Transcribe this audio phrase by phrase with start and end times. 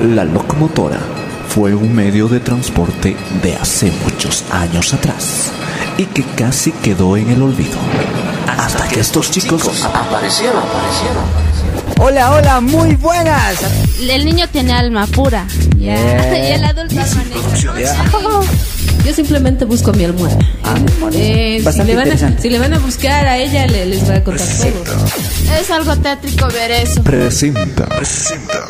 [0.00, 0.98] La locomotora
[1.50, 5.52] fue un medio de transporte de hace muchos años atrás
[5.98, 7.76] y que casi quedó en el olvido.
[8.46, 11.49] Hasta que estos chicos aparecieron, aparecieron.
[12.02, 13.56] Hola, hola, muy buenas.
[14.00, 15.46] El niño tiene alma pura.
[15.76, 15.94] Ya.
[16.48, 18.04] Y el adulto maneja.
[19.04, 20.36] Yo simplemente busco mi almohada.
[20.64, 20.74] Ah,
[21.14, 22.42] Eh, si, le van a, interesante.
[22.42, 24.84] si le van a buscar a ella, le- les va a contar todo.
[25.58, 27.02] Es algo tétrico ver eso.
[27.02, 27.86] Presenta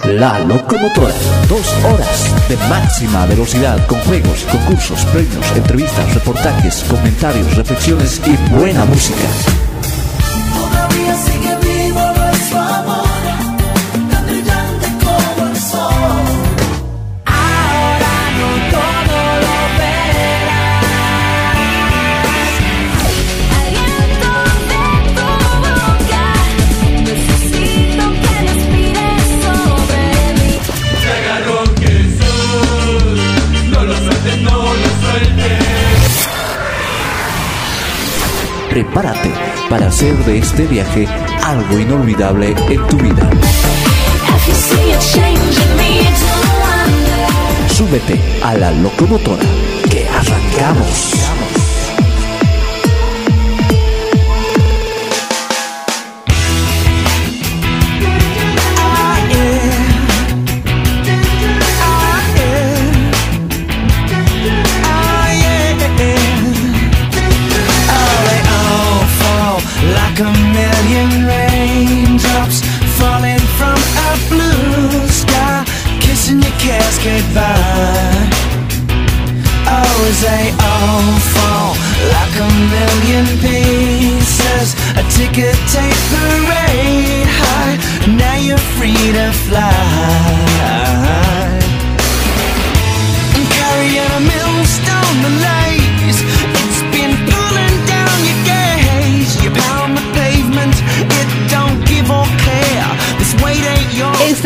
[0.05, 1.13] La Locomotora.
[1.49, 8.85] Dos horas de máxima velocidad con juegos, concursos, premios, entrevistas, reportajes, comentarios, reflexiones y buena
[8.85, 9.27] música.
[38.71, 39.33] Prepárate
[39.69, 41.07] para hacer de este viaje
[41.45, 43.29] algo inolvidable en tu vida.
[47.69, 49.43] Súbete a la locomotora
[49.91, 51.30] que arrancamos.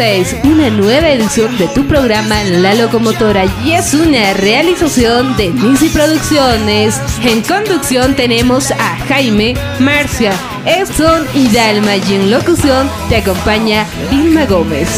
[0.06, 5.88] Es una nueva edición de tu programa La Locomotora y es una realización de Nisi
[5.88, 7.00] Producciones.
[7.22, 10.32] En conducción tenemos a Jaime, Marcia,
[10.66, 14.88] Edson y Dalma y en locución te acompaña Vilma Gómez.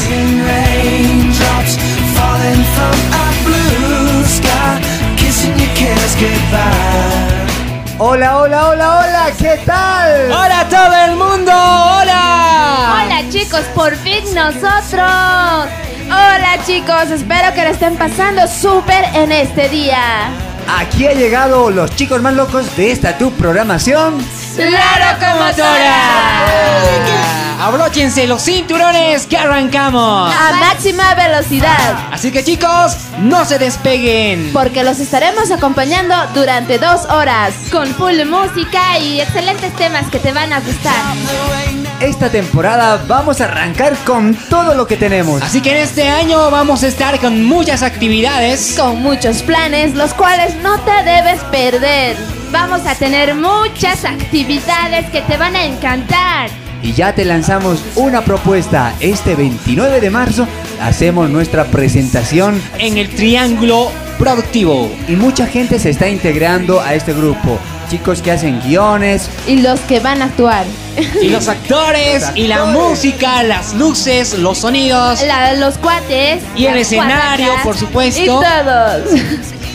[3.12, 3.26] A
[7.98, 10.30] Hola, hola, hola, hola, ¿qué tal?
[10.30, 11.52] ¡Hola todo el mundo!
[11.52, 12.35] ¡Hola!
[13.36, 15.70] Chicos, por fin nosotros.
[16.06, 20.30] Hola chicos, espero que la estén pasando súper en este día.
[20.66, 24.24] Aquí ha llegado los chicos más locos de esta tu programación.
[24.56, 26.46] ¡La ¡Locomotora!
[27.60, 30.34] Abróchense los cinturones que arrancamos.
[30.34, 34.50] A máxima velocidad, Así que chicos, no se despeguen.
[34.54, 40.32] porque los estaremos acompañando durante dos horas con full música y excelentes temas que te
[40.32, 40.94] van a gustar.
[42.00, 45.40] Esta temporada vamos a arrancar con todo lo que tenemos.
[45.40, 48.76] Así que en este año vamos a estar con muchas actividades.
[48.78, 52.16] Con muchos planes, los cuales no te debes perder.
[52.52, 56.50] Vamos a tener muchas actividades que te van a encantar.
[56.82, 58.92] Y ya te lanzamos una propuesta.
[59.00, 60.46] Este 29 de marzo
[60.82, 64.90] hacemos nuestra presentación en el Triángulo Productivo.
[65.08, 67.58] y mucha gente se está integrando a este grupo.
[67.88, 70.64] Chicos que hacen guiones, Y los que van a actuar.
[71.22, 75.22] Y los actores, y la música, las luces, los sonidos.
[75.26, 76.42] La- los cuates.
[76.56, 78.20] Y el escenario, por supuesto.
[78.22, 79.20] Y todos.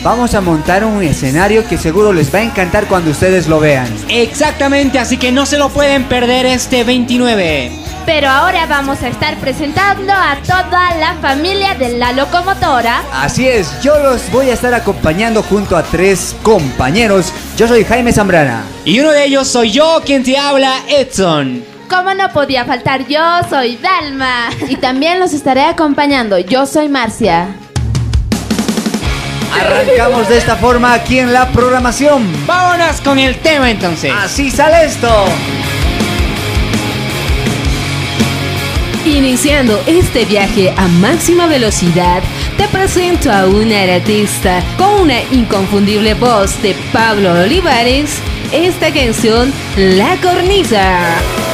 [0.02, 3.86] vamos a montar un escenario que seguro les va a encantar cuando ustedes lo vean.
[4.08, 7.70] Exactamente, así que no se lo pueden perder este 29.
[8.04, 13.02] Pero ahora vamos a estar presentando a toda la familia de la locomotora.
[13.12, 17.32] Así es, yo los voy a estar acompañando junto a tres compañeros.
[17.56, 18.64] Yo soy Jaime Zambrana.
[18.84, 21.64] Y uno de ellos soy yo quien te habla, Edson.
[21.88, 24.50] Como no podía faltar, yo soy Dalma.
[24.68, 26.38] Y también los estaré acompañando.
[26.38, 27.48] Yo soy Marcia.
[29.52, 32.46] Arrancamos de esta forma aquí en la programación.
[32.46, 34.12] Vámonos con el tema entonces.
[34.12, 35.08] Así sale esto.
[39.12, 42.22] Iniciando este viaje a máxima velocidad,
[42.56, 48.20] te presento a una artista con una inconfundible voz de Pablo Olivares,
[48.52, 51.51] esta canción La Cornisa.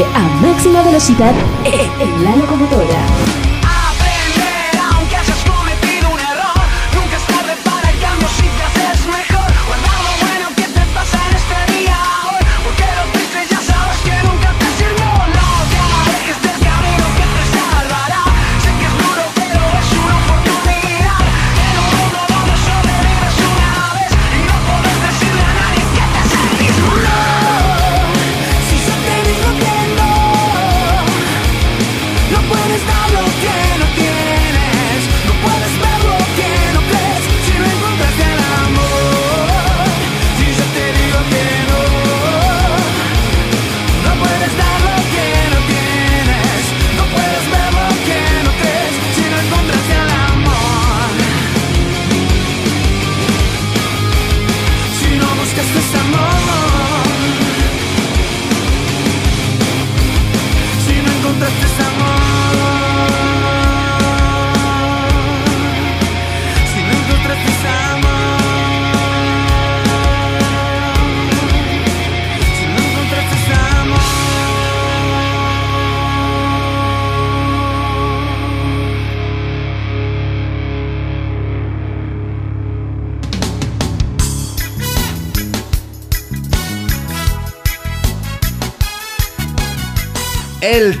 [0.00, 1.34] A máxima velocidad
[1.64, 2.81] en la locomotora.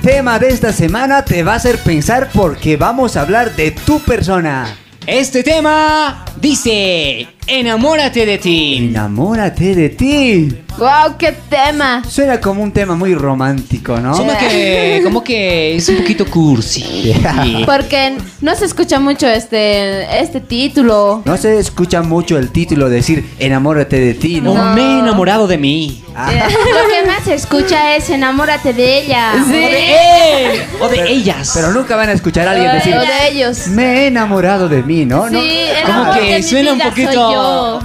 [0.02, 4.00] Tema de esta semana te va a hacer pensar porque vamos a hablar de tu
[4.00, 4.76] persona.
[5.06, 8.76] Este tema dice: Enamórate de ti.
[8.90, 10.56] Enamórate de ti.
[10.78, 11.18] ¡Wow!
[11.18, 12.02] ¡Qué tema!
[12.08, 14.16] Suena como un tema muy romántico, ¿no?
[14.16, 16.80] Como que, como que es un poquito cursi.
[16.82, 17.32] Yeah.
[17.42, 17.62] Sí.
[17.66, 21.22] Porque no se escucha mucho este, este título.
[21.24, 24.54] No se escucha mucho el título decir enamórate de ti, ¿no?
[24.54, 26.04] No me he enamorado de mí.
[26.14, 29.32] Ah, Lo que más se escucha es enamórate de ella.
[29.44, 29.66] O de
[30.54, 30.62] él.
[30.80, 31.50] O de ellas.
[31.54, 33.66] Pero nunca van a escuchar a alguien O decir de ellos.
[33.68, 35.28] me he enamorado de mí, ¿no?
[35.28, 35.40] Sí, No.
[35.40, 37.10] el como que de mi suena un poquito-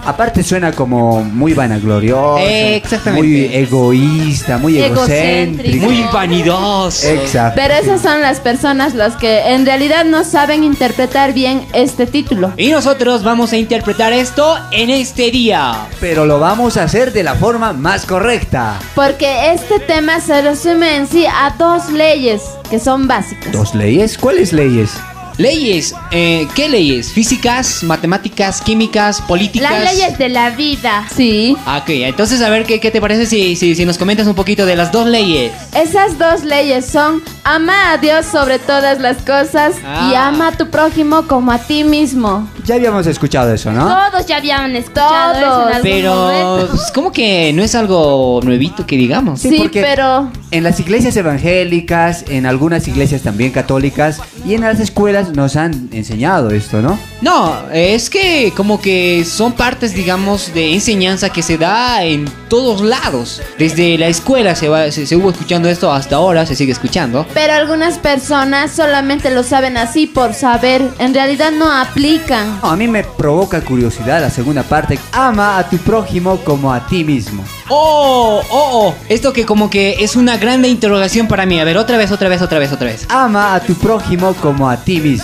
[0.05, 2.37] Aparte suena como muy vanaglorioso.
[2.39, 3.27] Exactamente.
[3.27, 5.05] Muy egoísta, muy Egocéntrico.
[5.05, 5.85] egocéntrico.
[5.85, 7.07] Muy vanidoso.
[7.07, 7.59] Exacto.
[7.61, 12.51] Pero esas son las personas las que en realidad no saben interpretar bien este título.
[12.57, 15.87] Y nosotros vamos a interpretar esto en este día.
[15.99, 18.79] Pero lo vamos a hacer de la forma más correcta.
[18.95, 23.51] Porque este tema se resume en sí a dos leyes que son básicas.
[23.51, 24.17] ¿Dos leyes?
[24.17, 24.91] ¿Cuáles leyes?
[25.37, 27.11] Leyes, eh, ¿qué leyes?
[27.11, 29.71] ¿Físicas, matemáticas, químicas, políticas?
[29.83, 31.05] Las leyes de la vida.
[31.15, 31.55] Sí.
[31.65, 34.33] Ah, Ok, entonces a ver qué, qué te parece si, si, si nos comentas un
[34.33, 35.51] poquito de las dos leyes.
[35.75, 40.29] Esas dos leyes son ama a Dios sobre todas las cosas y Ah.
[40.29, 42.49] ama a tu prójimo como a ti mismo.
[42.65, 43.85] Ya habíamos escuchado eso, ¿no?
[44.11, 48.87] Todos ya habían escuchado eso en algún Pero, pues, como que no es algo nuevito
[48.87, 49.39] que digamos.
[49.41, 54.79] Sí, porque pero En las iglesias evangélicas, en algunas iglesias también católicas y en las
[54.79, 56.99] escuelas nos han enseñado esto, ¿no?
[57.21, 62.81] No, es que como que son partes, digamos, de enseñanza que se da en todos
[62.81, 63.41] lados.
[63.57, 67.25] Desde la escuela se, va, se, se hubo escuchando esto hasta ahora, se sigue escuchando.
[67.33, 72.59] pero algunas personas solamente lo saben así por saber, en realidad no aplican.
[72.61, 74.99] No, a mí me provoca curiosidad la segunda parte.
[75.11, 77.43] Ama a tu prójimo como a ti mismo.
[77.69, 81.59] Oh, oh, oh, esto que como que es una grande interrogación para mí.
[81.59, 83.05] A ver, otra vez, otra vez, otra vez, otra vez.
[83.09, 85.16] Ama a tu prójimo como a ti mismo.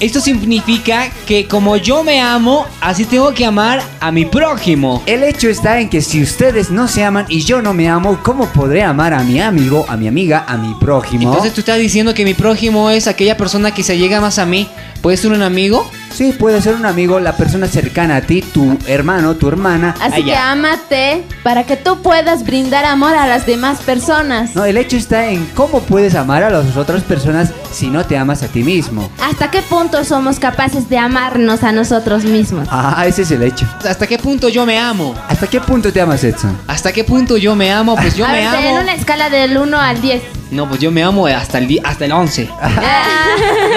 [0.00, 5.02] Esto significa que como yo me amo, así tengo que amar a mi prójimo.
[5.04, 8.18] El hecho está en que si ustedes no se aman y yo no me amo,
[8.22, 11.28] ¿cómo podré amar a mi amigo, a mi amiga, a mi prójimo?
[11.28, 14.46] Entonces tú estás diciendo que mi prójimo es aquella persona que se llega más a
[14.46, 14.68] mí.
[15.02, 15.86] ¿Puede ser un amigo?
[16.12, 19.94] Sí, puede ser un amigo, la persona cercana a ti, tu hermano, tu hermana.
[20.00, 24.54] Así que ámate para que tú puedas brindar amor a las demás personas.
[24.54, 28.18] No, el hecho está en cómo puedes amar a las otras personas si no te
[28.18, 29.10] amas a ti mismo.
[29.22, 32.68] ¿Hasta qué punto somos capaces de amarnos a nosotros mismos?
[32.70, 33.66] Ah, ese es el hecho.
[33.88, 35.14] ¿Hasta qué punto yo me amo?
[35.28, 36.58] ¿Hasta qué punto te amas, Edson?
[36.66, 37.94] ¿Hasta qué punto yo me amo?
[37.96, 38.58] Pues yo a me ver, amo.
[38.58, 40.22] en una escala del 1 al 10.
[40.50, 42.48] No, pues yo me amo hasta el, di- hasta el 11.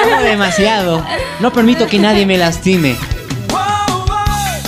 [0.05, 1.05] Me amo demasiado.
[1.39, 2.95] No permito que nadie me lastime.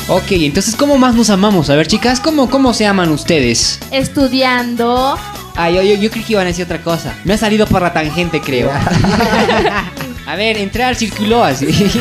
[0.08, 1.70] Ok, entonces, ¿cómo más nos amamos?
[1.72, 3.80] A ver, chicas, ¿cómo, cómo se aman ustedes?
[3.90, 5.18] Estudiando.
[5.56, 7.16] Ah, yo, yo, yo creí que iban a decir otra cosa.
[7.24, 8.70] Me ha salido por la tangente, creo.
[10.28, 11.66] a ver, entrar circuló así.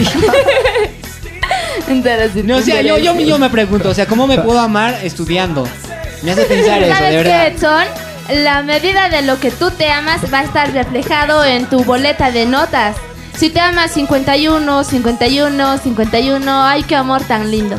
[2.44, 5.68] No, o sea, yo, yo, yo me pregunto, o sea, ¿cómo me puedo amar estudiando?
[6.23, 7.46] Me hace pensar eso, de ¿Sabes verdad.
[7.46, 7.84] qué, Edson?
[8.31, 12.31] La medida de lo que tú te amas va a estar reflejado en tu boleta
[12.31, 12.97] de notas.
[13.37, 17.76] Si te amas 51, 51, 51, ay, qué amor tan lindo.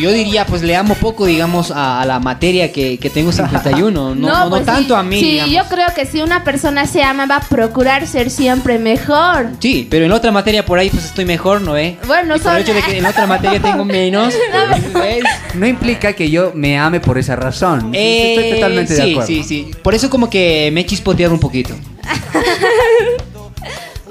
[0.00, 3.90] Yo diría, pues le amo poco, digamos, a, a la materia que, que tengo 51.
[3.92, 5.00] No, no, no pues tanto sí.
[5.00, 5.54] a mí, Sí, digamos.
[5.54, 9.48] yo creo que si una persona se ama, va a procurar ser siempre mejor.
[9.58, 11.96] Sí, pero en otra materia por ahí pues estoy mejor, ¿no ve?
[12.06, 14.34] Bueno, Y por el hecho de que en otra materia tengo menos,
[14.94, 15.24] ¿ves?
[15.54, 17.90] No implica que yo me ame por esa razón.
[17.94, 19.26] Eh, Estoy totalmente sí, de acuerdo.
[19.26, 21.74] Sí, sí, Por eso como que me he chispoteado un poquito.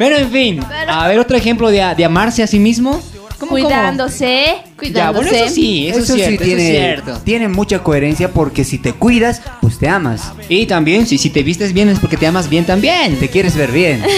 [0.02, 3.00] Pero en fin, Pero- a ver otro ejemplo de, de amarse a sí mismo.
[3.40, 3.52] ¿Cómo, cómo?
[3.52, 5.30] Cuidándose, Ya, cuidándose.
[5.30, 7.20] bueno, eso sí, eso, es cierto, eso tiene, es cierto.
[7.24, 10.32] tiene mucha coherencia porque si te cuidas, pues te amas.
[10.50, 13.20] Y también, si, si te vistes bien es porque te amas bien también.
[13.20, 14.04] Te quieres ver bien.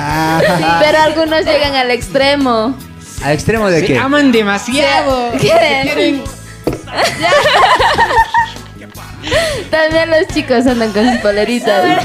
[0.00, 2.74] Ah, Pero algunos llegan al extremo.
[3.22, 3.98] ¿Al extremo de Se qué?
[3.98, 5.32] aman demasiado.
[5.32, 6.22] Sí, quieren- Se quieren-
[9.70, 12.04] También los chicos andan con sus poleritas.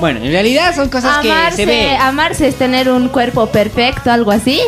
[0.00, 1.96] Bueno, en realidad son cosas que se Amarse, ve.
[1.96, 4.60] amarse es tener un cuerpo perfecto, algo así.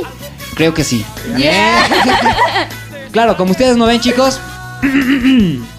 [0.55, 1.05] Creo que sí.
[3.13, 4.41] claro, como ustedes no ven, chicos.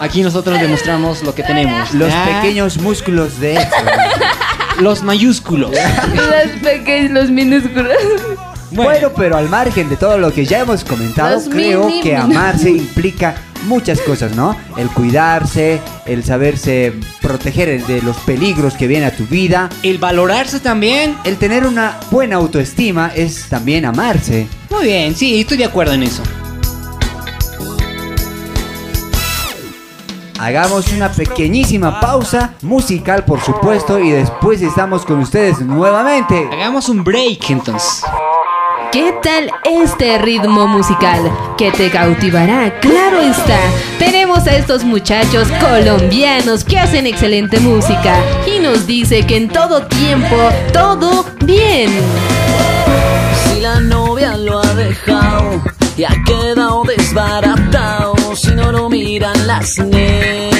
[0.00, 1.92] Aquí nosotros demostramos lo que tenemos.
[1.94, 3.68] Los Ah, pequeños músculos de eso.
[4.80, 5.70] Los mayúsculos.
[5.70, 7.96] los pequeños, los minúsculos.
[8.72, 9.10] Bueno.
[9.16, 12.68] pero al margen de todo lo que ya hemos comentado, Los creo mini- que amarse
[12.70, 13.34] implica
[13.64, 14.56] muchas cosas, ¿no?
[14.76, 19.68] El cuidarse, el saberse proteger de los peligros que vienen a tu vida.
[19.82, 21.16] El valorarse también.
[21.24, 24.46] El tener una buena autoestima es también amarse.
[24.70, 26.22] Muy bien, sí, estoy de acuerdo en eso.
[30.38, 36.48] Hagamos una pequeñísima pausa musical, por supuesto, y después estamos con ustedes nuevamente.
[36.52, 38.02] Hagamos un break entonces.
[38.96, 39.50] ¿Qué tal
[39.82, 41.30] este ritmo musical?
[41.58, 43.58] Que te cautivará, claro está.
[43.98, 49.86] Tenemos a estos muchachos colombianos que hacen excelente música y nos dice que en todo
[49.86, 50.34] tiempo,
[50.72, 51.90] todo bien.
[53.44, 55.62] Si la novia lo ha dejado
[55.98, 60.56] y ha quedado desbaratado, si no lo miran las nenas,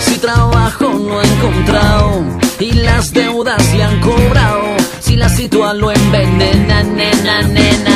[0.00, 2.22] si trabajo no ha encontrado
[2.58, 4.65] y las deudas le han cobrado,
[5.28, 7.95] si situación lo envenena, nena, nena.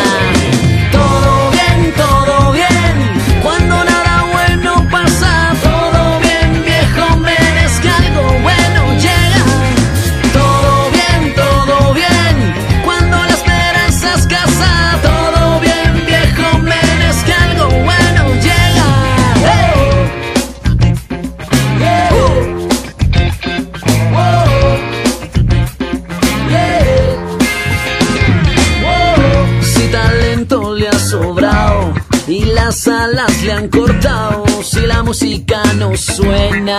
[32.71, 36.79] Las alas le han cortado, si la música no suena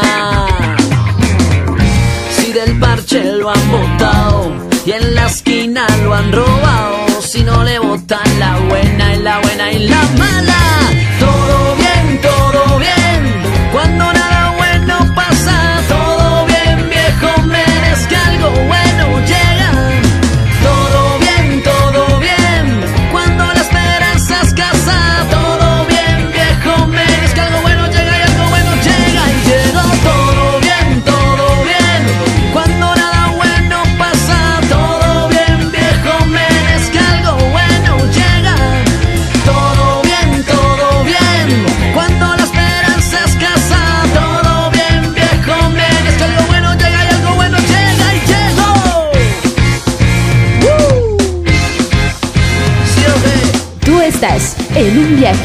[2.29, 4.53] si del parche lo han botado
[4.85, 9.39] y en la esquina lo han robado, si no le botan la buena y la
[9.39, 10.90] buena y la mala.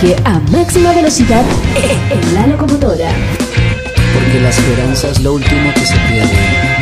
[0.02, 1.44] Viaje a máxima velocidad
[2.10, 3.10] en la locomotora.
[4.14, 6.75] Porque la esperanza es lo último que se pierde.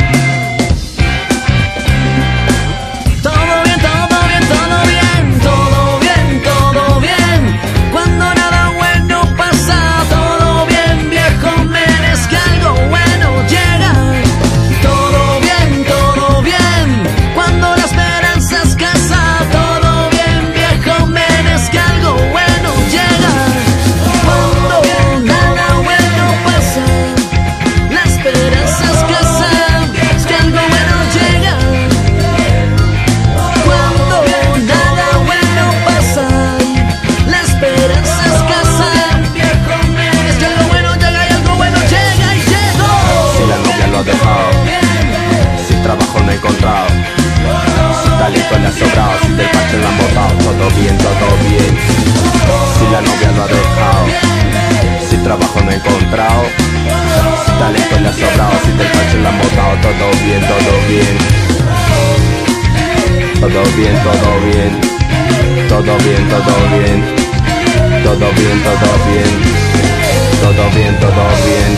[49.73, 51.73] En la todo bien, todo bien.
[52.77, 54.05] Si la novia no ha dejado
[55.09, 56.43] Si trabajo no he encontrado
[57.45, 58.55] Si talento le ha sobrado.
[58.63, 61.15] Si del parche la botado, todo bien, todo bien.
[63.41, 64.73] Todo bien, todo bien.
[65.69, 66.99] Todo bien, todo bien.
[68.03, 69.31] Todo bien, todo bien.
[70.41, 71.71] Todo bien, todo bien.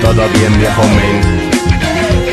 [0.00, 1.44] Todo bien, viejo men.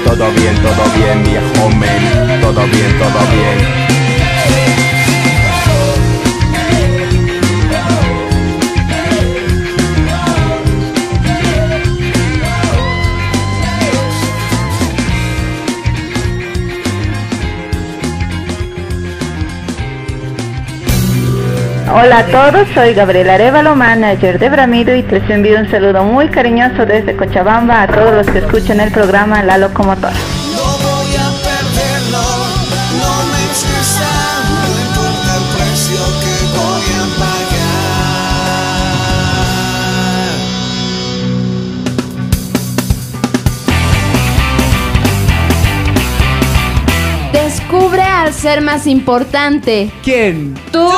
[0.06, 4.01] Todo bien, todo bien, viejo men, todo bien, todo bien.
[21.94, 26.30] Hola a todos, soy Gabriela Arevalo, manager de Bramido y les envío un saludo muy
[26.30, 30.14] cariñoso desde Cochabamba a todos los que escuchan el programa La Locomotora.
[30.14, 30.18] No
[30.78, 32.24] voy a perderlo,
[32.98, 34.08] no me excusa,
[34.48, 37.06] no importa el precio que voy a
[47.34, 47.44] pagar.
[47.44, 49.92] Descubre al ser más importante.
[50.04, 50.54] ¿Quién?
[50.72, 50.90] Tú.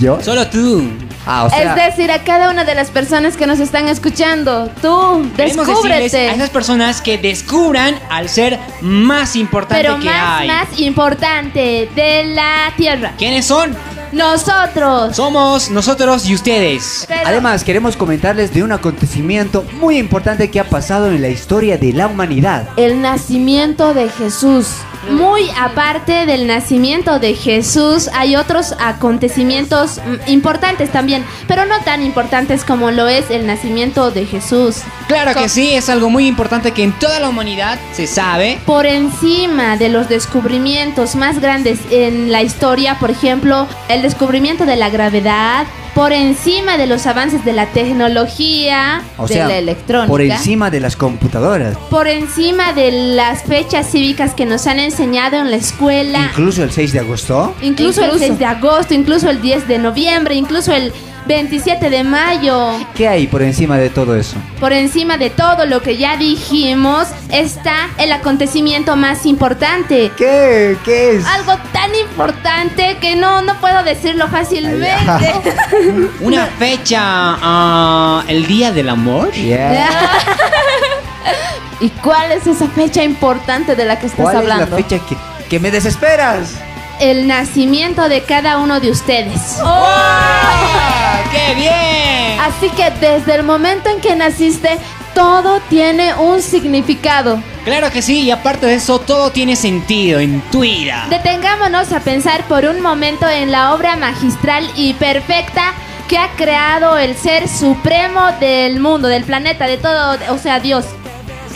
[0.00, 0.20] ¿Yo?
[0.22, 0.88] Solo tú.
[1.24, 4.68] Ah, o sea, es decir, a cada una de las personas que nos están escuchando.
[4.82, 6.34] Tú, Queremos decirles a descúbrete.
[6.34, 10.48] esas personas que descubran al ser más importante Pero que más, hay.
[10.48, 13.12] más importante de la Tierra.
[13.18, 13.76] ¿Quiénes son?
[14.10, 15.14] Nosotros.
[15.16, 17.04] Somos nosotros y ustedes.
[17.08, 21.78] Pero- además queremos comentarles de un acontecimiento muy importante que ha pasado en la historia
[21.78, 22.68] de la humanidad.
[22.76, 24.68] el nacimiento de Jesús.
[25.10, 32.64] Muy aparte del nacimiento de Jesús, hay otros acontecimientos importantes también, pero no tan importantes
[32.64, 34.82] como lo es el nacimiento de Jesús.
[35.08, 38.60] Claro que sí, es algo muy importante que en toda la humanidad se sabe.
[38.64, 44.76] Por encima de los descubrimientos más grandes en la historia, por ejemplo, el descubrimiento de
[44.76, 50.08] la gravedad, por encima de los avances de la tecnología, O de sea, la electrónica.
[50.08, 51.76] por encima de las computadoras.
[51.90, 56.70] por encima de las fechas cívicas que nos han enseñado en la escuela, Incluso el
[56.70, 57.54] 6 de agosto.
[57.62, 58.26] incluso, el Incluso.
[58.26, 60.92] 6 de agosto, incluso el 10 de noviembre, incluso el
[61.26, 62.72] 27 de mayo.
[62.94, 64.36] ¿Qué hay por encima de todo eso?
[64.58, 70.10] Por encima de todo lo que ya dijimos está el acontecimiento más importante.
[70.16, 70.76] ¿Qué?
[70.84, 71.26] ¿Qué es?
[71.26, 75.32] Algo tan importante que no, no puedo decirlo fácilmente.
[76.20, 79.30] Una fecha, ah, el Día del Amor.
[79.32, 79.88] Yeah.
[81.80, 84.64] ¿Y cuál es esa fecha importante de la que estás ¿Cuál hablando?
[84.64, 85.16] es la fecha que,
[85.48, 86.54] que me desesperas?
[87.00, 89.58] El nacimiento de cada uno de ustedes.
[89.64, 90.91] ¡Ah,
[91.32, 92.40] ¡Qué bien!
[92.40, 94.78] Así que desde el momento en que naciste,
[95.14, 97.42] todo tiene un significado.
[97.64, 101.06] Claro que sí, y aparte de eso, todo tiene sentido en tu vida.
[101.10, 105.74] Detengámonos a pensar por un momento en la obra magistral y perfecta
[106.08, 110.84] que ha creado el ser supremo del mundo, del planeta, de todo, o sea, Dios.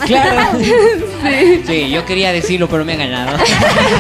[0.05, 0.59] Claro.
[1.67, 1.91] sí.
[1.91, 3.37] yo quería decirlo, pero me han ganado.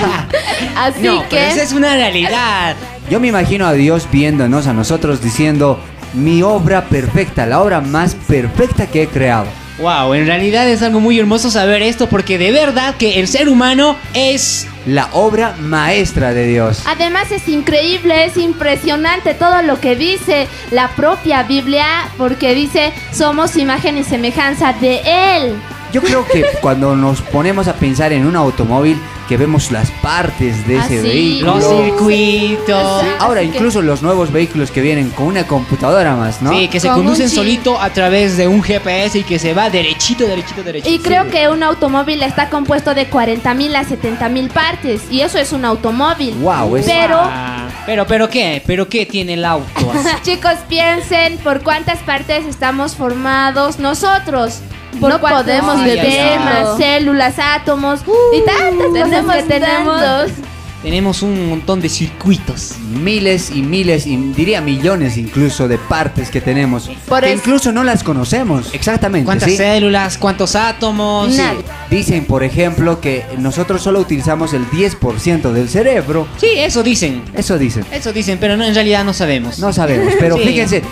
[0.77, 2.77] Así no, que pero esa es una realidad.
[3.09, 5.79] Yo me imagino a Dios viéndonos a nosotros diciendo,
[6.13, 9.47] mi obra perfecta, la obra más perfecta que he creado.
[9.79, 13.49] Wow, en realidad es algo muy hermoso saber esto porque de verdad que el ser
[13.49, 16.83] humano es La obra maestra de Dios.
[16.87, 23.57] además es increíble, es impresionante todo lo que dice la propia Biblia, porque dice, somos
[23.57, 25.57] imagen y semejanza de Él.
[25.93, 30.67] Yo creo que cuando nos ponemos a pensar en un automóvil, que vemos las partes
[30.69, 31.09] de Ah, ese sí.
[31.09, 31.57] vehículo.
[31.57, 33.01] los circuitos.
[33.03, 33.07] Sí.
[33.19, 36.53] Ahora, que- incluso los nuevos vehículos que vienen con una computadora más, ¿no?
[36.53, 40.25] Sí, que se conducen solito a través de un GPS y que se va derechito,
[40.27, 40.95] derechito, derechito.
[40.95, 45.23] Y creo que un automóvil está compuesto de 40 mil a 70 mil partes, y
[45.23, 46.35] eso es un automóvil.
[46.41, 47.19] Wow, es- Pero...
[47.21, 49.93] Ah, pero, pero qué, pero qué tiene el auto.
[49.93, 50.09] así?
[50.23, 54.61] Chicos, piensen por cuántas partes estamos formados nosotros.
[55.01, 56.79] Por no podemos ay.
[56.79, 58.01] células, átomos
[58.33, 60.01] y tantas cosas tenemos que tenemos.
[60.01, 60.56] tantos.
[60.87, 62.77] Tenemos un montón de circuitos.
[62.79, 66.89] miles y miles, y diría millones incluso de partes que tenemos.
[67.09, 68.73] Por que incluso no las conocemos.
[68.73, 69.25] Exactamente.
[69.25, 69.57] ¿Cuántas ¿sí?
[69.57, 70.17] células?
[70.17, 71.35] ¿Cuántos átomos?
[71.35, 71.57] Nada.
[71.91, 76.29] Dicen, por ejemplo, que nosotros solo utilizamos el 10% del cerebro.
[76.37, 77.21] Sí, eso dicen.
[77.35, 77.85] Eso dicen.
[77.91, 79.59] Eso dicen, pero no, en realidad no sabemos.
[79.59, 80.45] No sabemos, pero Sí.
[80.45, 80.83] fíjense,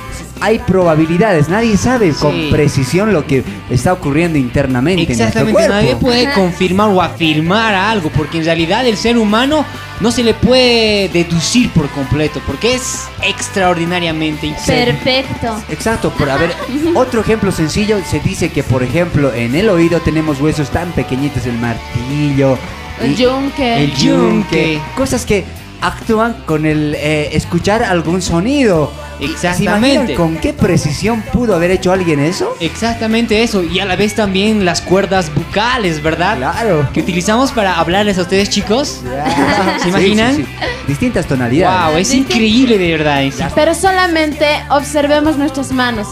[0.40, 1.48] hay probabilidades.
[1.48, 2.48] Nadie sabe con Sí.
[2.50, 8.10] precisión lo que está ocurriendo internamente Exactamente, en nuestro nadie puede confirmar o afirmar algo,
[8.10, 9.64] porque en realidad el ser humano
[10.00, 14.54] no se le puede deducir por completo, porque es extraordinariamente.
[14.66, 15.56] Perfecto.
[15.70, 16.52] Exacto, por a ver,
[16.94, 21.46] otro ejemplo sencillo, se dice que por ejemplo en el oído tenemos huesos tan pequeñitos,
[21.46, 22.58] el martillo,
[23.00, 23.84] El yunque.
[23.84, 25.44] el yunque, cosas que
[25.86, 28.90] actúan con el eh, escuchar algún sonido.
[29.18, 30.14] ¿Se Exactamente.
[30.14, 32.56] con qué precisión pudo haber hecho alguien eso?
[32.60, 33.62] Exactamente eso.
[33.62, 36.36] Y a la vez también las cuerdas bucales, ¿verdad?
[36.36, 36.88] Claro.
[36.92, 39.02] Que utilizamos para hablarles a ustedes, chicos.
[39.82, 40.36] ¿Se imaginan?
[40.36, 40.66] Sí, sí, sí.
[40.88, 41.92] Distintas tonalidades.
[41.92, 43.22] Wow, es increíble de verdad.
[43.54, 46.08] Pero solamente observemos nuestras manos.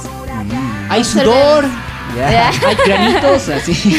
[0.88, 1.64] Hay sudor,
[2.24, 3.98] hay granitos, así.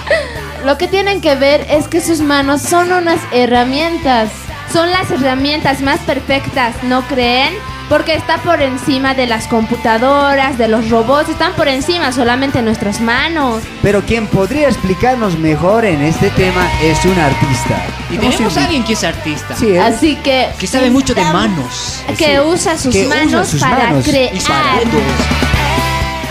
[0.64, 4.30] Lo que tienen que ver es que sus manos son unas herramientas.
[4.72, 7.52] Son las herramientas más perfectas, ¿no creen?
[7.88, 13.00] Porque está por encima de las computadoras, de los robots, están por encima solamente nuestras
[13.00, 13.64] manos.
[13.82, 17.84] Pero quien podría explicarnos mejor en este tema es un artista.
[18.10, 19.56] Y tenemos a alguien que es artista.
[19.56, 19.80] Sí, ¿eh?
[19.80, 22.04] Así que Que sabe mucho de manos.
[22.16, 24.34] Que usa sus Que usa manos sus para manos crear.
[24.36, 24.78] y para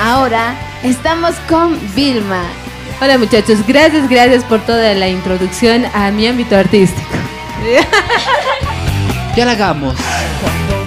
[0.01, 2.43] Ahora estamos con Vilma.
[3.01, 7.09] Hola muchachos, gracias, gracias por toda la introducción a mi ámbito artístico.
[9.35, 9.95] Ya la hagamos.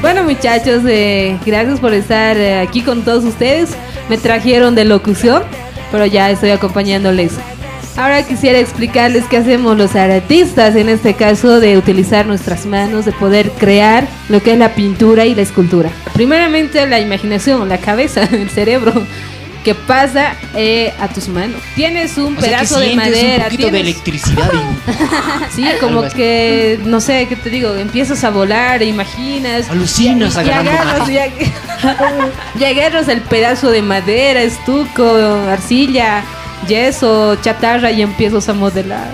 [0.00, 3.70] Bueno muchachos, eh, gracias por estar eh, aquí con todos ustedes.
[4.08, 5.42] Me trajeron de locución,
[5.90, 7.32] pero ya estoy acompañándoles.
[7.96, 13.12] Ahora quisiera explicarles qué hacemos los artistas, en este caso de utilizar nuestras manos, de
[13.12, 15.90] poder crear lo que es la pintura y la escultura.
[16.14, 18.92] Primeramente la imaginación, la cabeza, el cerebro,
[19.64, 21.60] que pasa eh, a tus manos.
[21.74, 24.50] Tienes un O sea, que pedazo de madera, un poquito de electricidad.
[24.52, 27.74] y- Sí, como que, no sé, ¿qué te digo?
[27.76, 29.68] Empiezas a volar, e imaginas.
[29.70, 31.52] Alucinas y, y agarrando agarras, y, ag-
[32.60, 35.04] y agarras el pedazo de madera, estuco,
[35.48, 36.22] arcilla,
[36.66, 39.10] yeso, chatarra y empiezas a modelar.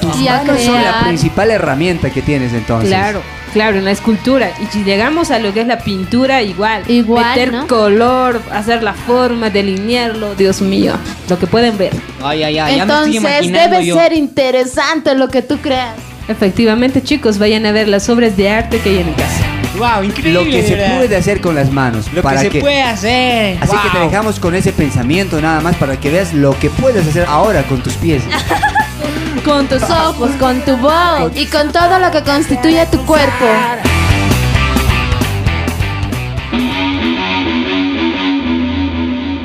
[0.00, 2.88] Tus Y manos son la principal herramienta que tienes entonces.
[2.88, 4.50] Claro, claro, en la escultura.
[4.62, 6.82] Y si llegamos a lo que es la pintura, igual.
[6.88, 7.66] Igual, Meter ¿no?
[7.66, 10.34] color, hacer la forma, delinearlo.
[10.34, 10.94] Dios mío,
[11.28, 11.92] lo que pueden ver.
[12.22, 12.76] Ay, ay, ay.
[12.76, 13.96] ya me estoy Entonces debe yo.
[13.96, 15.94] ser interesante lo que tú creas.
[16.28, 19.44] Efectivamente, chicos, vayan a ver las obras de arte que hay en mi casa.
[19.76, 20.32] Wow, increíble.
[20.32, 20.96] Lo que se verdad.
[20.98, 22.12] puede hacer con las manos.
[22.12, 23.58] Lo para que se puede hacer.
[23.60, 27.06] Así que te dejamos con ese pensamiento nada más para que veas lo que puedes
[27.06, 28.22] hacer ahora con tus pies.
[29.44, 33.46] Con tus ojos, con tu voz y con todo lo que constituye tu cuerpo.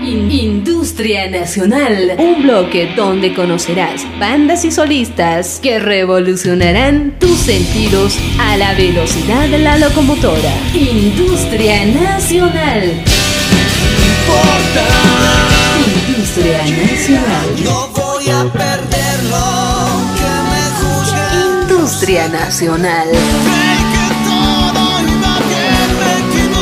[0.06, 8.58] In- Industria Nacional, un bloque donde conocerás bandas y solistas que revolucionarán tus sentidos a
[8.58, 10.52] la velocidad de la locomotora.
[10.74, 12.84] Industria Nacional.
[16.08, 17.48] Industria Nacional.
[17.64, 19.77] No voy a perderlo.
[21.88, 23.08] Industria Nacional.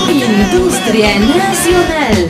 [0.07, 2.27] Industria Nacional.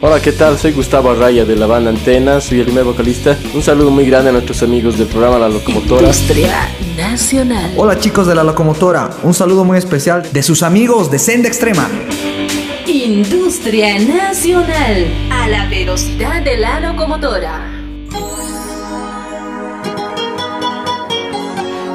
[0.00, 0.58] Hola, ¿qué tal?
[0.58, 3.36] Soy Gustavo Arraya de la banda Antena, soy el primer vocalista.
[3.54, 6.00] Un saludo muy grande a nuestros amigos del programa La Locomotora.
[6.00, 7.72] Industria Nacional.
[7.76, 11.88] Hola chicos de la locomotora, un saludo muy especial de sus amigos de Senda Extrema.
[12.88, 15.06] Industria Nacional.
[15.30, 17.79] A la velocidad de la locomotora.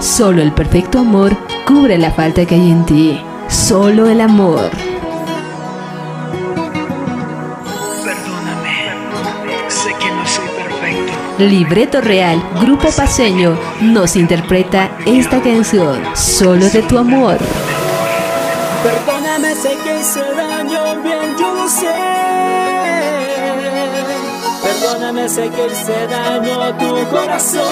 [0.06, 3.20] Solo el perfecto amor cubre la falta que hay en ti.
[3.48, 4.70] Solo el amor.
[8.04, 8.92] Perdóname,
[9.68, 11.12] sé que no soy perfecto.
[11.40, 16.00] Libreto Real, Grupo Paseño, nos interpreta esta canción.
[16.14, 17.40] Solo de tu amor.
[18.84, 22.25] Perdóname, sé que hice daño, bien yo lo sé.
[24.86, 27.64] Perdóname, sé que hice daño a tu corazón.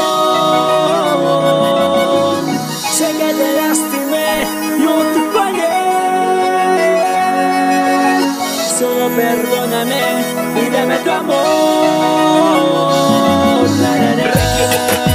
[2.92, 4.48] Sé que te lastimé,
[4.84, 5.78] yo te fallé.
[8.80, 10.02] Solo perdóname
[10.60, 11.38] y dame tu amor.
[13.80, 14.34] La, la, la.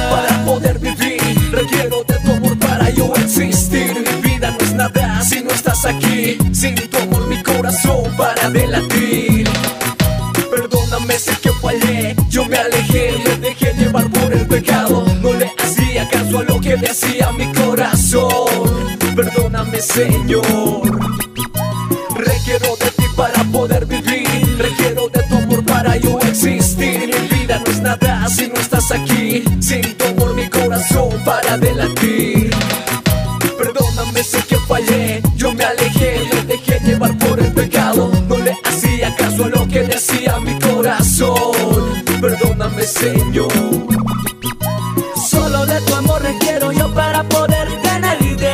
[0.09, 3.93] Para poder vivir, requiero de tu amor para yo existir.
[4.07, 6.37] Mi vida no es nada si no estás aquí.
[6.53, 9.49] Sin tu amor, mi corazón para de latir.
[10.49, 11.38] Perdóname, sé
[16.09, 18.97] caso a lo que decía mi corazón.
[19.15, 20.81] Perdóname, Señor.
[22.15, 24.57] Requiero de ti para poder vivir.
[24.57, 27.09] Requiero de tu amor para yo existir.
[27.13, 29.43] Mi vida no es nada si no estás aquí.
[29.59, 32.49] Sin tu amor, mi corazón para de latir.
[33.57, 35.21] Perdóname, sé que fallé.
[35.35, 38.11] Yo me alejé, me dejé llevar por el pecado.
[38.27, 42.03] No le hacía caso a lo que decía mi corazón.
[42.21, 43.47] Perdóname, Señor
[45.79, 48.53] de tu amor requiero yo para poder tenerte.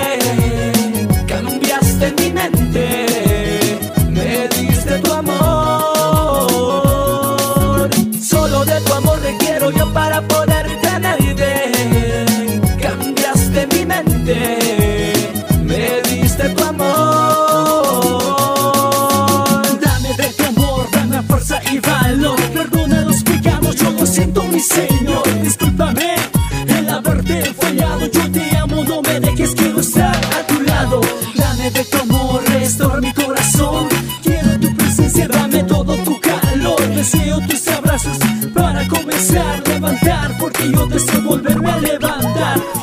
[1.27, 5.39] Cambiaste mi mente, me diste tu amor.
[8.21, 11.71] Solo de tu amor requiero yo para poder tenerte.
[12.81, 15.13] Cambiaste mi mente,
[15.63, 16.85] me diste tu amor.
[19.81, 22.39] Dame de tu amor, dame fuerza y valor.
[22.53, 25.23] Perdona los pecados, yo lo siento, mi Señor.
[25.41, 26.04] Discúlpame.
[39.67, 42.74] Levantar, porque yo deseo volverme a levantar.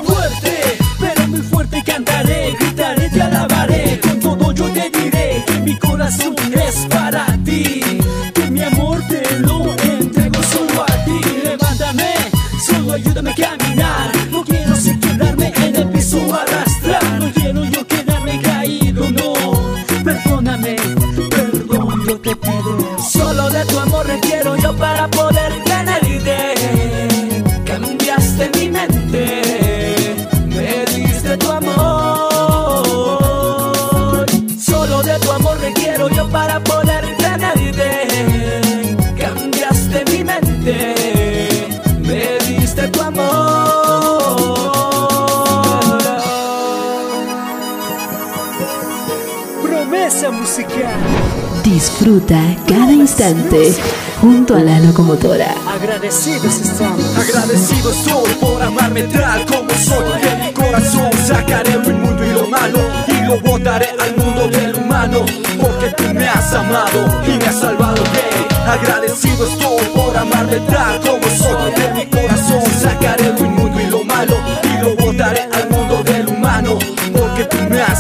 [51.83, 53.75] Disfruta cada instante
[54.21, 55.53] junto a la locomotora.
[55.67, 57.05] Agradecidos estamos.
[57.19, 60.21] Agradecido estoy por amarme tal como soy.
[60.23, 62.79] De mi corazón sacaré lo inmundo y lo malo.
[63.09, 65.25] Y lo botaré al mundo del humano.
[65.61, 68.01] Porque tú me has amado y me has salvado.
[68.05, 68.75] Yeah.
[68.75, 71.73] Agradecido estoy por amarme tal como soy.
[71.73, 73.52] De mi corazón sacaré lo inmundo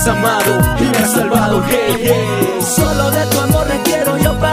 [0.02, 1.62] has amado y me has salvado.
[1.68, 2.62] Yeah, yeah.
[2.62, 4.51] Solo de tu amor requiero yo para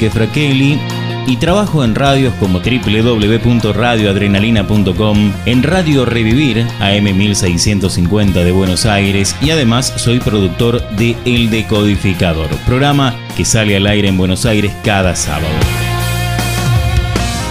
[0.00, 0.78] Enrique
[1.26, 9.50] y trabajo en radios como www.radioadrenalina.com, en Radio Revivir AM 1650 de Buenos Aires y
[9.50, 15.16] además soy productor de El Decodificador, programa que sale al aire en Buenos Aires cada
[15.16, 15.48] sábado.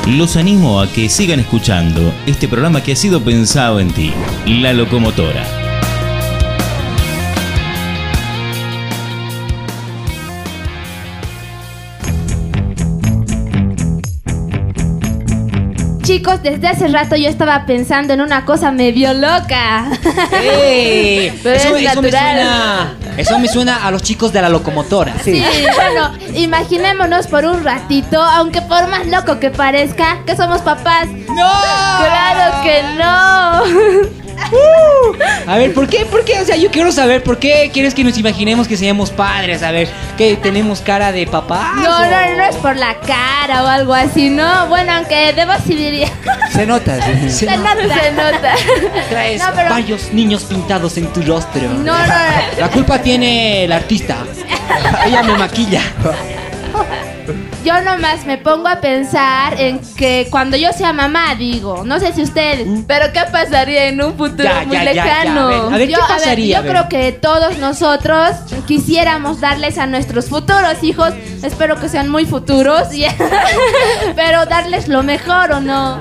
[0.08, 4.14] Los animo a que sigan escuchando este programa que ha sido pensado en ti,
[4.46, 5.55] La Locomotora.
[16.16, 19.86] Chicos, desde hace rato yo estaba pensando en una cosa medio loca.
[20.32, 21.38] ¡Ey!
[21.44, 25.14] Pero eso, es eso me suena, eso me suena a los chicos de la locomotora.
[25.22, 25.44] Sí,
[25.76, 31.10] bueno, imaginémonos por un ratito, aunque por más loco que parezca, que somos papás.
[31.10, 31.36] ¡No!
[31.36, 34.26] ¡Claro que no!
[35.48, 36.06] A ver, ¿por qué?
[36.06, 36.40] ¿Por qué?
[36.40, 39.64] O sea, yo quiero saber por qué quieres que nos imaginemos que seamos padres.
[39.64, 41.74] A ver, que tenemos cara de papá.
[41.76, 44.68] No, no, no es por la cara o algo así, ¿no?
[44.68, 46.08] Bueno, aunque debo sí diría.
[46.52, 46.98] Se nota.
[47.02, 47.30] sí.
[47.30, 48.54] Se nota, se nota.
[49.10, 51.62] Traes No, pero- varios niños pintados en tu rostro.
[51.70, 52.60] No, no, no.
[52.60, 54.18] La culpa tiene el artista.
[55.06, 55.82] Ella me maquilla.
[57.64, 62.14] Yo nomás me pongo a pensar en que cuando yo sea mamá, digo, no sé
[62.14, 65.48] si ustedes, pero ¿qué pasaría en un futuro Ya, muy ya, ya, ya, lejano?
[65.50, 66.54] a ver, ver, ¿qué yo, pasaría?
[66.54, 66.72] yo A ver.
[66.72, 68.30] creo que todos nosotros
[68.68, 71.12] quisiéramos darles a nuestros futuros hijos,
[71.42, 72.88] espero que sean muy futuros,
[74.16, 75.98] pero darles lo mejor o no,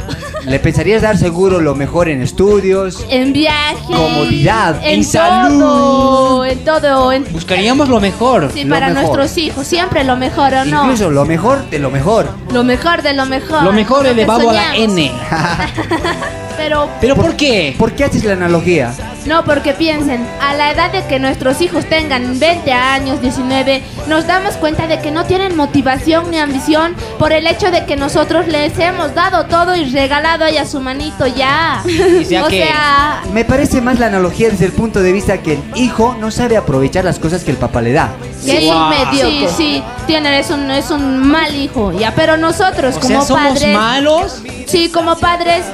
[0.46, 3.04] Le pensarías dar seguro lo mejor en estudios.
[3.08, 8.50] en viaje, Comodidad, en, en todo, en todo, en, Buscaríamos lo mejor.
[8.52, 9.02] sí, lo para mejor.
[9.02, 12.28] nuestros hijos, siempre lo mejor o no, Incluso lo mejor de lo mejor.
[12.52, 14.76] lo mejor de lo mejor, Lo mejor elevado a la.
[14.76, 15.10] N.
[16.56, 17.74] Pero ¿Pero por qué?
[17.78, 18.92] ¿Por qué haces la analogía?
[19.26, 24.26] No, porque piensen, a la edad de que nuestros hijos tengan 20 años, 19, nos
[24.26, 28.46] damos cuenta de que no tienen motivación ni ambición por el hecho de que nosotros
[28.48, 31.82] les hemos dado todo y regalado ahí a su manito ya.
[32.26, 35.54] sea o que- sea, Me parece más la analogía desde el punto de vista que
[35.54, 38.12] el hijo no sabe aprovechar las cosas que el papá le da.
[38.44, 38.88] que es un Wow.
[38.90, 39.48] mediocre.
[39.48, 43.22] Sí, sí, tienen, es un, es un mal hijo, ya, pero nosotros O como sea,
[43.22, 43.74] somos padres...
[43.74, 44.42] malos.
[44.66, 45.64] Sí, como padres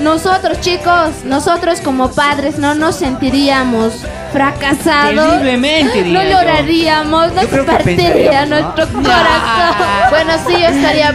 [0.00, 3.94] nosotros chicos, nosotros como padres no nos sentiríamos
[4.32, 5.14] fracasados.
[5.30, 9.86] Terriblemente, No lloraríamos, no que partiría nuestro corazón.
[10.10, 11.14] Bueno, sí, yo estaría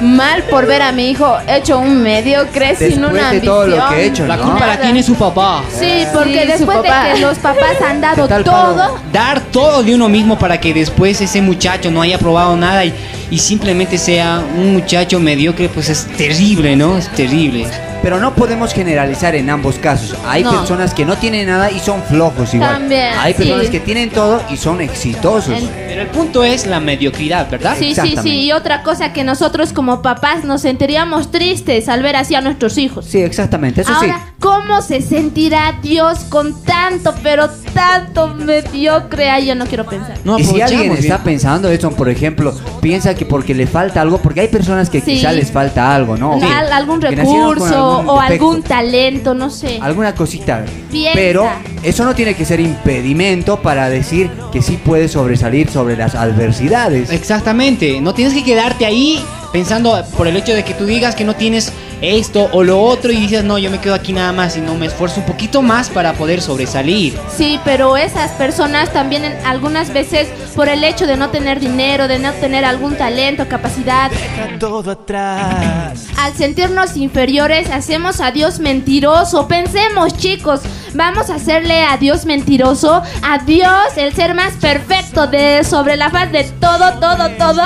[0.00, 3.84] mal por ver a mi hijo hecho un mediocre sin Después una de todo ambición.
[3.84, 5.62] lo que he hecho, La culpa la tiene su papá.
[5.78, 8.98] Sí, porque Sí, después de que los papás han dado ¿Qué tal, todo?
[9.12, 12.94] Dar todo de uno mismo para que después ese muchacho no haya probado nada y,
[13.30, 16.96] y simplemente sea un muchacho mediocre, pues es terrible, ¿no?
[16.96, 17.66] Es terrible.
[18.02, 20.16] Pero no podemos generalizar en ambos casos.
[20.26, 20.52] Hay No.
[20.52, 22.72] personas que no tienen nada y son flojos igual.
[22.78, 23.72] También, Hay personas sí.
[23.72, 25.60] que tienen todo y son exitosos.
[25.86, 27.76] Pero el punto es la mediocridad, ¿verdad?
[27.78, 28.40] Sí, sí, sí.
[28.44, 32.78] Y otra cosa que nosotros como papás nos sentiríamos tristes al ver así a nuestros
[32.78, 33.04] hijos.
[33.04, 39.30] Sí, exactamente, eso Ahora, ¿cómo se sentirá Dios con tanto, pero tanto mediocre?
[39.30, 40.16] Ay, yo no quiero pensar.
[40.24, 40.38] No.
[40.38, 44.40] Y si alguien está pensando eso, por ejemplo, piensa que porque le falta algo, porque
[44.40, 45.14] hay personas que Sí.
[45.14, 46.34] quizá les falta algo, ¿no?
[46.42, 49.78] Al- algún recurso algún o algún talento, no sé.
[49.80, 50.64] alguna cosita.
[50.90, 51.12] Piensa.
[51.14, 51.46] Pero
[51.82, 57.10] eso no tiene que ser impedimento para decir que sí puedes sobresalir sobre las adversidades.
[57.10, 59.22] Exactamente, no tienes que quedarte ahí
[59.52, 63.12] pensando por el hecho de que tú digas que no tienes esto o lo otro
[63.12, 65.62] y dices, no, yo me quedo aquí nada más y no me esfuerzo un poquito
[65.62, 67.18] más para poder sobresalir.
[67.36, 72.08] Sí, pero esas personas también en- algunas veces por el hecho de no tener dinero,
[72.08, 74.10] de no tener algún talento, capacidad,
[74.58, 76.06] todo atrás.
[76.18, 79.46] al sentirnos inferiores hacemos a Dios mentiroso.
[79.48, 80.60] Pensemos, chicos,
[80.94, 86.10] vamos a hacerle a Dios mentiroso, a Dios el ser más perfecto de sobre la
[86.10, 87.62] faz de todo, todo, todo.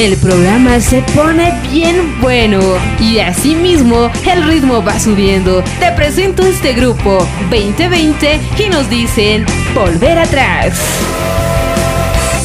[0.00, 2.58] El programa se pone bien bueno
[2.98, 5.62] y así mismo el ritmo va subiendo.
[5.78, 7.18] Te presento este grupo
[7.50, 10.72] 2020 y nos dicen volver atrás.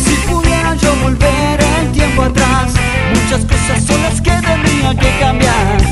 [0.04, 2.74] Si pudiera yo volver el tiempo atrás,
[3.14, 5.85] muchas cosas son las que tendría que cambiar.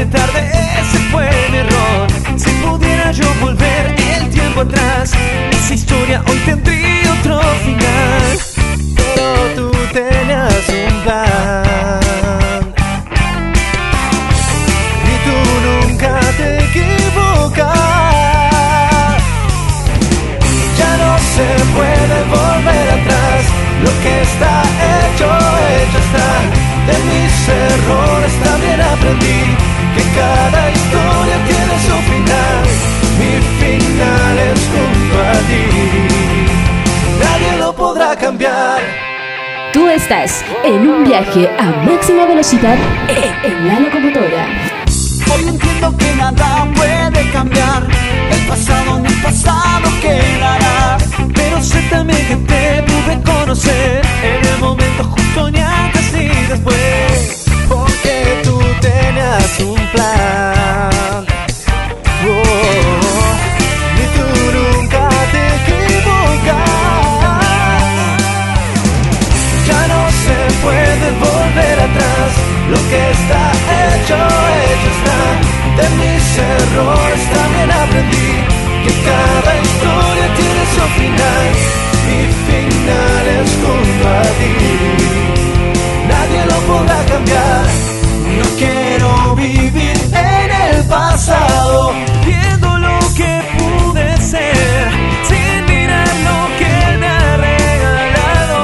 [0.00, 0.40] Conocerte tarde
[0.80, 2.08] ese fue mi error.
[2.36, 5.12] Si pudiera yo volver el tiempo atrás,
[5.50, 8.38] esa historia hoy tendría otro final.
[8.96, 11.62] Pero tú tenías un plan.
[15.04, 15.36] Y tú
[15.68, 17.66] nunca te equivocas.
[20.78, 23.40] Ya no se puede volver atrás.
[23.82, 26.28] Lo que está hecho, hecho está.
[26.86, 29.59] De mis errores también aprendí
[30.14, 32.62] cada historia tiene su final.
[33.18, 35.64] Mi final es junto a ti.
[37.22, 38.80] Nadie lo podrá cambiar.
[39.72, 42.76] Tú estás en un viaje a máxima velocidad
[43.44, 44.46] en, la locomotora.
[45.32, 47.86] Hoy entiendo que nada puede cambiar.
[48.32, 50.98] El pasado en el pasado quedará.
[51.34, 57.39] Pero sé también que te pude conocer en el momento justo ni antes ni después.
[59.10, 61.26] Tenías un plan.
[62.22, 63.32] Oh,
[63.98, 65.02] y tú nunca
[65.32, 66.70] te equivocas.
[69.66, 72.30] Ya no se puede volver atrás.
[72.70, 73.42] Lo que está
[73.82, 74.18] hecho,
[74.70, 75.20] hecho está.
[75.78, 78.30] De mis errores también aprendí
[78.84, 81.46] que cada historia tiene su final.
[82.06, 84.54] Mi final es junto a ti.
[86.06, 87.69] Nadie lo podrá cambiar.
[88.40, 91.92] No quiero vivir en el pasado,
[92.24, 94.88] viendo lo que pude ser,
[95.28, 98.62] sin mirar lo que me ha regalado.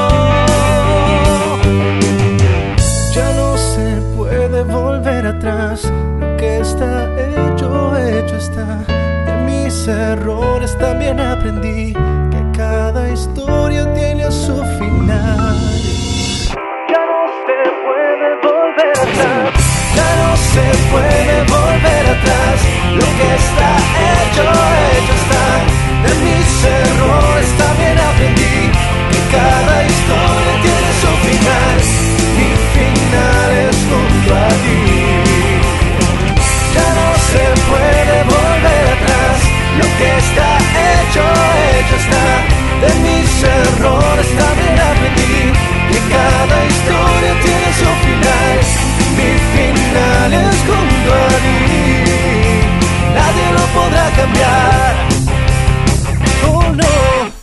[3.14, 5.92] Ya no se puede volver atrás.
[6.20, 8.78] Lo que está hecho, hecho está.
[9.26, 15.56] De mis errores también aprendí que cada historia tiene su final.
[20.56, 22.56] Se puede volver atrás.
[23.00, 23.70] Lo que está
[24.08, 24.44] hecho,
[24.96, 25.46] hecho está.
[26.04, 26.48] De mis
[26.80, 28.58] errores también aprendí
[29.12, 31.76] que cada historia tiene su final.
[32.38, 34.82] Mi final es junto a ti.
[36.76, 39.36] Ya no se puede volver atrás.
[39.80, 40.48] Lo que está
[40.90, 41.24] hecho,
[41.76, 42.26] hecho está.
[42.82, 43.30] De mis
[43.60, 45.38] errores también aprendí
[45.90, 48.05] que cada historia tiene su final.
[53.56, 54.94] Lo podrá cambiar.
[56.48, 56.92] Oh no.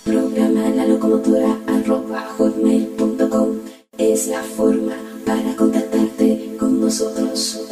[0.04, 3.50] Programa la locomotora arroba hotmail.com
[3.98, 4.94] es la forma
[5.26, 7.64] para contactarte con nosotros.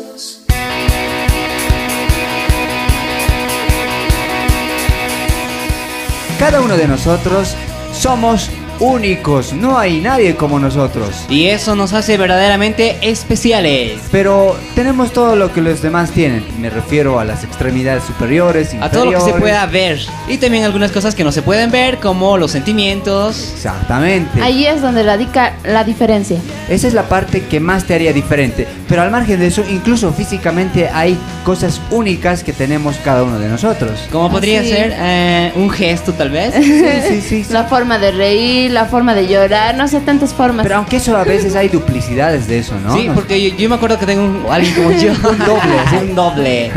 [6.42, 7.56] cada uno de nosotros
[7.94, 8.50] somos
[8.82, 11.26] únicos, no hay nadie como nosotros.
[11.30, 14.00] Y eso nos hace verdaderamente especiales.
[14.12, 16.44] Pero tenemos todo lo que los demás tienen.
[16.60, 19.42] Me refiero a las extremidades superiores, A todo lo que se inferiores.
[19.42, 20.00] pueda ver.
[20.28, 23.52] Y también algunas cosas que no se pueden ver, como los sentimientos.
[23.54, 24.42] Exactamente.
[24.42, 26.40] Ahí es donde radica la diferencia.
[26.72, 28.66] Esa es la parte que más te haría diferente.
[28.88, 33.50] Pero al margen de eso, incluso físicamente hay cosas únicas que tenemos cada uno de
[33.50, 34.08] nosotros.
[34.10, 34.70] Como podría Así.
[34.70, 36.54] ser eh, un gesto, tal vez.
[36.56, 36.84] Sí,
[37.22, 37.46] sí, sí.
[37.54, 40.64] La forma de reír, la forma de llorar, no sé, tantas formas.
[40.64, 42.96] Pero aunque eso a veces hay duplicidades de eso, ¿no?
[42.96, 45.12] Sí, porque yo, yo me acuerdo que tengo un, alguien como yo.
[45.30, 46.72] un doble, un doble.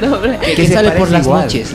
[0.00, 0.38] Doble.
[0.38, 1.42] Que, Que que se sale por las igual.
[1.42, 1.72] noches.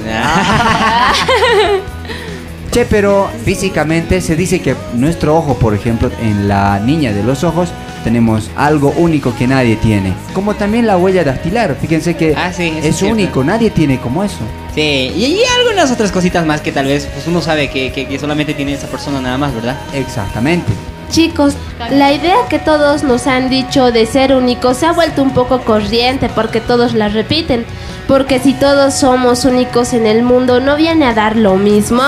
[2.72, 7.44] Che, pero físicamente se dice que nuestro ojo, por ejemplo, en la niña de los
[7.44, 7.70] ojos,
[8.06, 10.14] tenemos algo único que nadie tiene.
[10.34, 11.76] Como también la huella dactilar.
[11.82, 14.38] Fíjense que Ah, sí, es único, nadie tiene como eso.
[14.74, 18.08] Sí, y, y algunas otras cositas más que tal vez pues uno sabe que, que-
[18.08, 19.76] que solamente tiene esa persona nada más, ¿verdad?
[19.94, 20.72] Exactamente.
[21.10, 21.56] Chicos,
[21.90, 25.60] la idea que todos nos han dicho de ser únicos se ha vuelto un poco
[25.60, 27.66] corriente porque todos la repiten.
[28.08, 32.02] Porque si todos somos únicos en el mundo, ¿no viene a dar lo mismo?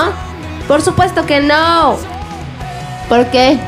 [0.68, 1.96] Por supuesto que no.
[3.08, 3.58] ¿Por qué?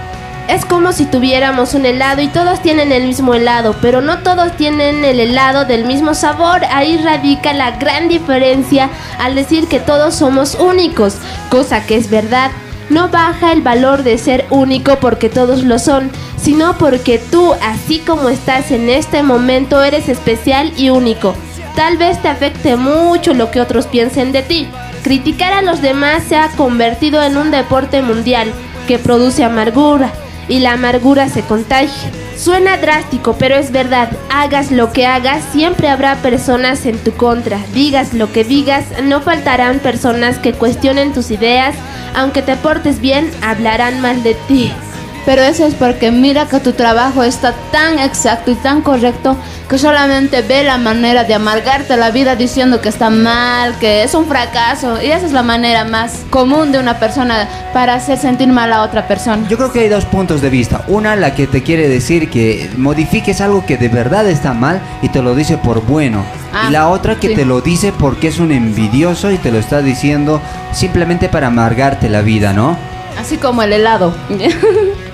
[0.49, 4.53] Es como si tuviéramos un helado y todos tienen el mismo helado, pero no todos
[4.57, 6.63] tienen el helado del mismo sabor.
[6.71, 8.89] Ahí radica la gran diferencia
[9.19, 11.17] al decir que todos somos únicos,
[11.51, 12.53] cosa que es verdad.
[12.91, 17.99] No baja el valor de ser único porque todos lo son, sino porque tú, así
[17.99, 21.35] como estás en este momento, eres especial y único.
[21.75, 24.69] Tal vez te afecte mucho lo que otros piensen de ti.
[25.07, 28.53] Criticar a los demás se ha convertido en un deporte mundial
[28.89, 30.11] que produce amargura
[30.49, 32.11] y la amargura se contagia.
[32.37, 34.11] Suena drástico, pero es verdad.
[34.31, 37.61] Hagas lo que hagas, siempre habrá personas en tu contra.
[37.73, 41.77] Digas lo que digas, no faltarán personas que cuestionen tus ideas.
[42.17, 44.73] Aunque te portes bien, hablarán mal de ti.
[45.27, 49.37] Pero eso es porque mira que tu trabajo está tan exacto y tan correcto
[49.69, 54.15] que solamente ve la manera de amargarte la vida diciendo que está mal, que es
[54.15, 55.03] un fracaso.
[55.03, 58.83] Y esa es la manera más común de una persona para hacer sentir mal a
[58.83, 59.45] otra persona.
[59.49, 60.85] Yo creo que hay dos puntos de vista.
[60.87, 65.09] Una, la que te quiere decir que modifiques algo que de verdad está mal y
[65.09, 66.25] te lo dice por bueno.
[66.53, 67.35] Ah, y la otra que sí.
[67.35, 70.41] te lo dice porque es un envidioso y te lo está diciendo
[70.73, 72.77] simplemente para amargarte la vida, ¿no?
[73.19, 74.15] Así como el helado.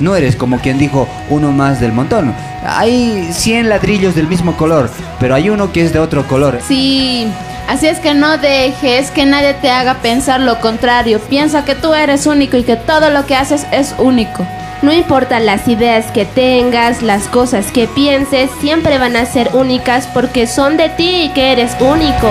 [0.00, 2.34] No eres como quien dijo uno más del montón.
[2.66, 4.90] Hay 100 ladrillos del mismo color,
[5.20, 6.58] pero hay uno que es de otro color.
[6.66, 7.28] Sí,
[7.68, 11.20] así es que no dejes que nadie te haga pensar lo contrario.
[11.20, 14.44] Piensa que tú eres único y que todo lo que haces es único.
[14.82, 20.08] No importa las ideas que tengas, las cosas que pienses, siempre van a ser únicas
[20.08, 22.28] porque son de ti y que eres único.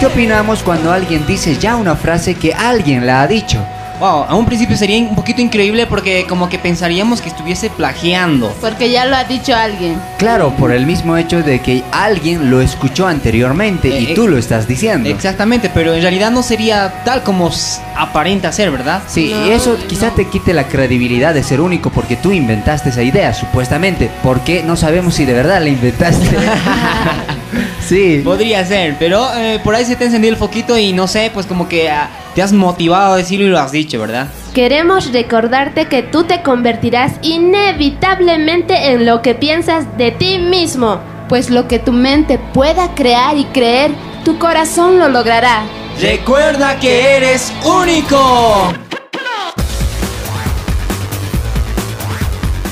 [0.00, 3.64] ¿Qué opinamos cuando alguien dice ya una frase que alguien la ha dicho?
[3.98, 8.52] Wow, a un principio sería un poquito increíble porque como que pensaríamos que estuviese plagiando.
[8.60, 10.00] Porque ya lo ha dicho alguien.
[10.18, 14.38] Claro, por el mismo hecho de que alguien lo escuchó anteriormente y Eh, tú lo
[14.38, 15.08] estás diciendo.
[15.08, 17.50] Exactamente, pero en realidad no sería tal como
[17.96, 19.02] aparenta ser, ¿verdad?
[19.08, 23.02] Sí, y eso quizá te quite la credibilidad de ser único porque tú inventaste esa
[23.02, 24.10] idea, supuestamente.
[24.22, 26.26] Porque no sabemos si de verdad la inventaste.
[27.88, 28.20] sí.
[28.24, 31.46] Podría ser, pero eh, por ahí se te encendió el foquito y no sé, pues
[31.46, 32.08] como que ah,
[32.38, 34.28] te has motivado a decirlo y lo has dicho, ¿verdad?
[34.54, 41.00] Queremos recordarte que tú te convertirás inevitablemente en lo que piensas de ti mismo.
[41.28, 43.90] Pues lo que tu mente pueda crear y creer,
[44.24, 45.64] tu corazón lo logrará.
[46.00, 48.72] Recuerda que eres único.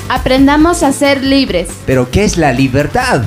[0.07, 1.67] Aprendamos a ser libres.
[1.85, 3.23] Pero ¿qué es la libertad?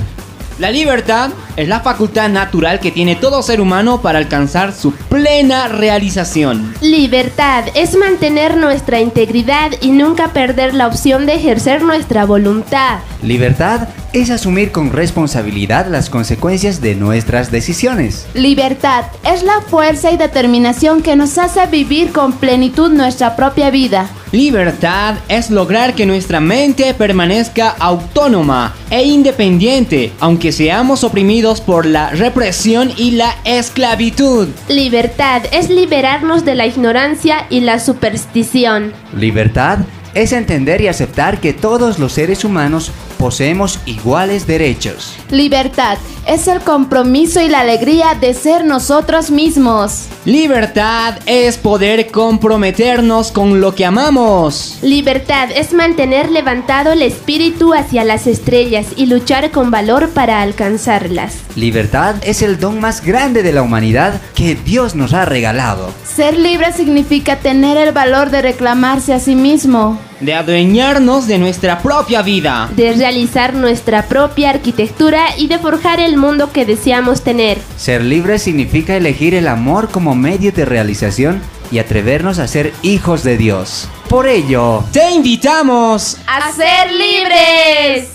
[0.57, 5.67] La libertad es la facultad natural que tiene todo ser humano para alcanzar su plena
[5.67, 6.73] realización.
[6.81, 12.99] Libertad es mantener nuestra integridad y nunca perder la opción de ejercer nuestra voluntad.
[13.21, 18.27] Libertad es asumir con responsabilidad las consecuencias de nuestras decisiones.
[18.33, 24.09] Libertad es la fuerza y determinación que nos hace vivir con plenitud nuestra propia vida.
[24.31, 32.11] Libertad es lograr que nuestra mente permanezca autónoma e independiente, aunque seamos oprimidos por la
[32.11, 34.47] represión y la esclavitud.
[34.69, 38.93] Libertad es liberarnos de la ignorancia y la superstición.
[39.13, 39.79] Libertad
[40.13, 42.91] es entender y aceptar que todos los seres humanos
[43.21, 45.15] poseemos iguales derechos.
[45.29, 50.07] Libertad es el compromiso y la alegría de ser nosotros mismos.
[50.25, 54.79] Libertad es poder comprometernos con lo que amamos.
[54.81, 61.35] Libertad es mantener levantado el espíritu hacia las estrellas y luchar con valor para alcanzarlas.
[61.55, 65.91] Libertad es el don más grande de la humanidad que Dios nos ha regalado.
[66.03, 69.99] Ser libre significa tener el valor de reclamarse a sí mismo.
[70.21, 72.69] De adueñarnos de nuestra propia vida.
[72.75, 77.57] De realizar nuestra propia arquitectura y de forjar el mundo que deseamos tener.
[77.75, 81.41] Ser libre significa elegir el amor como medio de realización
[81.71, 83.89] y atrevernos a ser hijos de Dios.
[84.09, 88.09] Por ello, te invitamos a ser libres.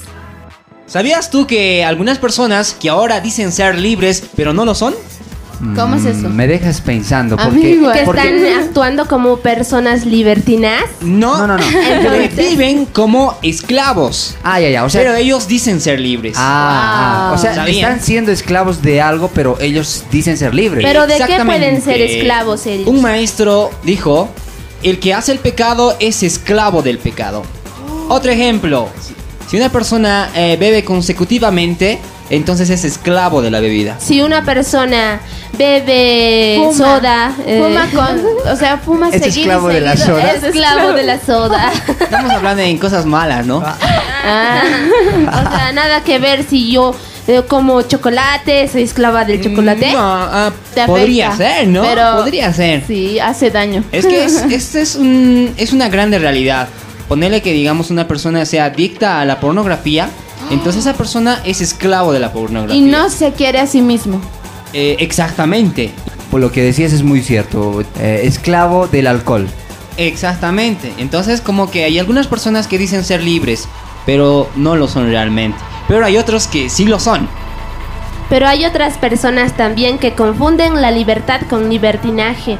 [0.87, 4.95] ¿Sabías tú que algunas personas que ahora dicen ser libres pero no lo son?
[5.75, 6.29] ¿Cómo es eso?
[6.29, 7.79] Mm, Me dejas pensando porque.
[7.95, 10.83] Que porque- están actuando como personas libertinas.
[11.01, 11.65] No, No, no, no.
[11.65, 14.37] que viven como esclavos.
[14.45, 16.35] Ah, ya, ya, o sea, pero ellos dicen ser libres.
[16.37, 17.93] Ah, ah, o sea, ¿Sabían?
[17.93, 20.85] están siendo esclavos de algo, pero ellos dicen ser libres.
[20.85, 22.87] Pero ¿de qué pueden ser esclavos ellos?
[22.87, 24.29] Un maestro dijo,
[24.83, 27.43] el que hace el pecado es esclavo del pecado.
[28.09, 28.89] Otro ejemplo,
[29.49, 31.99] si una persona eh, bebe consecutivamente,
[32.31, 33.97] entonces es esclavo de la bebida.
[34.01, 35.21] Si una persona
[35.57, 36.73] bebe Fuma.
[36.73, 40.33] soda, eh, Fuma con, o sea, fuma Es seguido esclavo de la soda.
[40.33, 41.73] es esclavo de la soda.
[42.01, 43.63] Estamos hablando en cosas malas, ¿no?
[43.65, 44.63] Ah,
[45.29, 46.95] o sea, nada que ver si yo
[47.29, 49.93] eh, como chocolate, soy esclava del chocolate.
[49.93, 50.53] No, ah,
[50.87, 51.83] podría ser, ¿no?
[51.83, 52.85] pero- Podría ser.
[52.87, 53.83] Sí, hace daño.
[53.93, 56.69] Es que es, este es, un, es una grande realidad.
[57.09, 60.09] Ponerle que, digamos, una persona sea adicta a la pornografía,
[60.51, 62.77] entonces esa persona es esclavo de la pornografía.
[62.77, 64.21] Y no se quiere a sí mismo.
[64.73, 65.91] Eh, exactamente,
[66.31, 67.83] Por lo que decías es muy cierto.
[68.01, 69.49] eh, esclavo del alcohol.
[69.97, 70.93] exactamente.
[70.99, 73.69] Entonces, como que hay algunas personas que dicen ser libres,
[74.05, 75.59] pero no lo son realmente.
[75.89, 77.29] Pero hay otros que sí lo son.
[78.29, 82.59] Pero hay otras personas también que confunden la libertad con libertinaje.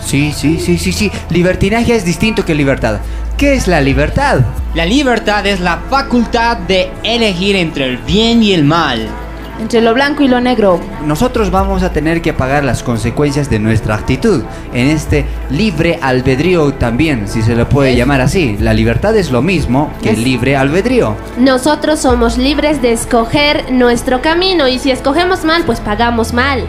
[0.00, 1.10] Sí, sí, sí, sí, sí.
[1.28, 3.00] Libertinaje es distinto que libertad.
[3.36, 4.40] ¿Qué es la libertad?
[4.74, 9.08] La libertad es la facultad de elegir entre el bien y el mal.
[9.58, 10.80] Entre lo blanco y lo negro.
[11.04, 14.42] Nosotros vamos a tener que pagar las consecuencias de nuestra actitud
[14.72, 18.56] en este libre albedrío también, si se le puede llamar así.
[18.60, 21.16] La libertad es lo mismo que el libre albedrío.
[21.38, 26.66] Nosotros somos libres de escoger nuestro camino y si escogemos mal, pues pagamos mal.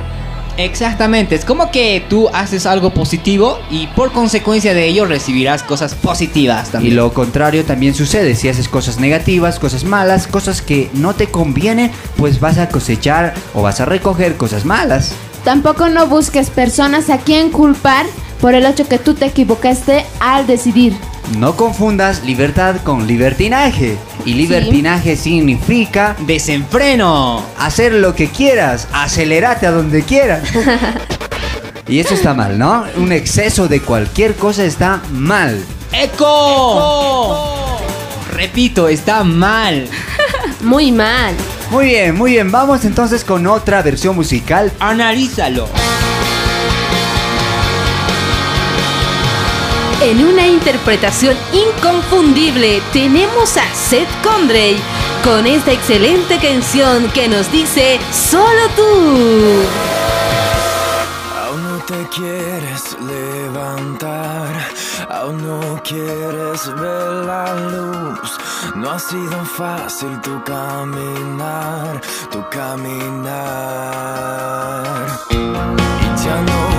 [0.59, 5.95] Exactamente, es como que tú haces algo positivo y por consecuencia de ello recibirás cosas
[5.95, 6.95] positivas Y también.
[6.97, 11.91] lo contrario también sucede, si haces cosas negativas, cosas malas, cosas que no te convienen,
[12.17, 15.13] pues vas a cosechar o vas a recoger cosas malas.
[15.45, 18.05] Tampoco no busques personas a quien culpar
[18.39, 20.93] por el hecho que tú te equivocaste al decidir.
[21.37, 23.97] No confundas libertad con libertinaje.
[24.25, 27.43] Y libertinaje significa Desenfreno.
[27.57, 30.43] hacer lo que quieras, acelerate a donde quieras.
[31.87, 32.85] y eso está mal, ¿no?
[32.97, 35.63] Un exceso de cualquier cosa está mal.
[35.91, 37.77] ¡Eco!
[38.33, 39.87] Repito, está mal.
[40.61, 41.35] Muy mal.
[41.71, 42.51] Muy bien, muy bien.
[42.51, 44.71] Vamos entonces con otra versión musical.
[44.79, 45.69] Analízalo.
[50.01, 54.77] En una interpretación inconfundible tenemos a Seth Condrey
[55.25, 59.65] con esta excelente canción que nos dice Solo tú.
[61.37, 64.69] Aún no te quieres levantar,
[65.09, 68.39] aún no quieres ver la luz.
[68.75, 71.99] No ha sido fácil tu caminar,
[72.31, 73.35] tu caminar.
[75.29, 76.78] Y ya no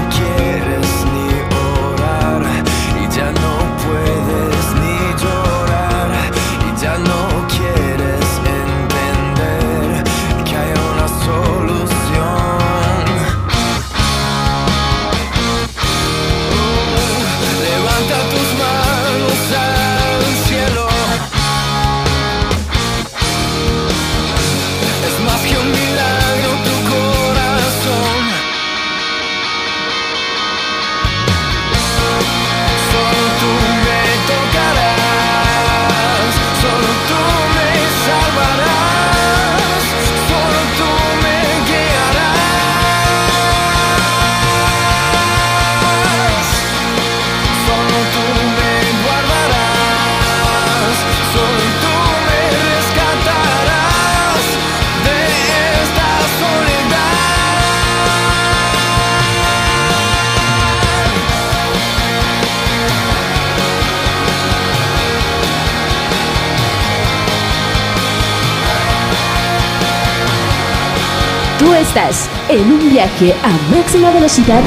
[71.91, 74.63] Estás en un viaje a máxima velocidad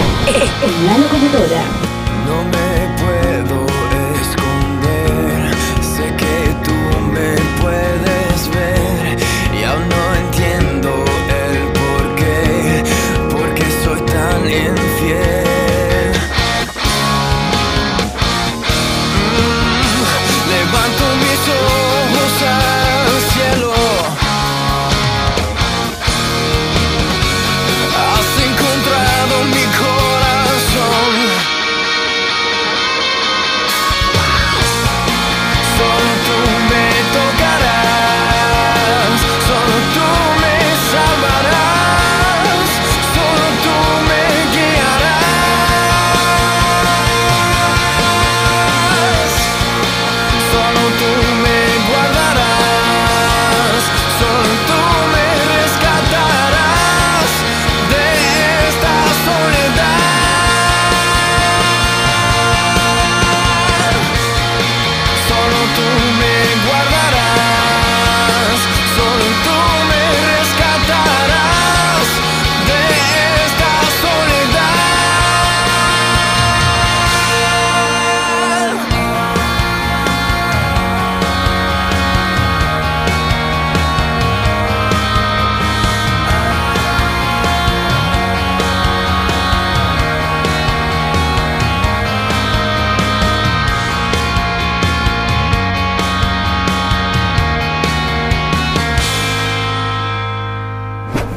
[0.61, 2.02] en la locomotora.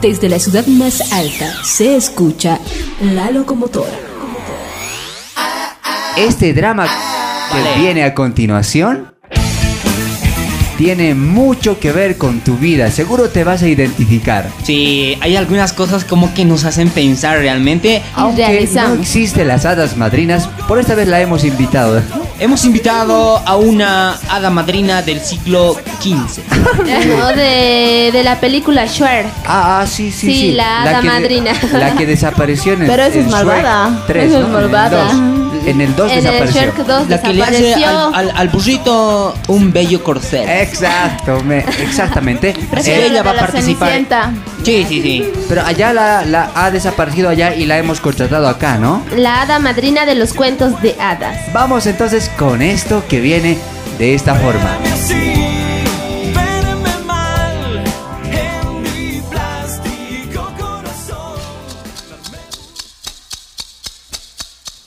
[0.09, 2.61] Desde la ciudad más alta se escucha
[3.01, 3.91] la locomotora.
[6.17, 6.87] Este drama
[7.51, 9.13] que viene a continuación
[10.79, 12.89] tiene mucho que ver con tu vida.
[12.93, 14.49] Seguro te vas a identificar.
[14.63, 18.01] Sí, hay algunas cosas como que nos hacen pensar realmente.
[18.15, 22.01] Aunque no existen las hadas madrinas, por esta vez la hemos invitado.
[22.39, 26.43] Hemos invitado a una hada madrina del siglo XV.
[27.19, 29.27] No, de, de la película Shrek.
[29.47, 30.53] Ah, ah, sí, sí, Sí, sí.
[30.53, 31.53] la hada que de- madrina.
[31.73, 34.05] la que desapareció en el Pero esa es malvada.
[34.07, 34.53] 3, Esa es ¿no?
[34.53, 35.09] malvada.
[35.67, 36.61] En el 2 En el desapareció.
[36.63, 40.49] Shrek 2 La que le hace al, al- al burrito un bello corcel.
[40.49, 42.55] Exacto, me- exactamente.
[42.87, 43.89] Eh, ella va a participar.
[43.89, 44.33] Cenicienta.
[44.63, 45.25] Sí, sí, sí.
[45.49, 49.03] pero allá la, la ha desaparecido allá y la hemos contratado acá, ¿no?
[49.17, 51.53] La hada madrina de los cuentos de hadas.
[51.53, 53.59] Vamos entonces con esto que viene
[53.99, 54.77] de esta forma.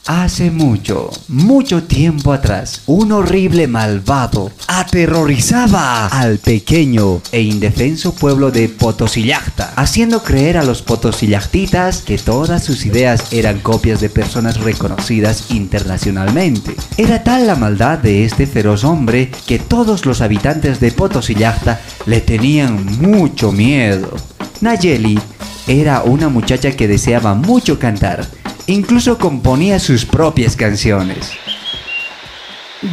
[0.09, 8.69] Hace mucho, mucho tiempo atrás, un horrible malvado aterrorizaba al pequeño e indefenso pueblo de
[8.69, 15.51] Potosillacta, haciendo creer a los potosillactitas que todas sus ideas eran copias de personas reconocidas
[15.51, 16.75] internacionalmente.
[16.97, 22.21] Era tal la maldad de este feroz hombre que todos los habitantes de Potosillacta le
[22.21, 24.11] tenían mucho miedo.
[24.59, 25.19] Nayeli
[25.67, 28.38] era una muchacha que deseaba mucho cantar.
[28.69, 31.31] Incluso componía sus propias canciones.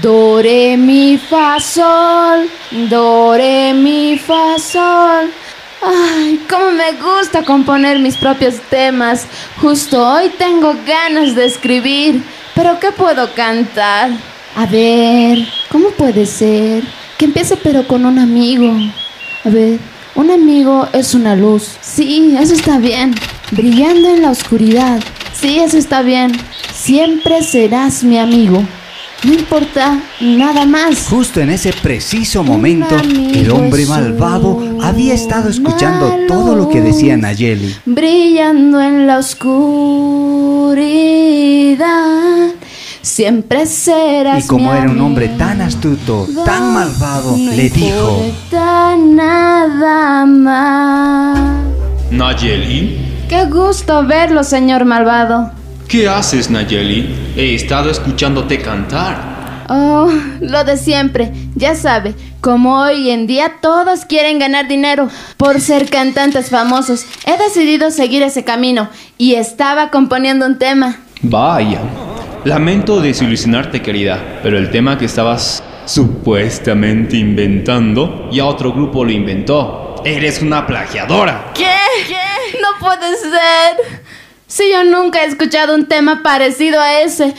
[0.01, 2.49] Do, re, mi, fa, sol.
[2.89, 5.31] Do, re, mi, fa, sol.
[5.83, 9.27] Ay, cómo me gusta componer mis propios temas.
[9.61, 12.23] Justo hoy tengo ganas de escribir.
[12.55, 14.13] Pero ¿qué puedo cantar?
[14.57, 16.85] A ver, ¿cómo puede ser?
[17.19, 18.73] Que empiece pero con un amigo.
[19.45, 19.79] A ver,
[20.15, 21.77] un amigo es una luz.
[21.83, 23.15] Sí, eso está bien.
[23.51, 25.03] Brillando en la oscuridad.
[25.47, 26.33] Sí, eso está bien.
[26.75, 28.65] Siempre serás mi amigo.
[29.23, 31.07] No importa nada más.
[31.09, 36.81] Justo en ese preciso momento, amigo el hombre malvado había estado escuchando todo lo que
[36.81, 37.77] decía Nayeli.
[37.85, 39.47] brillando en la oscuridad.
[43.03, 45.39] Siempre serás Y como mi era un hombre amigo.
[45.39, 51.39] tan astuto, tan malvado, No le dijo, importa nada más.
[52.11, 55.51] Nayeli, Qué gusto verlo, señor malvado.
[55.89, 57.09] ¿qué haces, Nayeli?
[57.37, 59.67] He estado escuchándote cantar.
[59.69, 60.11] Oh,
[60.41, 61.33] lo de siempre.
[61.55, 67.37] Ya sabe, como hoy en día todos quieren ganar dinero por ser cantantes famosos, he
[67.37, 70.99] decidido seguir ese camino y estaba componiendo un tema.
[71.23, 71.81] Vaya.
[72.45, 79.96] Lamento desilusionarte, querida, pero el tema que estabas supuestamente inventando, ya otro grupo lo inventó.
[80.07, 81.51] Eres una plagiadora.
[81.53, 81.67] ¿Qué?
[82.63, 84.01] No puede ser.
[84.47, 87.35] Si yo nunca he escuchado un tema parecido a ese.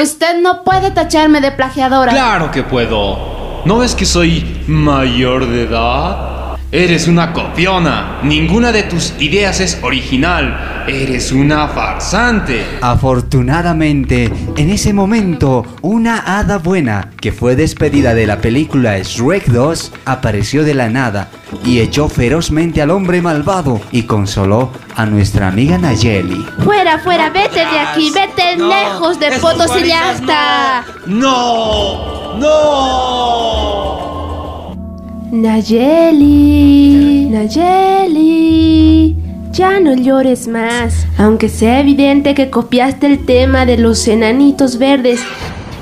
[0.00, 2.12] Usted no puede tacharme de plagiadora.
[2.12, 3.62] Claro que puedo.
[3.64, 6.43] ¿No ves que soy mayor de edad?
[6.74, 8.18] Eres una copiona.
[8.24, 10.84] Ninguna de tus ideas es original.
[10.88, 12.66] Eres una farsante.
[12.80, 19.92] Afortunadamente, en ese momento, una hada buena, que fue despedida de la película Shrek 2,
[20.04, 21.28] apareció de la nada
[21.64, 26.44] y echó ferozmente al hombre malvado y consoló a nuestra amiga Nayeli.
[26.64, 30.84] Fuera, fuera, vete de aquí, vete lejos de Potosillasta.
[31.06, 32.36] ¡No!
[32.40, 33.73] ¡No!
[35.34, 39.16] Nayeli, Nayeli,
[39.50, 41.08] ya no llores más.
[41.18, 45.20] Aunque sea evidente que copiaste el tema de los enanitos verdes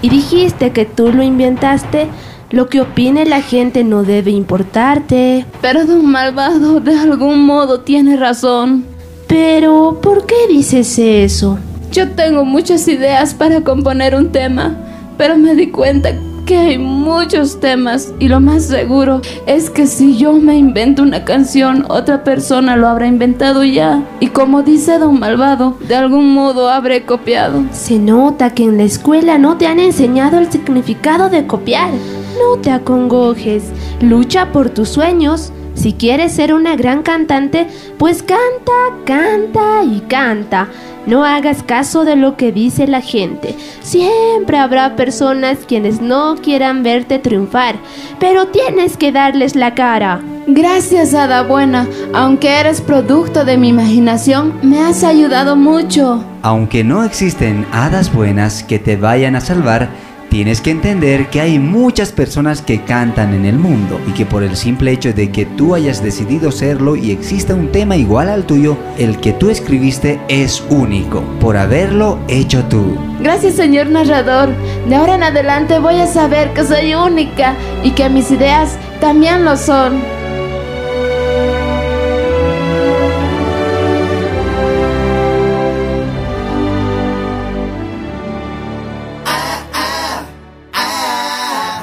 [0.00, 2.06] y dijiste que tú lo inventaste,
[2.50, 5.44] lo que opine la gente no debe importarte.
[5.60, 8.86] Pero don malvado de algún modo tiene razón.
[9.26, 11.58] Pero, ¿por qué dices eso?
[11.92, 14.78] Yo tengo muchas ideas para componer un tema,
[15.18, 16.14] pero me di cuenta
[16.44, 21.24] que hay muchos temas y lo más seguro es que si yo me invento una
[21.24, 24.02] canción, otra persona lo habrá inventado ya.
[24.20, 27.64] Y como dice don Malvado, de algún modo habré copiado.
[27.72, 31.90] Se nota que en la escuela no te han enseñado el significado de copiar.
[32.38, 33.64] No te acongojes,
[34.00, 35.52] lucha por tus sueños.
[35.74, 37.66] Si quieres ser una gran cantante,
[37.98, 38.72] pues canta,
[39.04, 40.68] canta y canta.
[41.06, 43.56] No hagas caso de lo que dice la gente.
[43.80, 47.76] Siempre habrá personas quienes no quieran verte triunfar,
[48.20, 50.20] pero tienes que darles la cara.
[50.46, 51.86] Gracias, Hada Buena.
[52.12, 56.24] Aunque eres producto de mi imaginación, me has ayudado mucho.
[56.42, 59.90] Aunque no existen hadas buenas que te vayan a salvar,
[60.32, 64.42] tienes que entender que hay muchas personas que cantan en el mundo y que por
[64.42, 68.46] el simple hecho de que tú hayas decidido serlo y exista un tema igual al
[68.46, 72.96] tuyo, el que tú escribiste es único, por haberlo hecho tú.
[73.20, 74.48] Gracias, señor narrador.
[74.88, 79.44] De ahora en adelante voy a saber que soy única y que mis ideas también
[79.44, 80.21] lo son.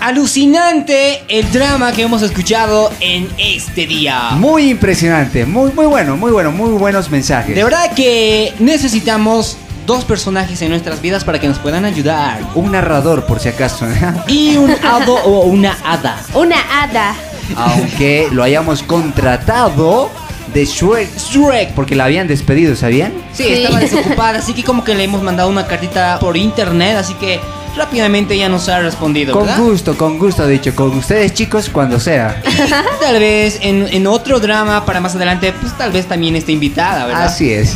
[0.09, 4.31] Alucinante el drama que hemos escuchado en este día.
[4.31, 7.55] Muy impresionante, muy, muy bueno, muy bueno, muy buenos mensajes.
[7.55, 9.55] De verdad que necesitamos
[9.85, 12.41] dos personajes en nuestras vidas para que nos puedan ayudar.
[12.55, 13.85] Un narrador, por si acaso.
[14.27, 16.19] Y un hado o una hada.
[16.33, 17.13] Una hada.
[17.55, 20.09] Aunque lo hayamos contratado
[20.55, 23.13] de Shrek, Shrek, porque la habían despedido, ¿sabían?
[23.31, 27.13] Sí, estaba desocupada, así que como que le hemos mandado una cartita por internet, así
[27.13, 27.39] que
[27.75, 29.59] rápidamente ya nos ha respondido, Con ¿verdad?
[29.61, 32.41] gusto, con gusto, dicho, con ustedes chicos cuando sea.
[33.01, 37.05] Tal vez en, en otro drama para más adelante, pues tal vez también esté invitada,
[37.05, 37.25] ¿verdad?
[37.25, 37.75] Así es.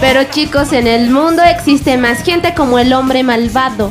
[0.00, 3.90] Pero chicos, en el mundo existe más gente como el hombre malvado.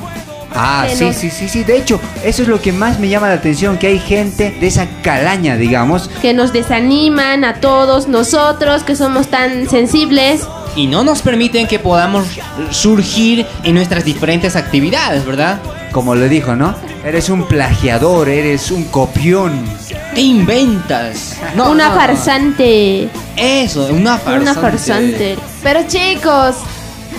[0.56, 1.64] Ah, sí, sí, sí, sí.
[1.64, 4.68] De hecho, eso es lo que más me llama la atención, que hay gente de
[4.68, 6.10] esa calaña, digamos.
[6.22, 10.48] Que nos desaniman a todos nosotros que somos tan sensibles.
[10.76, 12.26] Y no nos permiten que podamos
[12.71, 15.59] surgir en nuestras diferentes actividades, ¿verdad?
[15.91, 16.76] Como le dijo, ¿no?
[17.05, 19.63] Eres un plagiador, eres un copión.
[20.15, 21.38] ¿Qué inventas?
[21.55, 21.99] No, una no, no.
[21.99, 23.09] farsante.
[23.36, 24.41] Eso, una farsante.
[24.41, 25.38] Una farsante.
[25.61, 26.55] Pero chicos,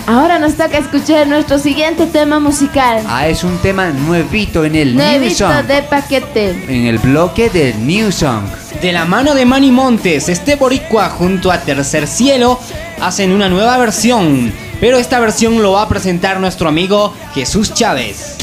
[0.07, 3.03] ahora nos toca escuchar nuestro siguiente tema musical.
[3.07, 5.65] Ah, es un tema nuevito en el New Song.
[5.65, 6.51] de paquete.
[6.67, 8.43] En el bloque del New Song.
[8.81, 12.59] De la mano de Manny Montes, este boricua junto a Tercer Cielo
[13.01, 14.53] hacen una nueva versión.
[14.79, 18.35] Pero esta versión lo va a presentar nuestro amigo Jesús Chávez.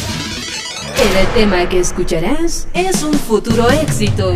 [0.96, 4.32] El tema que escucharás es un futuro éxito.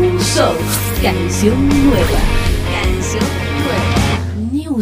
[0.00, 0.56] New Song,
[1.02, 2.33] canción nueva.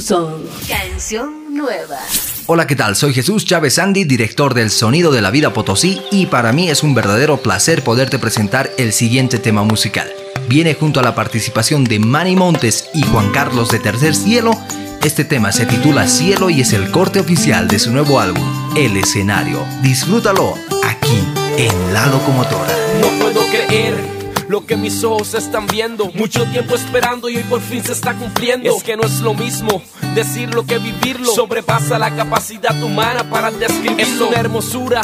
[0.03, 0.43] Canción nueva.
[0.43, 1.99] New Song, canción nueva.
[2.47, 2.97] Hola, ¿qué tal?
[2.97, 6.83] Soy Jesús Chávez Andy, director del Sonido de la Vida Potosí, y para mí es
[6.83, 10.11] un verdadero placer poderte presentar el siguiente tema musical.
[10.49, 14.59] Viene junto a la participación de Manny Montes y Juan Carlos de Tercer Cielo.
[15.05, 18.45] Este tema se titula Cielo y es el corte oficial de su nuevo álbum,
[18.77, 19.65] El Escenario.
[19.83, 21.23] Disfrútalo aquí
[21.59, 22.75] en La Locomotora.
[23.01, 24.22] No puedo creer
[24.53, 26.11] lo que mis ojos están viendo.
[26.13, 28.77] Mucho tiempo esperando y hoy por fin se está cumpliendo.
[28.77, 29.83] Es que no es lo mismo
[30.15, 31.33] decirlo que vivirlo.
[31.33, 34.03] Sobrepasa la capacidad humana para describirlo.
[34.03, 35.01] Es una hermosura.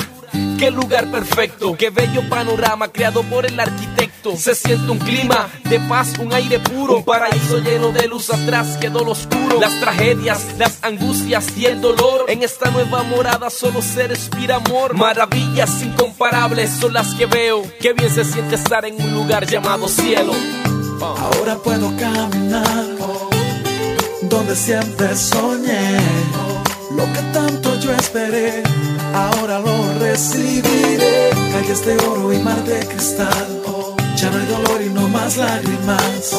[0.59, 4.08] Qué lugar perfecto, qué bello panorama creado por el arquitecto.
[4.37, 8.77] Se siente un clima de paz, un aire puro, un paraíso lleno de luz atrás
[8.81, 9.61] quedó lo oscuro.
[9.61, 12.27] Las tragedias, las angustias y el dolor.
[12.29, 14.95] En esta nueva morada solo se respira amor.
[14.95, 17.63] Maravillas incomparables son las que veo.
[17.81, 20.33] Qué bien se siente estar en un lugar llamado cielo.
[21.01, 22.87] Ahora puedo caminar
[24.23, 25.99] donde siempre soñé.
[26.91, 28.63] Lo que tanto yo esperé,
[29.15, 31.31] ahora lo recibiré.
[31.53, 33.68] Calles de oro y mar de cristal.
[34.21, 36.33] Ya no hay dolor y no más lágrimas.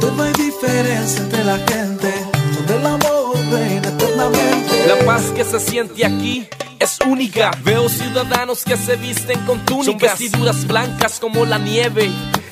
[0.00, 2.14] Donde no hay diferencia entre la gente.
[2.56, 4.86] Donde el amor reina eternamente.
[4.88, 6.48] La paz que se siente aquí
[6.78, 7.50] es única.
[7.62, 12.10] Veo ciudadanos que se visten con túnicas, Son vestiduras blancas como la nieve.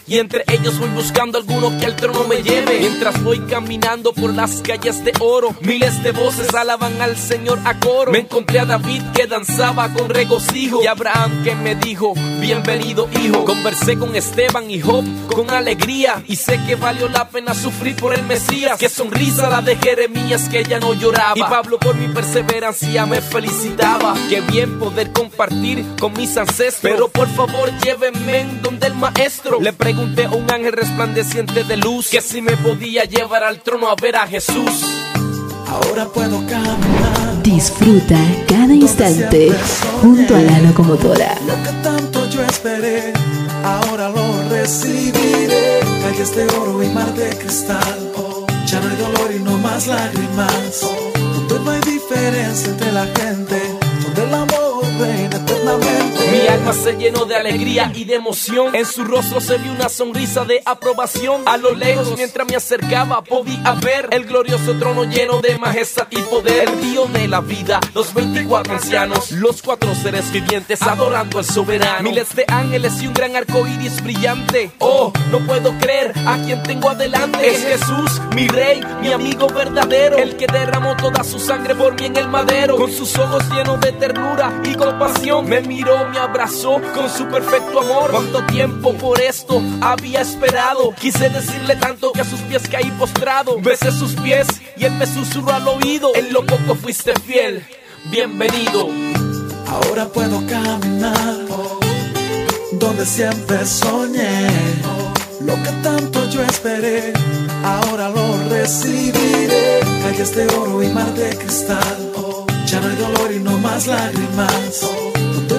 [0.08, 2.78] Y entre ellos voy buscando alguno que al trono me lleve.
[2.80, 7.78] Mientras voy caminando por las calles de oro, miles de voces alaban al Señor a
[7.78, 8.10] coro.
[8.10, 10.82] Me encontré a David que danzaba con regocijo.
[10.82, 13.44] Y Abraham que me dijo, bienvenido hijo.
[13.44, 15.04] Conversé con Esteban y Job
[15.34, 16.22] con alegría.
[16.26, 18.78] Y sé que valió la pena sufrir por el Mesías.
[18.78, 21.34] Qué sonrisa la de Jeremías que ya no lloraba.
[21.36, 24.14] Y Pablo por mi perseverancia me felicitaba.
[24.30, 26.80] Qué bien poder compartir con mis ancestros.
[26.94, 29.60] Pero por favor llévenme en donde el maestro.
[29.60, 33.88] Le pregunté a un ángel resplandeciente de luz que si me podía llevar al trono
[33.88, 34.84] a ver a Jesús.
[35.66, 37.42] Ahora puedo caminar.
[37.42, 39.52] Disfruta cada instante
[40.00, 41.34] junto a la locomotora.
[41.46, 43.12] Lo que tanto yo esperé,
[43.64, 45.80] ahora lo recibiré.
[46.02, 48.12] Calles de oro y mar de cristal.
[48.16, 50.80] Oh, ya no hay dolor y no más lágrimas.
[50.84, 51.18] Oh,
[51.48, 53.60] donde no hay diferencia entre la gente.
[54.04, 55.37] Donde el amor reina
[56.30, 58.74] Mi alma se llenó de alegría y de emoción.
[58.74, 61.42] En su rostro se vio una sonrisa de aprobación.
[61.46, 66.20] A lo lejos, mientras me acercaba, podía ver el glorioso trono lleno de majestad y
[66.22, 66.68] poder.
[66.68, 72.02] El Dios de la vida, los 24 ancianos, los cuatro seres vivientes adorando al soberano.
[72.02, 74.70] Miles de ángeles y un gran arco iris brillante.
[74.80, 77.48] Oh, no puedo creer a quien tengo adelante.
[77.48, 80.18] Es Jesús, mi rey, mi amigo verdadero.
[80.18, 82.76] El que derramó toda su sangre por mí en el madero.
[82.76, 85.48] Con sus ojos llenos de ternura y compasión.
[85.62, 88.10] Miró, me abrazó con su perfecto amor.
[88.10, 90.94] Cuánto tiempo por esto había esperado.
[90.94, 93.58] Quise decirle tanto que a sus pies caí postrado.
[93.60, 94.46] Besé sus pies
[94.76, 96.14] y él me susurró al oído.
[96.14, 97.64] En lo poco fuiste fiel.
[98.10, 98.88] Bienvenido.
[99.66, 101.38] Ahora puedo caminar
[102.72, 104.48] donde siempre soñé.
[105.40, 107.12] Lo que tanto yo esperé,
[107.64, 109.80] ahora lo recibiré.
[110.02, 112.12] Calles de oro y mar de cristal.
[112.66, 114.84] Ya no hay dolor y no más lágrimas.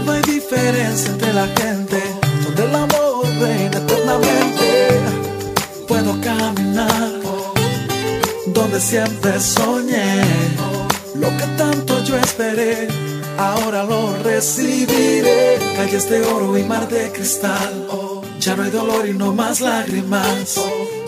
[0.05, 2.01] No hay diferencia entre la gente.
[2.43, 4.99] Donde el amor reina eternamente.
[5.87, 7.09] Puedo caminar
[8.53, 10.21] donde siempre soñé.
[11.15, 12.87] Lo que tanto yo esperé,
[13.37, 15.57] ahora lo recibiré.
[15.75, 17.87] Calles de oro y mar de cristal.
[18.39, 20.55] Ya no hay dolor y no más lágrimas.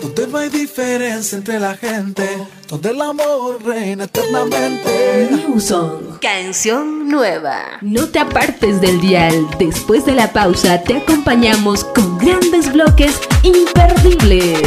[0.02, 2.28] Donde no hay diferencia entre la gente.
[2.68, 5.30] Donde el amor reina eternamente.
[5.30, 7.78] New Song, canción nueva.
[7.80, 9.48] No te apartes del dial.
[9.58, 14.60] Después de la pausa te acompañamos con grandes bloques imperdibles.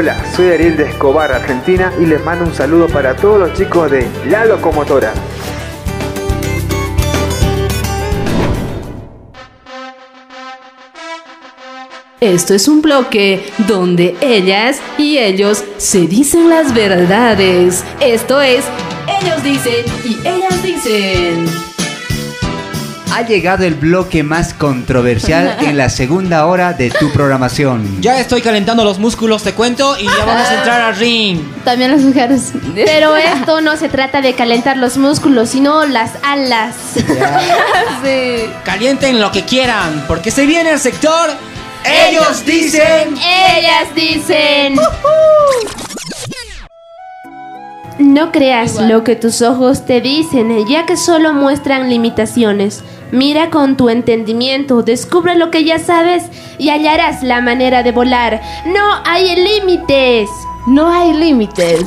[0.00, 3.90] Hola, soy Ariel de Escobar, Argentina, y les mando un saludo para todos los chicos
[3.90, 5.12] de La Locomotora.
[12.20, 17.82] Esto es un bloque donde ellas y ellos se dicen las verdades.
[17.98, 18.64] Esto es,
[19.20, 21.67] ellos dicen y ellas dicen.
[23.12, 28.00] Ha llegado el bloque más controversial en la segunda hora de tu programación.
[28.00, 31.40] Ya estoy calentando los músculos, te cuento, y ya vamos a entrar al ring.
[31.64, 32.52] También las mujeres.
[32.74, 36.74] Pero esto no se trata de calentar los músculos, sino las alas.
[36.94, 38.50] sí.
[38.64, 41.30] Calienten lo que quieran, porque se viene el sector.
[41.84, 43.16] Ellos dicen.
[43.16, 44.76] Ellas dicen.
[47.98, 52.84] No creas lo que tus ojos te dicen, ya que solo muestran limitaciones.
[53.10, 56.24] Mira con tu entendimiento, descubre lo que ya sabes
[56.58, 58.40] y hallarás la manera de volar.
[58.66, 60.28] No hay límites.
[60.66, 61.80] No hay límites.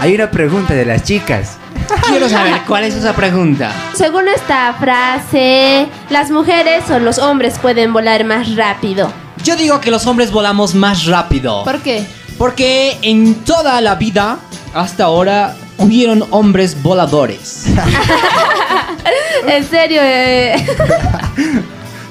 [0.00, 1.58] Hay una pregunta de las chicas.
[2.08, 3.72] Quiero saber cuál es esa pregunta.
[3.94, 9.12] Según esta frase, las mujeres o los hombres pueden volar más rápido.
[9.44, 11.64] Yo digo que los hombres volamos más rápido.
[11.64, 12.06] ¿Por qué?
[12.38, 14.38] Porque en toda la vida,
[14.74, 17.66] hasta ahora, hubieron hombres voladores.
[19.46, 20.66] en serio, eh.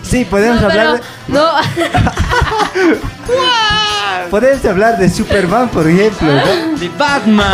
[0.04, 1.52] Sí, podemos No, hablar pero- no.
[2.86, 2.98] de,
[4.30, 6.78] podemos hablar de Superman, por ejemplo, ¿no?
[6.80, 7.54] De Batman,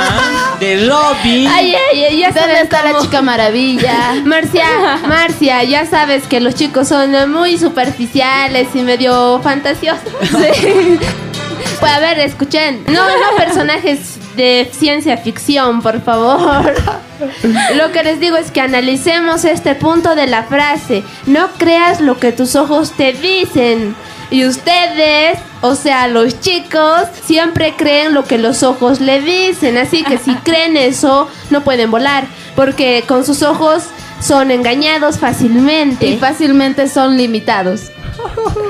[0.60, 1.48] de Robin.
[1.52, 4.14] Ay, ay, ay, ya ¿Dónde sabes está la chica maravilla?
[4.24, 10.04] Marcia, Marcia, ya sabes que los chicos son muy superficiales y medio fantasiosos.
[10.22, 11.00] Sí.
[11.80, 12.84] Pues a ver, escuchen.
[12.88, 16.74] No, no personajes de ciencia ficción, por favor.
[17.76, 21.04] Lo que les digo es que analicemos este punto de la frase.
[21.26, 23.96] No creas lo que tus ojos te dicen.
[24.30, 29.78] Y ustedes, o sea, los chicos, siempre creen lo que los ojos le dicen.
[29.78, 32.26] Así que si creen eso, no pueden volar.
[32.56, 33.84] Porque con sus ojos
[34.22, 36.08] son engañados fácilmente.
[36.08, 37.92] Y fácilmente son limitados.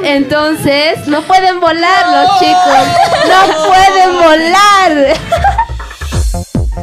[0.03, 2.87] Entonces, no pueden volar los chicos.
[3.27, 5.17] No pueden volar.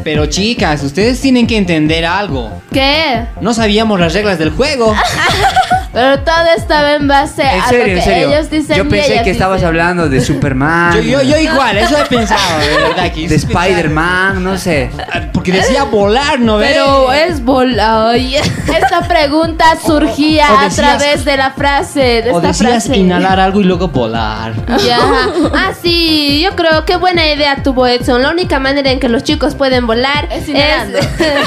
[0.05, 2.51] Pero chicas, ustedes tienen que entender algo.
[2.73, 3.27] ¿Qué?
[3.41, 4.95] No sabíamos las reglas del juego.
[5.93, 8.29] Pero todo estaba en base En a serio, lo en que serio.
[8.29, 9.69] ellos dicen Yo y pensé ellas que estabas dicen.
[9.69, 10.95] hablando de Superman.
[10.95, 13.13] Yo, yo, yo igual, eso he pensado, de verdad.
[13.13, 14.91] Que De Spider-Man, no sé.
[15.33, 16.71] Porque decía volar, ¿no ves?
[16.73, 18.15] Pero es volar.
[18.17, 22.97] Esta pregunta surgía O a decías- través de la frase, de O esta decías frase.
[22.97, 24.53] inhalar algo y luego volar.
[24.87, 24.99] Ya.
[25.53, 28.23] Ah, sí, yo creo que buena idea tuvo Edson.
[28.23, 30.99] La única manera en que los chicos pueden volar es inhalando.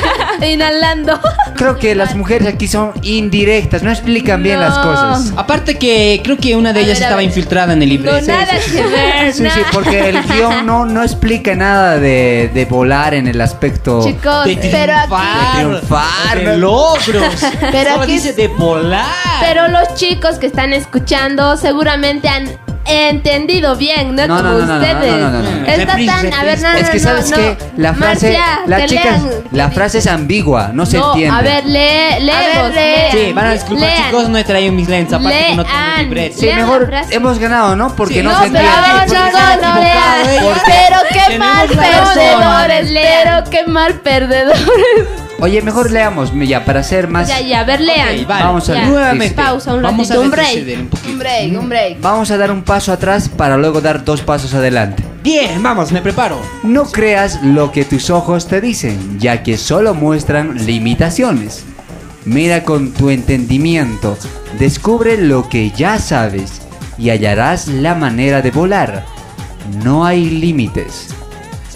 [0.46, 1.20] inhalando.
[1.56, 5.34] Creo que las mujeres aquí son indirectas, no explican bien las cosas.
[5.36, 7.26] Aparte que creo que una de ellas ver, a estaba ver.
[7.26, 8.12] infiltrada en el libro.
[8.14, 9.34] No, nada que ver.
[9.34, 9.56] Sí, nada.
[9.56, 14.46] sí, porque el guion no, no explica nada de, de volar en el aspecto Chicos,
[14.46, 16.40] De pero aquí, de triunfar.
[16.46, 17.34] de logros.
[17.72, 19.06] Pero Solo aquí- dice de volar.
[19.42, 22.46] Pero los chicos que están escuchando seguramente han
[22.86, 25.12] entendido bien, no, No, como no, no, no, no, ustedes.
[25.14, 25.66] no, no, no, no.
[25.68, 27.38] Está Reprise, tan, a ver, no, no, es que sabes no.
[27.38, 29.30] que la frase, Marcia, la chica, lean.
[29.52, 31.38] la frase es ambigua, no se No, entiende.
[31.38, 33.12] a ver, lee, leemos, lean.
[33.12, 34.04] Sí, van a disculpar Lean.
[34.06, 36.40] chicos, no he traído mis lentes, aparte que no tengo libreto.
[36.40, 37.96] Sí, mejor hemos ganado, ¿no?
[37.96, 38.82] Porque Sí, no, no, se pero entiende.
[38.84, 40.62] no, porque no, lean.
[40.66, 40.98] Pero
[41.30, 45.23] qué mal perdedores, pero qué mal perdedores.
[45.40, 47.28] Oye, mejor leamos, ya, para ser más...
[47.28, 48.26] Ya, ya, a ver, lean.
[48.28, 48.44] Vale.
[48.46, 48.86] Vamos a Ya.
[48.86, 49.36] Nuevamente.
[49.36, 50.80] Pausa, un Vamos a un break.
[50.80, 51.12] un poquito.
[51.12, 52.02] Un break, un break.
[52.02, 55.04] Vamos a dar un paso atrás para luego dar dos pasos adelante.
[55.22, 56.40] Bien, vamos, me preparo.
[56.64, 61.66] No creas lo que tus ojos te dicen, ya que solo muestran limitaciones.
[62.26, 64.18] Mira con tu entendimiento,
[64.58, 66.62] descubre lo que ya sabes
[66.98, 69.06] y hallarás la manera de volar.
[69.84, 71.10] No hay límites.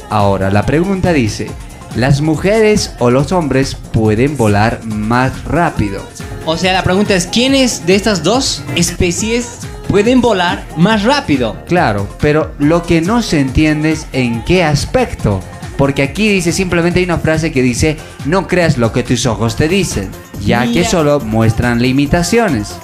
[0.09, 1.49] Ahora la pregunta dice,
[1.97, 6.01] ¿las mujeres o los hombres pueden volar más rápido?
[6.45, 11.57] O sea, la pregunta es, ¿quiénes de estas dos especies pueden volar más rápido?
[11.65, 15.41] Claro, pero lo que no se entiende es en qué aspecto.
[15.75, 19.55] Porque aquí dice simplemente hay una frase que dice, no creas lo que tus ojos
[19.55, 20.09] te dicen,
[20.43, 22.75] ya que solo muestran limitaciones.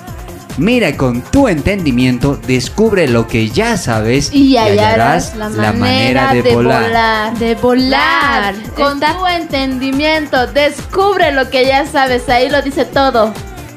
[0.57, 6.83] Mira con tu entendimiento, descubre lo que ya sabes Y hallarás la manera, de, volar.
[6.83, 7.37] volar.
[7.39, 8.53] De volar.
[8.75, 12.29] Con Está- tu entendimiento, descubre lo que ya sabes.
[12.29, 13.33] Ahí lo dice todo.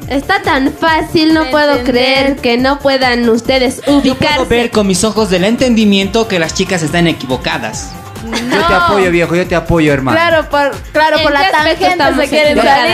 [0.08, 1.92] Está tan fácil, no puedo entender.
[1.94, 4.44] creer que no puedan ustedes Yo puedo ubicarse.
[4.44, 7.90] ver con mis ojos del entendimiento que las chicas están equivocadas.
[8.32, 10.16] Yo te apoyo viejo, yo te apoyo hermano.
[10.16, 12.88] Claro, por, claro, ¿En por la tangente se quieren equivocadas?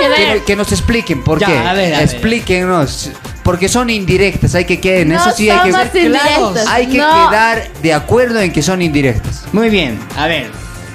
[0.00, 0.42] salir.
[0.44, 1.58] Que, nos expliquen por Ya, qué.
[1.58, 2.02] a ver, a ver.
[2.08, 3.10] Explíquenos.
[3.42, 6.86] Porque son indirectas, hay que que en No eso sí hay que somos indirectas, hay
[6.86, 7.30] que no.
[7.30, 9.44] quedar de acuerdo en que son indirectas.
[9.52, 10.50] Muy bien, a ver,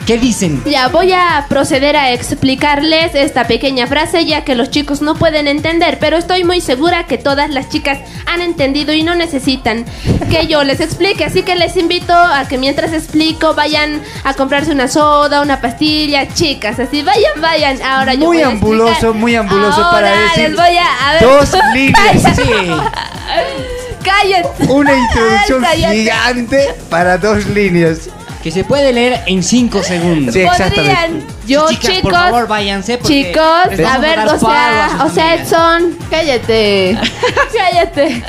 [0.06, 0.62] ¿qué dicen?
[0.66, 5.48] Ya voy a proceder a explicarles esta pequeña frase ya que los chicos no pueden
[5.48, 9.86] entender, pero estoy muy segura que todas las chicas han entendido y no necesitan
[10.30, 14.72] que yo les explique, así que les invito a que mientras explico vayan a comprarse
[14.72, 17.82] una soda, una pastilla, chicas, así vayan, vayan.
[17.82, 19.14] Ahora yo Muy voy a ambuloso, explicar.
[19.16, 22.24] muy ambuloso Ahora para decir les voy a, a ver, dos líneas.
[22.24, 22.44] Cállate.
[24.04, 24.64] Cállate.
[24.72, 25.96] Una introducción Cállate.
[25.96, 28.10] gigante para dos líneas.
[28.44, 30.34] Que se puede leer en 5 segundos.
[30.34, 30.96] Sí, exactamente.
[30.96, 33.44] Podrían, yo Chicas, chicos, por favor, váyanse porque chicos,
[33.90, 35.36] a ver, o sea, o sea.
[35.36, 36.98] Edson, Cállate.
[37.58, 38.24] cállate.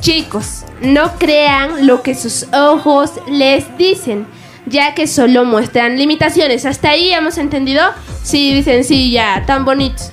[0.00, 4.26] Chicos, no crean lo que sus ojos les dicen,
[4.66, 6.66] ya que solo muestran limitaciones.
[6.66, 7.82] ¿Hasta ahí hemos entendido?
[8.22, 10.12] Sí, dicen sí, ya, tan bonitos.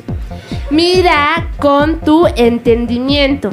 [0.70, 3.50] Mira con tu entendimiento.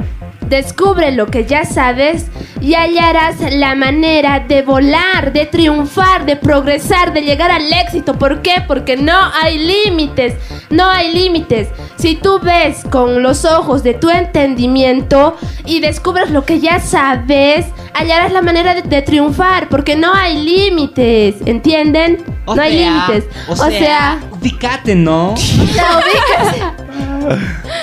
[0.49, 2.27] Descubre lo que ya sabes
[2.61, 8.13] y hallarás la manera de volar, de triunfar, de progresar, de llegar al éxito.
[8.17, 8.63] ¿Por qué?
[8.67, 10.35] Porque no hay límites,
[10.69, 11.69] no hay límites.
[11.97, 15.35] Si tú ves con los ojos de tu entendimiento
[15.65, 20.43] y descubres lo que ya sabes, hallarás la manera de, de triunfar, porque no hay
[20.43, 22.23] límites, ¿entienden?
[22.45, 23.35] O no hay sea, límites.
[23.47, 25.33] O sea, ubicate, ¿no?
[25.75, 26.84] Ya, ubícate.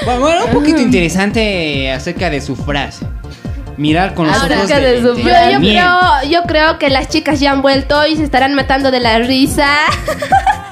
[0.04, 3.06] Bueno, bueno, un poquito interesante acerca de su frase.
[3.76, 7.40] Mirar con los Ahora, ojos de su- yo, yo creo, yo creo que las chicas
[7.40, 9.66] ya han vuelto y se estarán matando de la risa.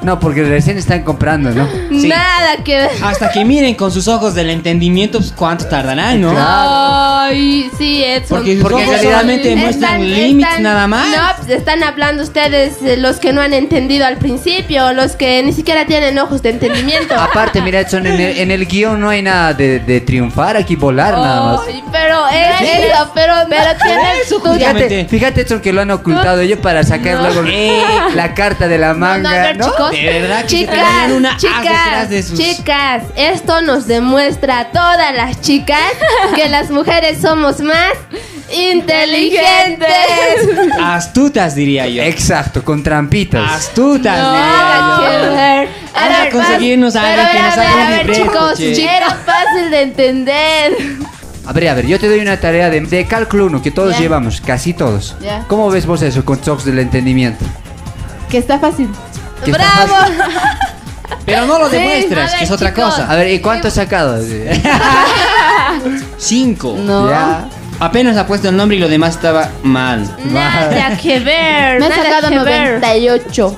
[0.03, 1.69] No, porque recién están comprando, ¿no?
[1.91, 2.09] Sí.
[2.09, 2.91] Nada que ver.
[3.03, 6.35] Hasta que miren con sus ojos del entendimiento pues, cuánto tardarán, ¿no?
[6.37, 8.39] Ay, sí, Edson.
[8.39, 11.09] Porque sus ojos solamente muestran límites nada más.
[11.09, 15.43] No, pues están hablando ustedes de los que no han entendido al principio, los que
[15.43, 17.15] ni siquiera tienen ojos de entendimiento.
[17.19, 20.77] Aparte, mira, Edson, en el, en el guion no hay nada de, de triunfar aquí,
[20.77, 21.61] volar nada más.
[21.67, 26.41] Ay, pero es eso, pero, pero tiene su Fíjate, fíjate, Edson, que lo han ocultado
[26.41, 27.43] ellos para sacar No.
[27.43, 27.43] luego
[28.15, 29.53] la carta de la No, no, a manga,
[29.91, 30.47] ver, ¿no?
[30.47, 30.75] chicos.
[30.75, 35.81] chicas, una chicas, de sus- chicas, esto nos demuestra a todas las chicas
[36.35, 37.93] que las mujeres somos más
[38.53, 39.89] inteligentes.
[40.81, 42.03] Astutas, diría yo.
[42.03, 43.51] Exacto, con trampitas.
[43.53, 45.35] Astutas, diría yo.
[45.37, 45.69] ver.
[45.95, 48.55] A Vamos a ver, conseguirnos algo pero que a nos ver, haga a ver, chicos,
[48.59, 48.97] che.
[48.97, 50.73] era fácil de entender.
[51.47, 53.95] A ver, a ver, yo te doy una tarea de, de cálculo 1 que todos
[53.95, 54.01] Ya.
[54.01, 55.17] llevamos, casi todos.
[55.21, 55.45] Ya.
[55.49, 57.45] ¿Cómo ves vos eso con toques del entendimiento?
[58.31, 58.89] Que está fácil.
[59.45, 59.95] Que ¡Bravo!
[61.27, 62.85] Pero no lo Sí, demuestras, a que es ver, otra chicos.
[62.95, 63.11] cosa.
[63.11, 64.21] A ver, ¿y cuánto has sacado?
[66.19, 66.77] Cinco.
[66.79, 67.09] No.
[67.11, 67.45] Ya.
[67.79, 70.09] Apenas ha puesto el nombre y lo demás estaba mal.
[70.27, 71.81] Nada que ver.
[71.81, 72.81] Me ha sacado que ver.
[72.81, 73.57] 98.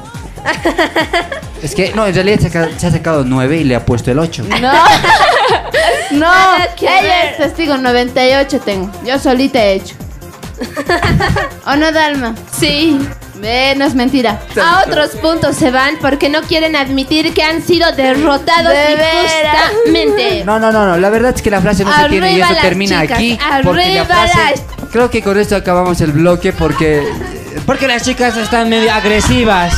[1.62, 3.84] Es que, no, en realidad se ha sacado- se ha sacado 9 y le ha
[3.86, 4.44] puesto el 8.
[4.60, 4.72] No.
[6.12, 6.32] no.
[6.80, 7.26] Ella ver.
[7.32, 8.90] es testigo, 98 tengo.
[9.04, 9.94] Yo solita he hecho.
[11.66, 12.34] ¿O no, Dalma?
[12.58, 12.98] Sí.
[13.42, 14.40] Ve, no es mentira.
[14.62, 20.44] A otros puntos se van porque no quieren admitir que han sido derrotados De injustamente.
[20.44, 22.54] No, no, no, no, la verdad es que la frase no se tiene y eso
[22.62, 23.36] termina chicas, aquí.
[23.64, 24.52] Porque la
[24.92, 27.04] creo que con esto acabamos el bloque porque
[27.66, 29.74] Porque las chicas están medio agresivas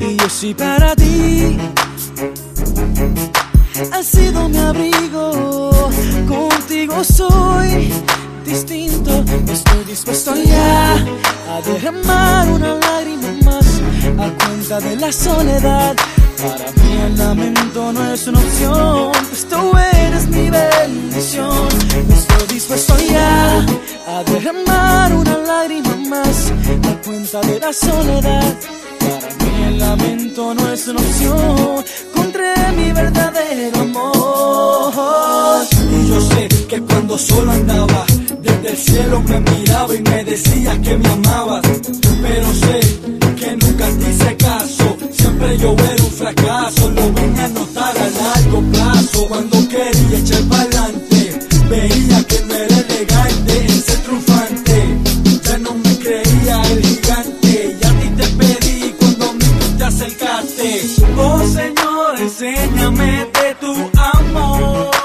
[0.00, 1.56] y yo soy para ti.
[3.92, 5.70] Has sido mi abrigo,
[6.26, 7.92] contigo soy
[8.44, 9.24] distinto.
[9.50, 13.65] Estoy dispuesto ya a derramar una lágrima más
[14.18, 15.96] a cuenta de la soledad.
[16.36, 19.72] Para mí el lamento no es una opción, pues tú
[20.04, 21.68] eres mi bendición.
[22.10, 23.66] Estoy dispuesto ya
[24.08, 26.52] a derramar una lágrima más
[26.90, 28.54] a cuenta de la soledad.
[29.00, 35.64] Para mí el lamento no es una opción, encontré mi verdadero amor.
[35.90, 38.04] Y yo sé que cuando solo andaba,
[38.42, 41.62] desde el cielo me miraba y me decías que me amabas.
[42.22, 46.90] Pero sé que nunca te hice caso, siempre yo era un fracaso.
[46.90, 51.38] Lo vine a notar a largo plazo cuando quería echar para adelante.
[51.68, 54.76] Veía que no era elegante en triunfante.
[55.44, 57.76] Ya no me creía el gigante.
[57.80, 60.80] Y a ti te pedí cuando mismo te acercaste.
[61.18, 64.95] Oh Señor, enséñame de tu amor.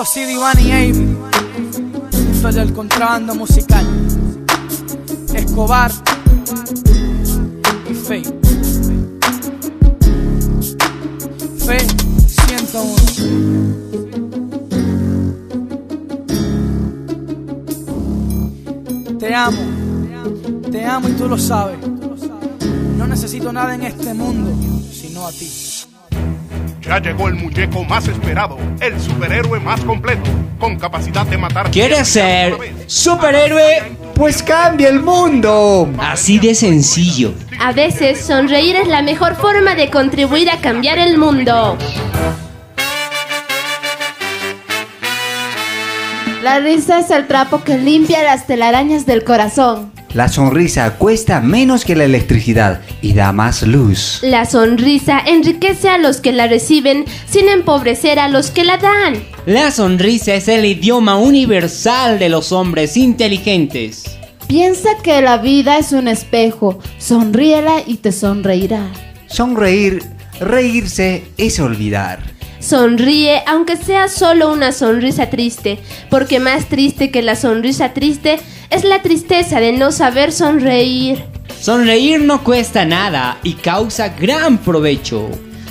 [0.00, 1.14] Esto ha sido Iván Amy.
[2.10, 3.86] jefe del contrabando musical.
[5.34, 5.92] Escobar
[7.86, 8.22] y Fe.
[11.58, 11.86] Fe
[12.26, 12.78] 101.
[19.18, 19.58] Te amo,
[20.70, 21.78] te amo y tú lo sabes.
[22.96, 24.50] No necesito nada en este mundo,
[24.94, 25.79] sino a ti.
[26.90, 31.70] Ya llegó el muñeco más esperado, el superhéroe más completo, con capacidad de matar.
[31.70, 32.52] ¿Quieres ser
[32.88, 33.96] superhéroe?
[34.16, 35.88] Pues cambia el mundo.
[36.00, 37.32] Así de sencillo.
[37.60, 41.78] A veces sonreír es la mejor forma de contribuir a cambiar el mundo.
[46.42, 49.92] La risa es el trapo que limpia las telarañas del corazón.
[50.12, 54.18] La sonrisa cuesta menos que la electricidad y da más luz.
[54.22, 59.22] La sonrisa enriquece a los que la reciben sin empobrecer a los que la dan.
[59.46, 64.18] La sonrisa es el idioma universal de los hombres inteligentes.
[64.48, 68.90] Piensa que la vida es un espejo, sonríela y te sonreirá.
[69.28, 70.02] Sonreír,
[70.40, 72.29] reírse es olvidar.
[72.60, 75.78] Sonríe aunque sea solo una sonrisa triste,
[76.10, 78.38] porque más triste que la sonrisa triste
[78.68, 81.24] es la tristeza de no saber sonreír.
[81.58, 85.28] Sonreír no cuesta nada y causa gran provecho.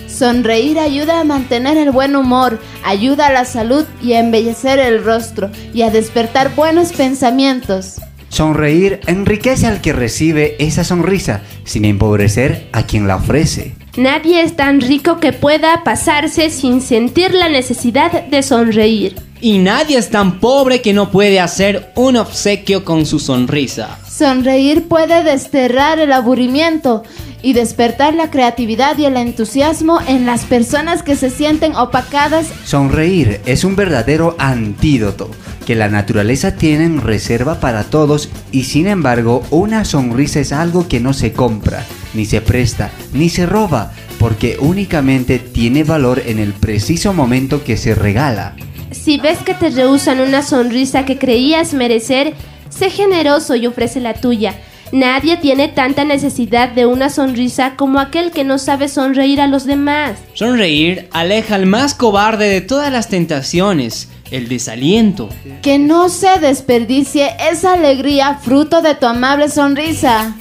[0.07, 5.03] Sonreír ayuda a mantener el buen humor, ayuda a la salud y a embellecer el
[5.03, 8.01] rostro y a despertar buenos pensamientos.
[8.29, 13.73] Sonreír enriquece al que recibe esa sonrisa, sin empobrecer a quien la ofrece.
[13.97, 19.15] Nadie es tan rico que pueda pasarse sin sentir la necesidad de sonreír.
[19.41, 23.97] Y nadie es tan pobre que no puede hacer un obsequio con su sonrisa.
[24.19, 27.03] Sonreír puede desterrar el aburrimiento
[27.41, 32.47] y despertar la creatividad y el entusiasmo en las personas que se sienten opacadas.
[32.65, 35.31] Sonreír es un verdadero antídoto
[35.65, 40.89] que la naturaleza tiene en reserva para todos y sin embargo una sonrisa es algo
[40.89, 46.39] que no se compra, ni se presta, ni se roba, porque únicamente tiene valor en
[46.39, 48.57] el preciso momento que se regala.
[48.91, 52.33] Si ves que te rehusan una sonrisa que creías merecer,
[52.69, 54.55] sé generoso y ofrece la tuya.
[54.91, 59.65] Nadie tiene tanta necesidad de una sonrisa como aquel que no sabe sonreír a los
[59.65, 60.17] demás.
[60.33, 65.29] Sonreír aleja al más cobarde de todas las tentaciones, el desaliento.
[65.61, 70.35] Que no se desperdicie esa alegría fruto de tu amable sonrisa.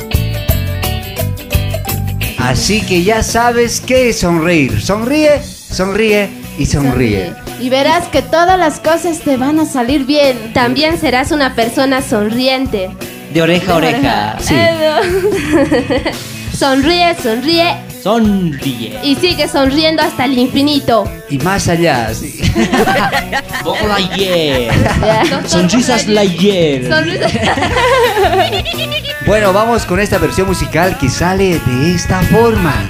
[2.39, 4.81] Así que ya sabes qué es sonreír.
[4.81, 7.48] Sonríe, sonríe y sonríe.
[7.61, 10.53] Y verás que todas las cosas te van a salir bien.
[10.53, 12.91] También serás una persona sonriente.
[13.33, 14.37] De oreja a oreja.
[14.41, 14.55] Sí.
[16.57, 18.99] sonríe, sonríe Sonríe.
[19.03, 21.05] y sigue sonriendo hasta el infinito.
[21.29, 22.15] Y más allá.
[22.15, 22.41] sí.
[23.89, 24.73] Lightyear.
[25.49, 26.83] Sonrisas Lightyear.
[26.85, 27.29] Sonrisa-
[29.27, 32.89] Bueno, vamos con esta versión musical que sale de esta forma.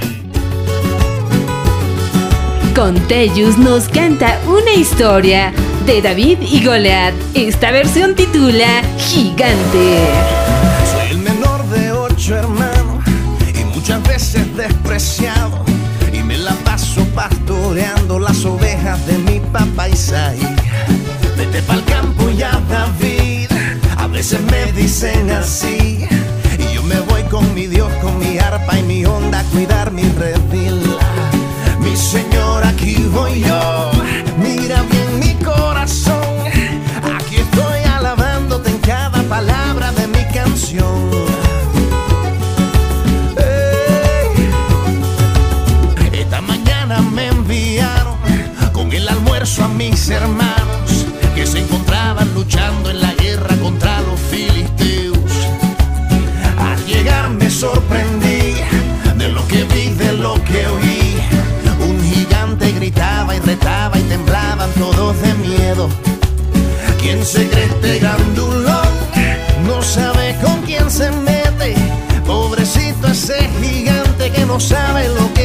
[2.79, 5.53] Contellus nos canta una historia
[5.85, 7.13] de David y Goliat.
[7.35, 9.99] Esta versión titula Gigante.
[10.93, 13.05] Soy el menor de ocho hermanos
[13.53, 15.65] y muchas veces despreciado.
[16.13, 20.39] Y me la paso pastoreando las ovejas de mi papá Isaí.
[21.37, 23.49] Vete pa'l campo ya, David.
[23.97, 26.07] A veces me dicen así.
[26.57, 29.91] Y yo me voy con mi Dios, con mi arpa y mi onda a cuidar
[29.91, 30.88] mi redil.
[32.11, 33.91] Señor, aquí voy yo.
[34.39, 36.25] Mira bien mi corazón.
[37.19, 41.08] Aquí estoy alabándote en cada palabra de mi canción.
[63.95, 65.89] Y temblaban todos de miedo.
[67.01, 68.89] ¿Quién se cree este grandulón?
[69.67, 71.75] No sabe con quién se mete.
[72.27, 75.38] Pobrecito ese gigante que no sabe lo que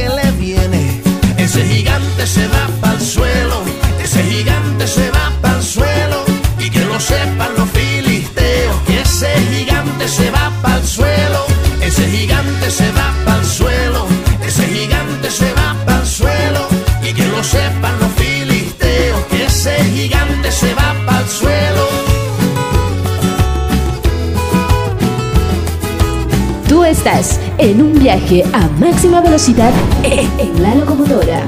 [27.04, 31.42] Estás en un viaje a máxima velocidad en la locomotora.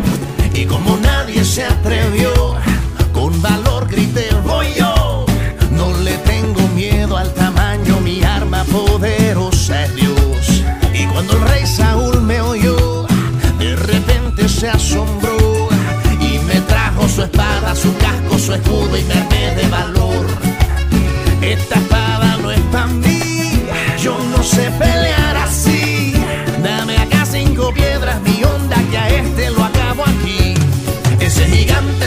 [0.52, 2.30] Y como nadie se atrevió,
[3.14, 5.24] con valor grité voy yo.
[5.70, 10.62] No le tengo miedo al tamaño, mi arma poderosa es Dios.
[10.92, 13.06] Y cuando el rey Saúl me oyó,
[13.58, 15.70] de repente se asombró
[16.20, 19.95] y me trajo su espada, su casco, su escudo y me de valor.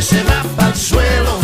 [0.10, 1.39] se va al suelo.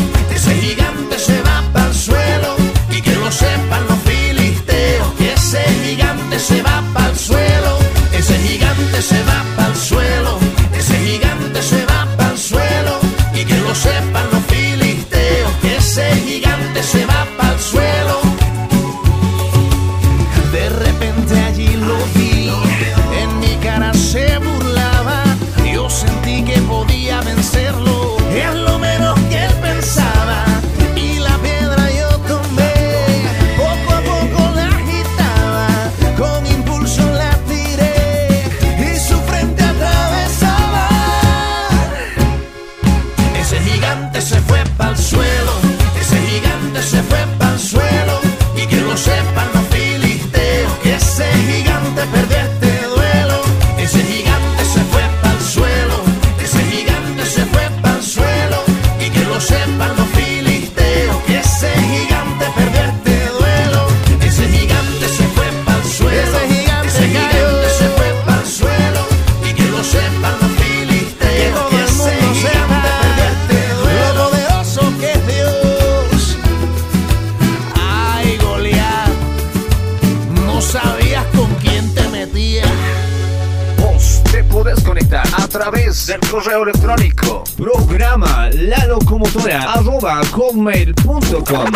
[90.06, 91.72] Arroba hotmail.com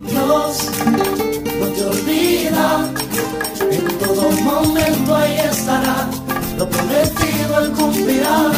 [0.00, 0.70] Dios
[1.58, 2.90] no te olvida,
[3.70, 6.08] en todo momento ahí estará,
[6.56, 8.52] lo prometido él cumplirá.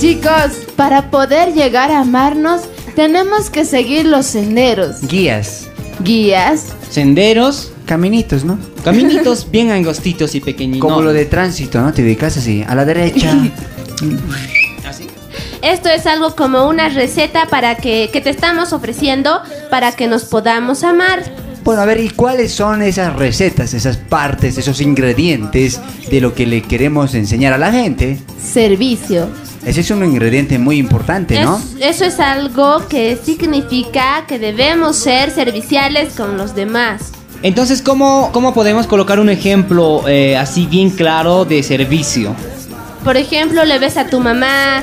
[0.00, 2.62] Chicos, para poder llegar a amarnos,
[2.96, 5.02] tenemos que seguir los senderos.
[5.02, 5.68] Guías.
[6.00, 6.72] Guías.
[6.90, 7.72] Senderos.
[7.86, 8.58] Caminitos, ¿no?
[8.82, 10.80] Caminitos bien angostitos y pequeñitos.
[10.80, 11.92] Como lo de tránsito, ¿no?
[11.92, 13.32] Te ubicas así, a la derecha.
[15.62, 19.40] Esto es algo como una receta para que, que te estamos ofreciendo
[19.70, 21.22] para que nos podamos amar.
[21.62, 25.80] Bueno, a ver, ¿y cuáles son esas recetas, esas partes, esos ingredientes
[26.10, 28.18] de lo que le queremos enseñar a la gente?
[28.42, 29.28] Servicio.
[29.64, 31.56] Ese es un ingrediente muy importante, ¿no?
[31.78, 37.12] Es- eso es algo que significa que debemos ser serviciales con los demás.
[37.44, 42.34] Entonces, ¿cómo, cómo podemos colocar un ejemplo eh, así bien claro de servicio?
[43.04, 44.82] Por ejemplo, le ves a tu mamá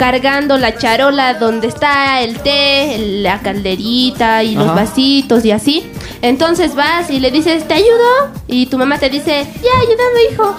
[0.00, 4.74] cargando la charola donde está el té, la calderita y los Ajá.
[4.76, 5.90] vasitos y así.
[6.22, 8.30] Entonces vas y le dices, ¿te ayudo?
[8.48, 10.56] Y tu mamá te dice, ya, ayúdame, hijo.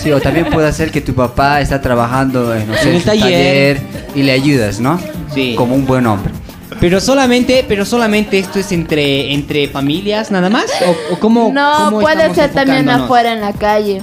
[0.00, 3.02] Sí, o también puede ser que tu papá está trabajando en, no sé, En el
[3.02, 3.80] taller.
[4.14, 5.00] y le ayudas, ¿no?
[5.34, 5.56] Sí.
[5.56, 6.32] Como un buen hombre.
[6.78, 11.86] Pero solamente, pero solamente esto es entre, entre familias nada más o, o cómo No,
[11.86, 14.00] cómo puede ser también afuera en la calle.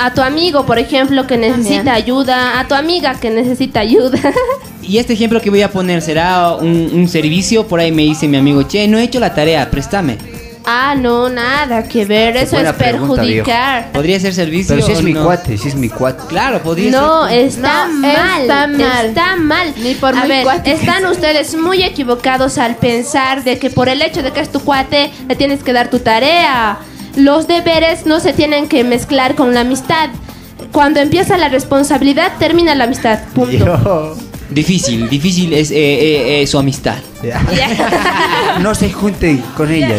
[0.00, 1.88] A tu amigo, por ejemplo, que necesita También.
[1.88, 2.60] ayuda.
[2.60, 4.18] A tu amiga que necesita ayuda.
[4.80, 7.66] Y este ejemplo que voy a poner será un, un servicio.
[7.66, 10.16] Por ahí me dice mi amigo, che, no he hecho la tarea, préstame.
[10.64, 12.32] ah, no, nada que ver.
[12.32, 13.92] Qué Eso buena es pregunta, perjudicar.
[13.92, 14.74] ¿Podría ser servicio?
[14.74, 15.24] Pero si es o mi no?
[15.24, 16.22] cuate, si es mi cuate.
[16.28, 17.38] Claro, podría No, ser.
[17.40, 18.40] está No, mal.
[18.40, 19.06] está mal.
[19.06, 19.74] Está mal.
[19.82, 23.68] Ni por A muy ver, cuate que están ustedes muy equivocados al pensar de que
[23.68, 26.78] por el hecho de que es tu cuate le tienes que dar tu tarea.
[27.16, 30.10] Los deberes no se tienen que mezclar con la amistad.
[30.72, 33.20] Cuando empieza la responsabilidad, termina la amistad.
[33.34, 34.16] Punto.
[34.50, 36.96] Difícil, difícil es eh, eh, eh, su amistad.
[38.60, 39.96] No se junten con ella.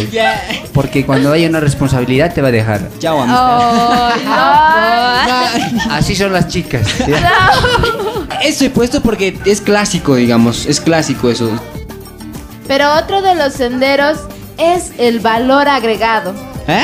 [0.73, 2.90] Porque cuando haya una responsabilidad te va a dejar.
[2.99, 4.11] Chao, amistad.
[5.91, 6.86] Así son las chicas.
[6.88, 7.14] ¿sí?
[8.44, 10.65] Eso he puesto porque es clásico, digamos.
[10.65, 11.49] Es clásico eso.
[12.68, 14.19] Pero otro de los senderos
[14.57, 16.34] es el valor agregado.
[16.70, 16.84] ¿Eh?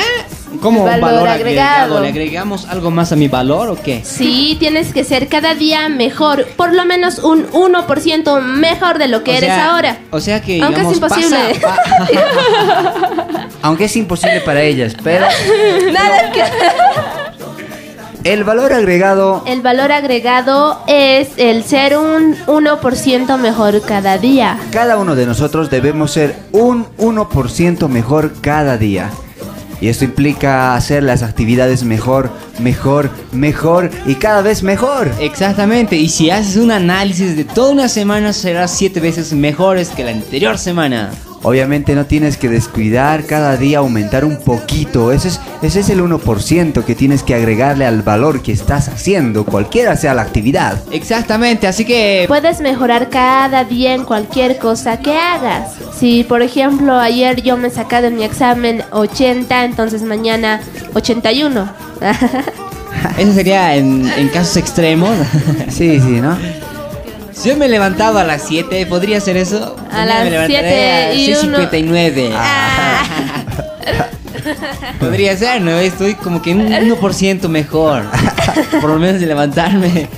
[0.60, 1.74] ¿Cómo Valor valor, agregado.
[1.98, 2.00] agregado?
[2.00, 4.02] ¿Le agregamos algo más a mi valor o qué?
[4.04, 6.46] Sí, tienes que ser cada día mejor.
[6.56, 9.98] Por lo menos un 1% mejor de lo que O eres sea, ahora.
[10.10, 11.36] O sea que Aunque es imposible.
[11.60, 11.76] pasa-
[13.62, 15.26] Aunque es imposible para ellas, pero
[15.92, 16.42] Nada que...
[18.32, 24.58] el valor agregado El valor agregado es el ser un 1% mejor cada día.
[24.70, 29.10] Cada uno de nosotros debemos ser un 1% mejor cada día.
[29.80, 35.10] Y esto implica hacer las actividades mejor, mejor, mejor y cada vez mejor.
[35.20, 40.04] Exactamente, y si haces un análisis de toda una semana serás siete veces mejores que
[40.04, 41.10] la anterior semana.
[41.42, 45.12] Obviamente no tienes que descuidar cada día, aumentar un poquito.
[45.12, 49.44] Ese es, ese es el 1% que tienes que agregarle al valor que estás haciendo,
[49.44, 50.78] cualquiera sea la actividad.
[50.90, 55.72] Exactamente, así que Puedes mejorar cada día en cualquier cosa que hagas.
[55.98, 60.60] Si, por ejemplo, ayer yo me saqué de mi examen 80, entonces mañana
[60.94, 61.68] 81.
[63.18, 65.16] eso sería en, en casos extremos.
[65.68, 66.36] Sí, sí, ¿no?
[67.36, 69.76] Si yo me he levantado a las 7, ¿podría ser eso?
[69.92, 72.30] A las me levantaré 7 y a uno- 6.59.
[75.00, 75.72] Podría ser, ¿no?
[75.72, 78.04] Estoy como que un 1% mejor.
[78.80, 80.08] Por lo menos de levantarme.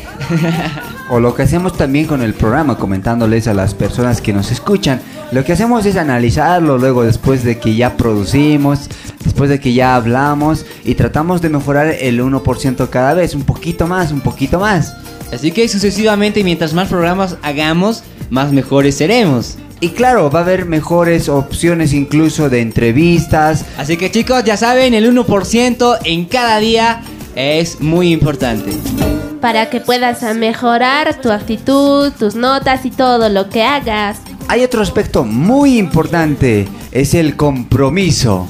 [1.11, 5.01] O lo que hacemos también con el programa, comentándoles a las personas que nos escuchan.
[5.33, 8.89] Lo que hacemos es analizarlo luego después de que ya producimos,
[9.25, 13.87] después de que ya hablamos y tratamos de mejorar el 1% cada vez, un poquito
[13.87, 14.95] más, un poquito más.
[15.33, 19.57] Así que sucesivamente, mientras más programas hagamos, más mejores seremos.
[19.81, 23.65] Y claro, va a haber mejores opciones incluso de entrevistas.
[23.77, 27.03] Así que chicos, ya saben, el 1% en cada día
[27.37, 28.73] es muy importante.
[29.41, 34.19] Para que puedas mejorar tu actitud, tus notas y todo lo que hagas.
[34.49, 38.49] Hay otro aspecto muy importante, es el compromiso.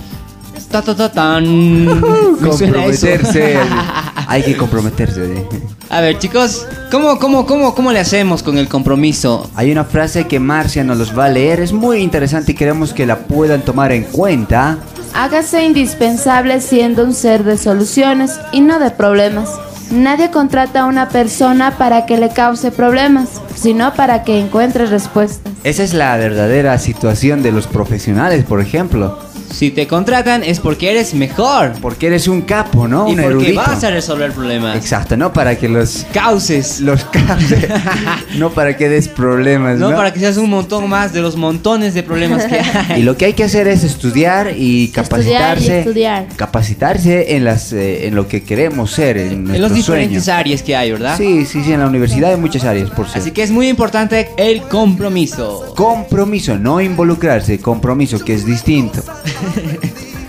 [0.70, 2.00] Ta, ta, ta, tan.
[2.42, 3.58] Comprometerse.
[4.28, 5.46] Hay que comprometerse.
[5.90, 9.50] A ver, chicos, ¿cómo, cómo, cómo, ¿cómo le hacemos con el compromiso?
[9.54, 12.92] Hay una frase que Marcia nos los va a leer, es muy interesante y queremos
[12.92, 14.78] que la puedan tomar en cuenta.
[15.14, 19.48] Hágase indispensable siendo un ser de soluciones y no de problemas.
[19.90, 25.50] Nadie contrata a una persona para que le cause problemas, sino para que encuentre respuestas.
[25.64, 29.18] Esa es la verdadera situación de los profesionales, por ejemplo.
[29.50, 31.72] Si te contratan es porque eres mejor.
[31.80, 33.08] Porque eres un capo, ¿no?
[33.08, 33.60] Y un porque erudito.
[33.60, 34.76] vas a resolver problemas.
[34.76, 36.80] Exacto, no para que los Cauces.
[36.80, 37.66] los causes,
[38.38, 39.96] no para que des problemas, No, ¿no?
[39.96, 43.00] para que seas un montón más de los montones de problemas que hay.
[43.00, 46.26] Y lo que hay que hacer es estudiar y capacitarse, estudiar.
[46.36, 50.28] capacitarse en las eh, en lo que queremos ser, en, En los diferentes sueños.
[50.40, 51.16] áreas que hay, ¿verdad?
[51.16, 53.22] Sí, sí, sí, en la universidad hay muchas áreas, por ser.
[53.22, 55.72] Así que es muy importante el compromiso.
[55.76, 59.02] Compromiso, no involucrarse, compromiso, que es distinto.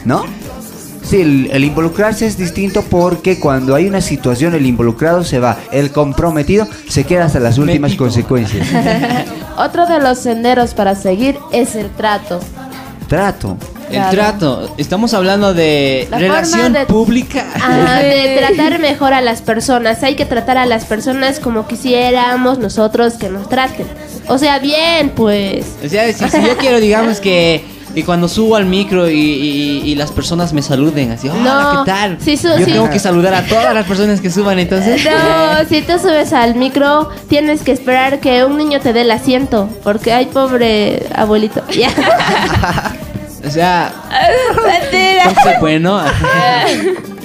[0.06, 0.26] ¿No?
[1.04, 5.58] Sí, el, el involucrarse es distinto porque cuando hay una situación el involucrado se va,
[5.72, 8.68] el comprometido se queda hasta las últimas consecuencias.
[9.58, 12.40] Otro de los senderos para seguir es el trato.
[13.08, 13.58] Trato.
[13.88, 14.12] El Claro.
[14.12, 14.76] trato.
[14.78, 17.44] Estamos hablando de La relación de- pública.
[17.56, 20.04] Ajá, de tratar mejor a las personas.
[20.04, 23.88] Hay que tratar a las personas como quisiéramos nosotros que nos traten.
[24.28, 25.66] O sea, bien, pues.
[25.84, 27.66] O sea, si, si yo quiero, digamos que,
[28.00, 31.42] que cuando subo al micro y, y- y las personas me saluden así, hola,
[31.74, 32.18] No, ¿qué tal?
[32.20, 32.72] yo sí.
[32.72, 35.04] tengo que saludar a todas las personas que suban, entonces.
[35.06, 39.12] No, si tú subes al micro, tienes que esperar que un niño te dé el
[39.12, 39.70] asiento.
[39.84, 41.62] Porque hay pobre abuelito.
[41.72, 41.90] Ya.
[43.42, 43.94] O sea,
[45.62, 46.02] bueno.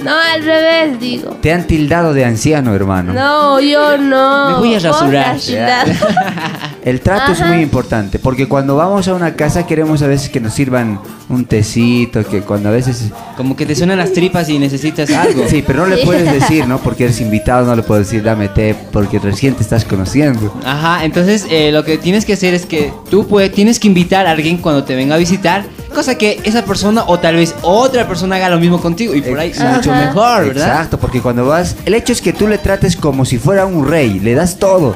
[0.05, 1.31] No, al revés, digo.
[1.41, 3.11] Te han tildado de anciano, hermano.
[3.11, 4.51] No, yo no.
[4.51, 5.37] Me voy a rasurar.
[6.85, 10.39] El trato es muy importante porque cuando vamos a una casa queremos a veces que
[10.39, 10.99] nos sirvan
[11.29, 13.09] un tecito, que cuando a veces...
[13.35, 15.47] Como que te suenan las tripas y necesitas algo.
[15.47, 16.77] Sí, pero no le puedes decir, ¿no?
[16.77, 20.53] Porque eres invitado, no le puedes decir dame té porque recién te estás conociendo.
[20.63, 24.27] Ajá, entonces eh, lo que tienes que hacer es que tú puedes, tienes que invitar
[24.27, 25.65] a alguien cuando te venga a visitar,
[25.95, 29.39] cosa que esa persona o tal vez otra persona haga lo mismo contigo y por
[29.39, 30.05] ahí mucho Ajá.
[30.05, 30.67] mejor, ¿verdad?
[30.67, 31.75] Exacto, porque cuando vas...
[31.85, 34.95] El hecho es que tú le trates como si fuera un rey, le das todo.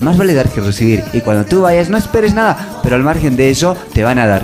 [0.00, 1.02] Más vale dar que recibir.
[1.12, 4.26] Y cuando tú vayas no esperes nada, pero al margen de eso te van a
[4.26, 4.42] dar.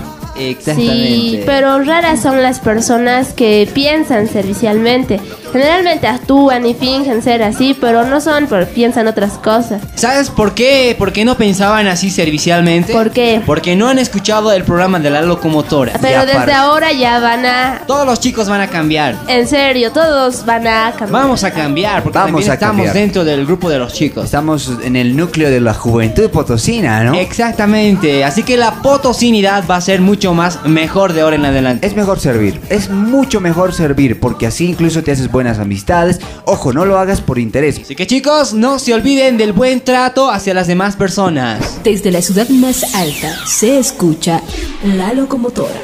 [0.75, 5.21] Sí, pero raras son las personas que piensan servicialmente.
[5.53, 9.83] Generalmente actúan y fingen ser así, pero no son, pero piensan otras cosas.
[9.95, 10.95] ¿Sabes por qué?
[10.99, 12.93] ¿Por qué no pensaban así servicialmente?
[12.93, 13.43] ¿Por qué?
[13.45, 15.93] Porque no han escuchado el programa de la locomotora.
[16.01, 17.83] Pero desde ahora ya van a...
[17.87, 19.17] Todos los chicos van a cambiar.
[19.29, 21.11] En serio, todos van a cambiar.
[21.23, 22.95] Vamos a cambiar, porque Vamos también a estamos cambiar.
[22.95, 24.25] dentro del grupo de los chicos.
[24.25, 27.15] Estamos en el núcleo de la juventud potosina, ¿no?
[27.15, 31.87] Exactamente, así que la potosinidad va a ser mucho más mejor de ahora en adelante.
[31.87, 36.21] Es mejor servir, es mucho mejor servir porque así incluso te haces buenas amistades.
[36.45, 37.79] Ojo, no lo hagas por interés.
[37.79, 41.81] Así que chicos, no se olviden del buen trato hacia las demás personas.
[41.83, 44.43] Desde la ciudad más alta se escucha
[44.85, 45.81] la locomotora.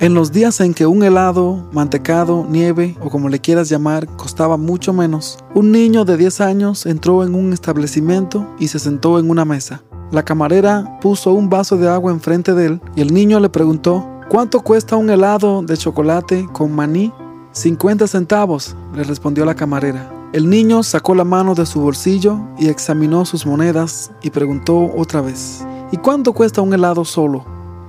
[0.00, 4.56] En los días en que un helado, mantecado, nieve o como le quieras llamar costaba
[4.56, 9.30] mucho menos, un niño de 10 años entró en un establecimiento y se sentó en
[9.30, 9.84] una mesa.
[10.10, 14.04] La camarera puso un vaso de agua enfrente de él y el niño le preguntó,
[14.28, 17.12] ¿cuánto cuesta un helado de chocolate con maní?
[17.54, 20.10] 50 centavos, le respondió la camarera.
[20.32, 25.20] El niño sacó la mano de su bolsillo y examinó sus monedas y preguntó otra
[25.20, 27.44] vez, ¿y cuánto cuesta un helado solo?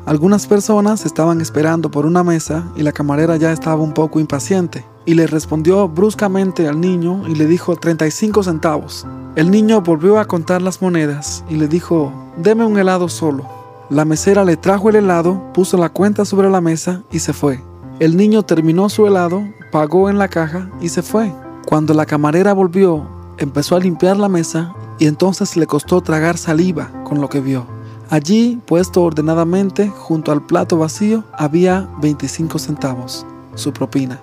[0.05, 4.85] Algunas personas estaban esperando por una mesa y la camarera ya estaba un poco impaciente
[5.03, 9.07] y le respondió bruscamente al niño y le dijo 35 centavos.
[9.35, 13.49] El niño volvió a contar las monedas y le dijo, deme un helado solo.
[13.89, 17.63] La mesera le trajo el helado, puso la cuenta sobre la mesa y se fue.
[17.97, 21.31] El niño terminó su helado, pagó en la caja y se fue.
[21.65, 23.07] Cuando la camarera volvió,
[23.37, 27.65] empezó a limpiar la mesa y entonces le costó tragar saliva con lo que vio.
[28.09, 34.19] Allí, puesto ordenadamente junto al plato vacío, había 25 centavos, su propina.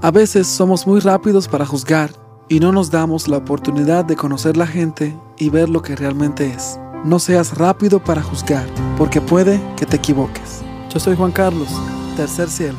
[0.00, 2.12] A veces somos muy rápidos para juzgar
[2.48, 6.46] y no nos damos la oportunidad de conocer la gente y ver lo que realmente
[6.46, 6.78] es.
[7.04, 8.66] No seas rápido para juzgar,
[8.96, 10.62] porque puede que te equivoques.
[10.92, 11.68] Yo soy Juan Carlos,
[12.14, 12.78] tercer cielo.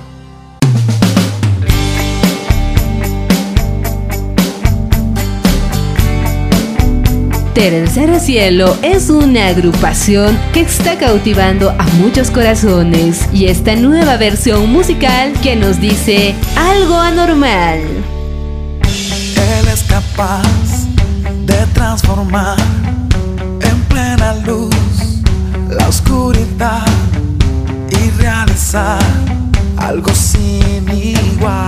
[7.54, 14.70] Tercer Cielo es una agrupación que está cautivando a muchos corazones y esta nueva versión
[14.72, 17.80] musical que nos dice algo anormal.
[18.82, 20.44] Él es capaz
[21.46, 22.58] de transformar
[23.62, 24.76] en plena luz
[25.70, 26.86] la oscuridad
[28.26, 29.00] realizar
[29.78, 31.68] algo sin igual.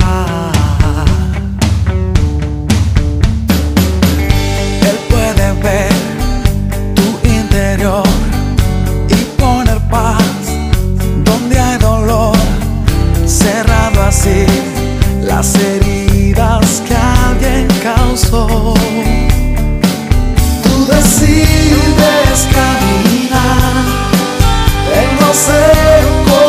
[4.90, 5.94] Él puede ver
[6.96, 8.08] tu interior
[9.08, 10.24] y poner paz
[11.30, 12.36] donde hay dolor,
[13.28, 14.46] cerrado así
[15.22, 18.74] las heridas que alguien causó.
[20.64, 23.98] Tú decides caminar
[25.02, 26.47] en lo seco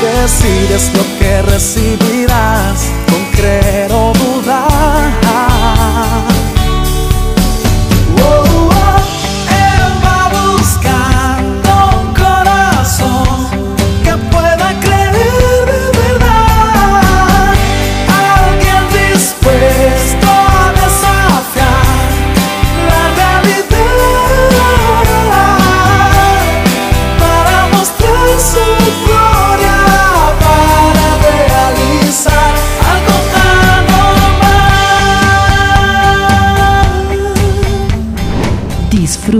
[0.00, 5.25] decides lo que recibirás con creer o dudar.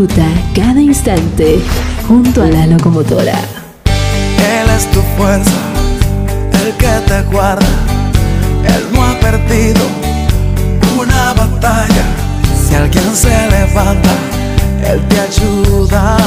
[0.09, 1.61] Cada instante
[2.07, 3.39] junto a la locomotora.
[3.85, 5.51] Él es tu fuerza,
[6.65, 7.67] el que te guarda.
[8.65, 9.83] Él no ha perdido
[10.99, 12.05] una batalla.
[12.57, 14.11] Si alguien se levanta,
[14.89, 16.19] Él te ayudará.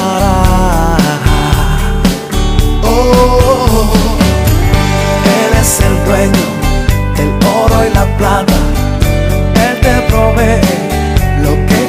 [2.84, 3.92] Oh,
[5.24, 6.46] Él es el dueño
[7.16, 8.54] del oro y la plata.
[9.56, 10.60] Él te provee
[11.44, 11.89] lo que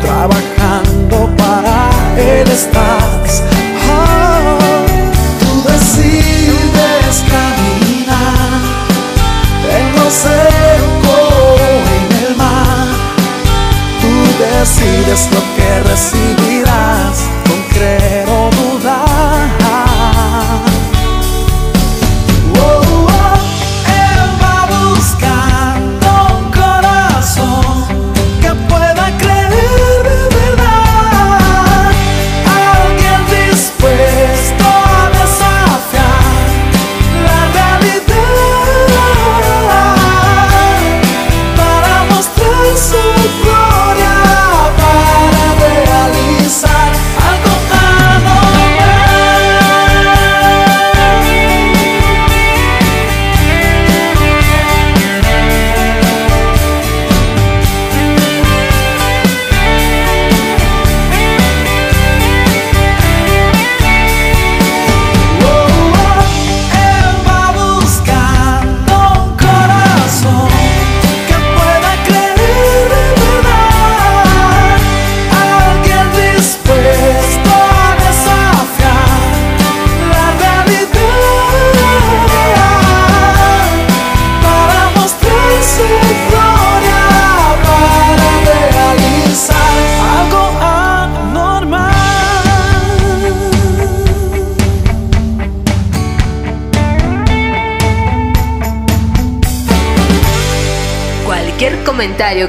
[0.00, 3.61] trabajando para Él estás.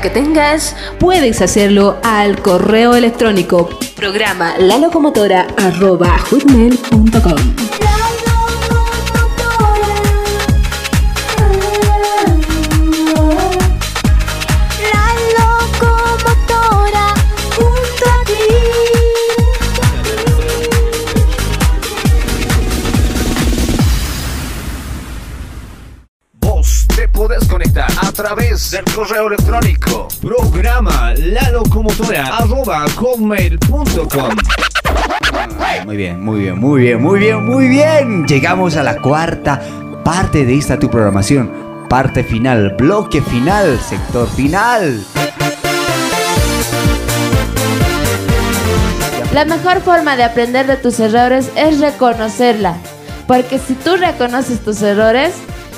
[0.04, 7.38] Que tengas, puedes hacerlo al correo electrónico programa lalocomotora.com.
[14.92, 15.06] La
[15.40, 17.14] locomotora
[17.56, 18.44] junto a ti.
[26.34, 29.73] Vos te podés conectar a través del correo electrónico
[33.04, 34.36] lalocomotora.com
[35.86, 38.26] Muy bien, muy bien, muy bien, muy bien, muy bien.
[38.26, 39.60] Llegamos a la cuarta
[40.06, 41.52] parte de esta tu programación.
[41.90, 45.04] Parte final, bloque final, sector final.
[49.34, 52.78] La mejor forma de aprender de tus errores es reconocerla.
[53.28, 55.34] Porque si tú reconoces tus errores,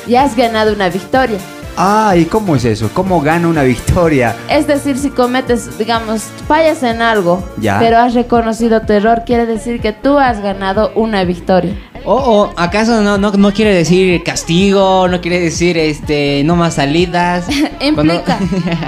[0.08, 1.40] ya has ganado una victoria.
[1.78, 2.90] Ah, ¿y cómo es eso?
[2.94, 4.36] ¿Cómo gana una victoria?
[4.50, 7.80] Es decir, si cometes, digamos, fallas en algo, Ya.
[7.80, 11.74] pero has reconocido tu error, quiere decir que tú has ganado una victoria.
[12.08, 15.08] O o, ¿acaso no, no, no quiere decir castigo?
[15.08, 17.46] ¿No quiere decir este no más salidas?
[17.82, 18.38] Implica.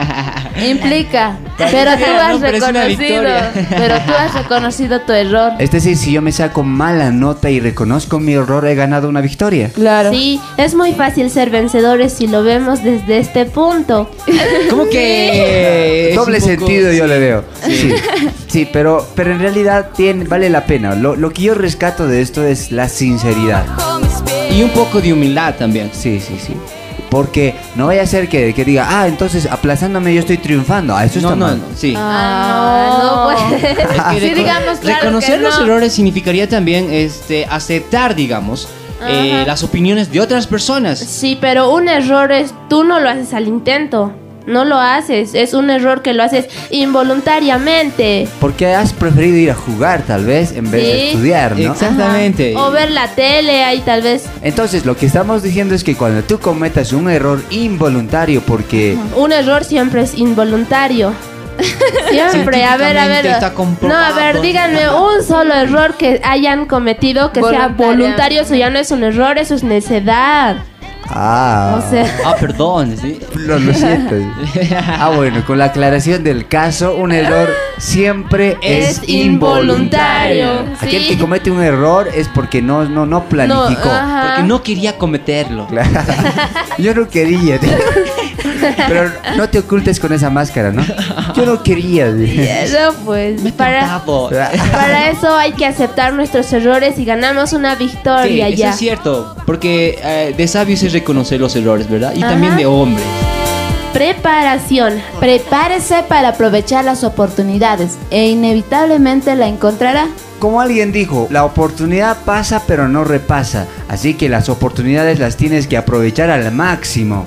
[0.70, 1.38] Implica.
[1.58, 2.88] Pero tú has pero reconocido.
[3.00, 3.52] victoria.
[3.70, 5.54] Pero tú has reconocido tu error.
[5.58, 9.22] Es decir, si yo me saco mala nota y reconozco mi error, he ganado una
[9.22, 9.70] victoria.
[9.74, 10.12] Claro.
[10.12, 14.10] Sí, es muy fácil ser vencedores si lo vemos desde este punto.
[14.70, 17.44] ¿Cómo que Doble sentido yo le veo.
[17.66, 17.94] Sí,
[18.48, 20.96] sí, pero, pero en realidad tiene, vale la pena.
[20.96, 23.66] Lo, lo que yo rescato de esto es la sinceridad.
[24.52, 25.92] Y un poco de humildad también.
[25.94, 26.54] Sí, sí, sí.
[27.10, 30.94] Porque no vaya a ser que, que diga, ah, entonces aplazándome yo estoy triunfando.
[30.96, 31.58] Ah, eso No, está no, mal.
[31.60, 31.94] no, sí.
[31.96, 33.72] Ah, no, puede.
[33.72, 35.66] Es que sí, digamos, claro reconocer que los no.
[35.66, 38.68] errores significaría también este aceptar, digamos,
[39.06, 41.00] eh, las opiniones de otras personas.
[41.00, 44.14] Sí, pero un error es tú no lo haces al intento.
[44.48, 48.30] No lo haces, es un error que lo haces involuntariamente.
[48.40, 51.74] Porque has preferido ir a jugar tal vez en vez de estudiar, ¿no?
[51.74, 52.56] Exactamente.
[52.56, 54.24] O ver la tele ahí tal vez.
[54.42, 59.34] Entonces lo que estamos diciendo es que cuando tú cometas un error involuntario porque Un
[59.34, 61.12] error siempre es involuntario.
[62.10, 63.26] Siempre, a ver, a ver.
[63.82, 68.70] No, a ver, díganme un solo error que hayan cometido que sea voluntario, eso ya
[68.70, 70.58] no es un error, eso es necedad.
[71.10, 73.20] Ah, O sea, Ah, perdón, sí.
[73.36, 74.16] lo, lo siento.
[75.00, 81.08] ah, bueno, con la aclaración del caso, un error siempre es, Es involuntario, Aquel sí.
[81.10, 83.90] que comete un error es porque no, no, no planificó.
[83.90, 85.68] Porque no quería cometerlo.
[86.78, 87.60] Yo no quería.
[87.60, 87.72] tío.
[88.88, 90.84] Pero no te ocultes con esa máscara, ¿no?
[91.36, 92.08] Yo no quería.
[92.08, 94.00] no, pues, para,
[95.10, 98.70] eso hay que aceptar nuestros errores y ganamos una Sí, victoria eso ya.
[98.72, 99.36] es cierto.
[99.46, 102.14] Porque eh, de sabios es reconocer los errores, ¿verdad?
[102.16, 102.32] Y Ajá.
[102.32, 103.06] también de hombres.
[103.94, 105.02] Preparación.
[105.20, 110.08] Prepárese para aprovechar las oportunidades e inevitablemente la encontrará.
[110.40, 113.66] Como alguien dijo, la oportunidad pasa pero no repasa.
[113.88, 117.26] Así que las oportunidades las tienes que aprovechar al máximo.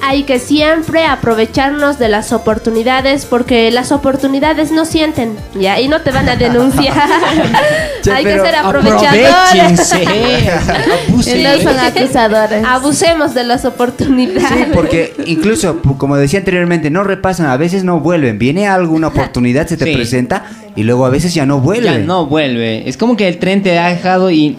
[0.00, 5.80] Hay que siempre aprovecharnos de las oportunidades porque las oportunidades no sienten, ¿ya?
[5.80, 6.96] Y no te van a denunciar.
[8.12, 9.92] Hay que ser aprovechadores.
[11.26, 12.64] Y no son acusadores.
[12.64, 14.42] Abusemos de las oportunidades.
[14.48, 18.38] Sí, porque incluso, como decía anteriormente, no repasan, a veces no vuelven.
[18.38, 19.94] Viene alguna oportunidad, se te Sí.
[19.94, 20.44] presenta
[20.76, 21.86] y luego a veces ya no vuelve.
[21.86, 22.88] Ya no vuelve.
[22.88, 24.58] Es como que el tren te ha dejado y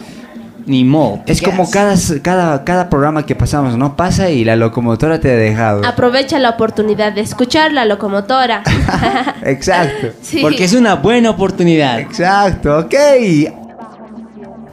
[0.70, 1.22] ni modo.
[1.26, 3.96] Es como cada, cada, cada programa que pasamos, ¿no?
[3.96, 5.86] Pasa y la locomotora te ha dejado.
[5.86, 8.64] Aprovecha la oportunidad de escuchar la locomotora.
[9.44, 10.10] Exacto.
[10.22, 10.40] Sí.
[10.42, 12.00] Porque es una buena oportunidad.
[12.00, 12.94] Exacto, ok.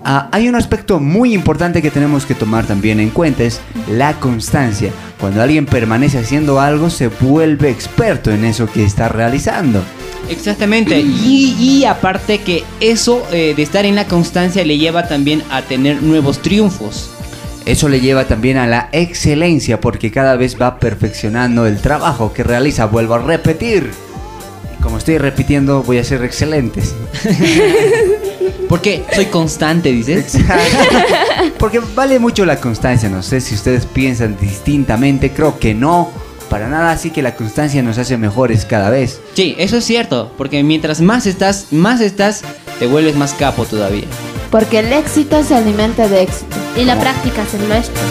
[0.05, 3.60] Ah, hay un aspecto muy importante que tenemos que tomar también en cuenta, es
[3.90, 4.90] la constancia.
[5.18, 9.82] Cuando alguien permanece haciendo algo, se vuelve experto en eso que está realizando.
[10.28, 11.01] Exactamente.
[11.01, 15.62] Y, y aparte que eso eh, de estar en la constancia le lleva también a
[15.62, 17.11] tener nuevos triunfos.
[17.66, 22.44] Eso le lleva también a la excelencia porque cada vez va perfeccionando el trabajo que
[22.44, 22.86] realiza.
[22.86, 23.90] Vuelvo a repetir.
[24.78, 26.94] Y como estoy repitiendo, voy a ser excelentes.
[28.69, 30.39] Porque soy constante, dices.
[31.59, 33.09] Porque vale mucho la constancia.
[33.09, 35.31] No sé si ustedes piensan distintamente.
[35.31, 36.11] Creo que no.
[36.51, 39.20] Para nada, así que la constancia nos hace mejores cada vez.
[39.35, 40.32] Sí, eso es cierto.
[40.39, 42.43] Porque mientras más estás, más estás,
[42.78, 44.05] te vuelves más capo todavía.
[44.51, 46.56] Porque el éxito se alimenta de éxito.
[46.77, 48.02] Y la práctica es el maestro.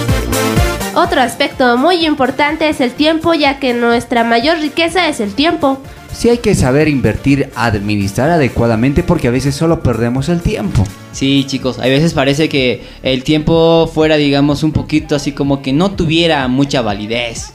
[0.95, 5.79] Otro aspecto muy importante es el tiempo, ya que nuestra mayor riqueza es el tiempo.
[6.13, 10.85] Sí hay que saber invertir, administrar adecuadamente porque a veces solo perdemos el tiempo.
[11.11, 15.73] Sí, chicos, a veces parece que el tiempo fuera, digamos, un poquito así como que
[15.73, 17.54] no tuviera mucha validez.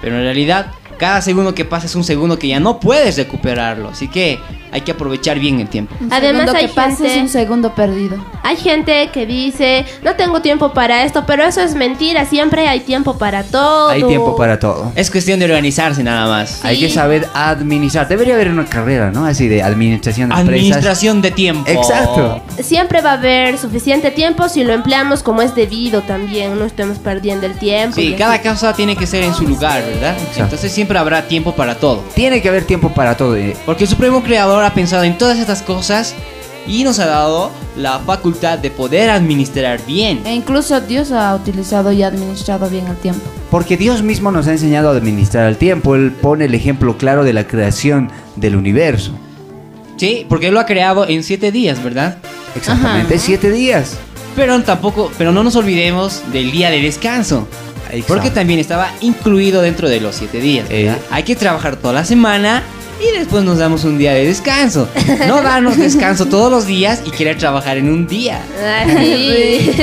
[0.00, 3.88] Pero en realidad, cada segundo que pasa es un segundo que ya no puedes recuperarlo.
[3.88, 4.38] Así que
[4.72, 5.94] hay que aprovechar bien el tiempo.
[6.00, 8.16] Un Además hay que gente- es un segundo perdido.
[8.42, 12.80] Hay gente que dice, no tengo tiempo para esto, pero eso es mentira, siempre hay
[12.80, 13.88] tiempo para todo.
[13.90, 14.92] Hay tiempo para todo.
[14.94, 16.64] Es cuestión de organizarse nada más.
[16.64, 18.08] Hay que saber administrar.
[18.08, 19.24] Debería haber una carrera, ¿no?
[19.26, 20.60] Así de administración de empresas.
[20.60, 21.70] Administración de tiempo.
[21.70, 22.42] Exacto.
[22.62, 26.98] Siempre va a haber suficiente tiempo si lo empleamos como es debido también, no estemos
[26.98, 27.96] perdiendo el tiempo.
[27.96, 28.48] Sí, cada así.
[28.48, 30.16] cosa tiene que ser en su lugar, ¿verdad?
[30.36, 32.02] Entonces siempre habrá tiempo para todo.
[32.14, 33.36] Tiene que haber tiempo para todo.
[33.36, 33.56] eh.
[33.66, 36.14] Porque el Supremo Creador ha pensado en todas estas cosas
[36.66, 40.20] y nos ha dado la facultad de poder administrar bien.
[40.24, 43.22] E incluso Dios ha utilizado y administrado bien el tiempo.
[43.50, 45.94] Porque Dios mismo nos ha enseñado a administrar el tiempo.
[45.94, 49.12] Él pone el ejemplo claro de la creación del universo.
[49.96, 52.18] Sí, porque Él lo ha creado en siete días, ¿verdad?
[52.54, 53.98] Exactamente, siete días.
[54.34, 57.46] Pero tampoco, pero no nos olvidemos del día de descanso.
[58.06, 60.68] Porque también estaba incluido dentro de los siete días.
[60.68, 60.98] ¿verdad?
[61.10, 62.62] Hay que trabajar toda la semana
[63.00, 64.88] y después nos damos un día de descanso.
[65.26, 68.42] No darnos descanso todos los días y querer trabajar en un día.
[68.62, 69.74] Ay.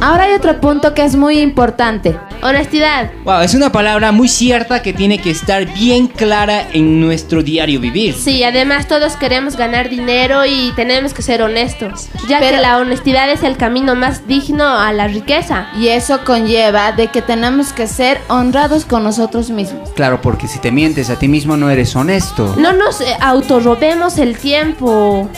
[0.00, 2.16] Ahora hay otro punto que es muy importante.
[2.42, 3.10] Honestidad.
[3.24, 7.80] Wow, es una palabra muy cierta que tiene que estar bien clara en nuestro diario
[7.80, 8.14] vivir.
[8.14, 13.30] Sí, además todos queremos ganar dinero y tenemos que ser honestos, ya que la honestidad
[13.30, 15.68] es el camino más digno a la riqueza.
[15.78, 19.90] Y eso conlleva de que tenemos que ser honrados con nosotros mismos.
[19.90, 22.54] Claro, porque si te mientes a ti mismo no eres honesto.
[22.58, 25.28] No nos eh, autorrobemos el tiempo.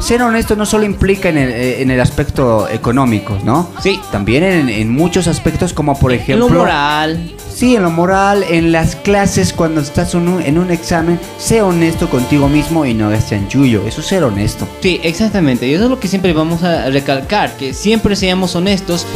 [0.00, 3.69] Ser honesto no solo implica en el, eh, en el aspecto económico, ¿no?
[3.82, 4.00] Sí.
[4.12, 6.48] También en, en muchos aspectos como por En ejemplo...
[6.48, 7.32] lo moral.
[7.54, 11.60] Sí, en lo moral, en las clases, cuando estás en un, en un examen, sé
[11.60, 13.86] honesto contigo mismo y no hagas chanchullo.
[13.86, 14.66] Eso es ser honesto.
[14.80, 15.66] Sí, exactamente.
[15.66, 19.06] Y eso es lo que siempre vamos a recalcar, que siempre seamos honestos.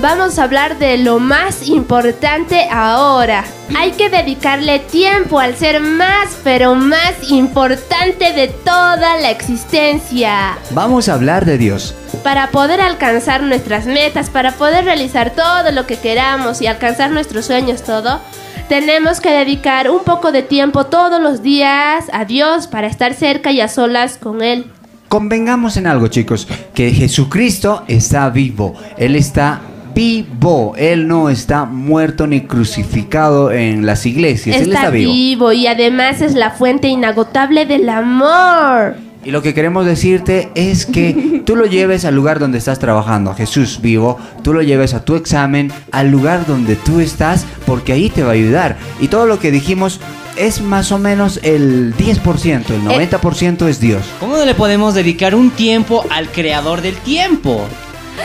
[0.00, 3.44] Vamos a hablar de lo más importante ahora.
[3.76, 10.58] Hay que dedicarle tiempo al ser más, pero más importante de toda la existencia.
[10.72, 11.94] Vamos a hablar de Dios.
[12.24, 17.46] Para poder alcanzar nuestras metas, para poder realizar todo lo que queramos y alcanzar nuestros
[17.46, 18.20] sueños, todo,
[18.68, 23.52] tenemos que dedicar un poco de tiempo todos los días a Dios para estar cerca
[23.52, 24.66] y a solas con Él.
[25.08, 28.74] Convengamos en algo, chicos, que Jesucristo está vivo.
[28.96, 29.60] Él está
[29.94, 30.74] vivo.
[30.76, 34.56] Él no está muerto ni crucificado en las iglesias.
[34.56, 35.12] Él Está está vivo.
[35.12, 38.96] vivo y además es la fuente inagotable del amor.
[39.22, 43.30] Y lo que queremos decirte es que tú lo lleves al lugar donde estás trabajando,
[43.30, 47.92] a Jesús vivo, tú lo lleves a tu examen, al lugar donde tú estás, porque
[47.92, 48.78] ahí te va a ayudar.
[48.98, 50.00] Y todo lo que dijimos
[50.36, 54.02] es más o menos el 10%, el 90% es Dios.
[54.20, 57.66] ¿Cómo no le podemos dedicar un tiempo al creador del tiempo?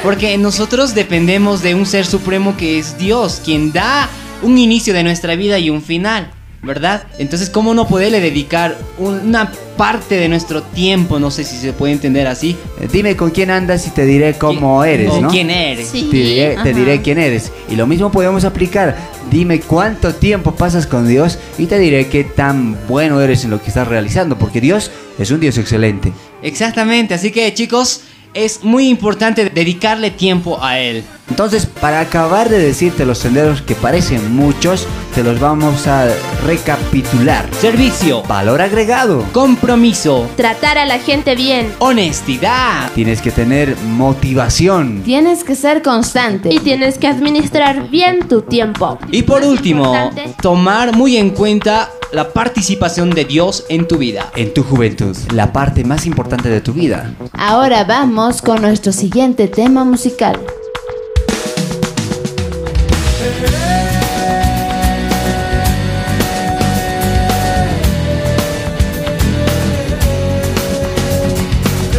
[0.04, 4.10] Porque nosotros dependemos de un ser supremo que es Dios, quien da
[4.44, 6.30] un inicio de nuestra vida y un final,
[6.62, 7.04] ¿verdad?
[7.18, 11.20] Entonces, ¿cómo no poderle dedicar una parte de nuestro tiempo?
[11.20, 12.56] No sé si se puede entender así.
[12.80, 15.28] Eh, Dime con quién andas y te diré cómo eres, ¿no?
[15.30, 15.92] quién eres.
[15.92, 17.52] te, diré, te diré quién eres.
[17.70, 18.96] Y lo mismo podemos aplicar.
[19.32, 23.60] Dime cuánto tiempo pasas con Dios y te diré qué tan bueno eres en lo
[23.62, 26.14] que estás realizando, porque Dios es un Dios excelente.
[26.44, 28.02] Exactamente, así que chicos,
[28.36, 31.04] es muy importante dedicarle tiempo a él.
[31.30, 36.08] Entonces, para acabar de decirte los senderos que parecen muchos, te los vamos a
[36.46, 37.46] recapitular.
[37.60, 38.22] Servicio.
[38.24, 39.24] Valor agregado.
[39.32, 40.30] Compromiso.
[40.36, 41.74] Tratar a la gente bien.
[41.80, 42.92] Honestidad.
[42.94, 45.02] Tienes que tener motivación.
[45.04, 46.54] Tienes que ser constante.
[46.54, 49.00] Y tienes que administrar bien tu tiempo.
[49.12, 50.36] Y por último, importante.
[50.42, 54.32] tomar muy en cuenta la participación de Dios en tu vida.
[54.36, 57.14] En tu juventud, la parte más importante de tu vida.
[57.34, 60.40] Ahora vamos con nuestro siguiente tema musical.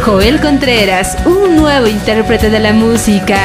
[0.07, 3.37] Joel Contreras, un nuevo intérprete de la música,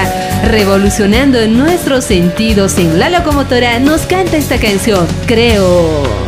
[0.44, 6.21] revolucionando nuestros sentidos en la locomotora, nos canta esta canción, creo.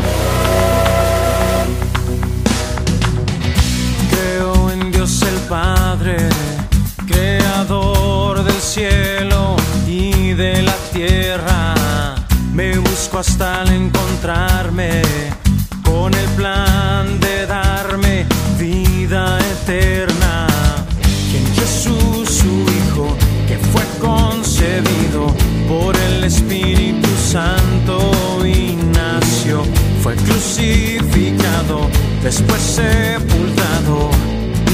[32.37, 34.11] Después sepultado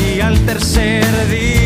[0.03, 1.60] y al tercer día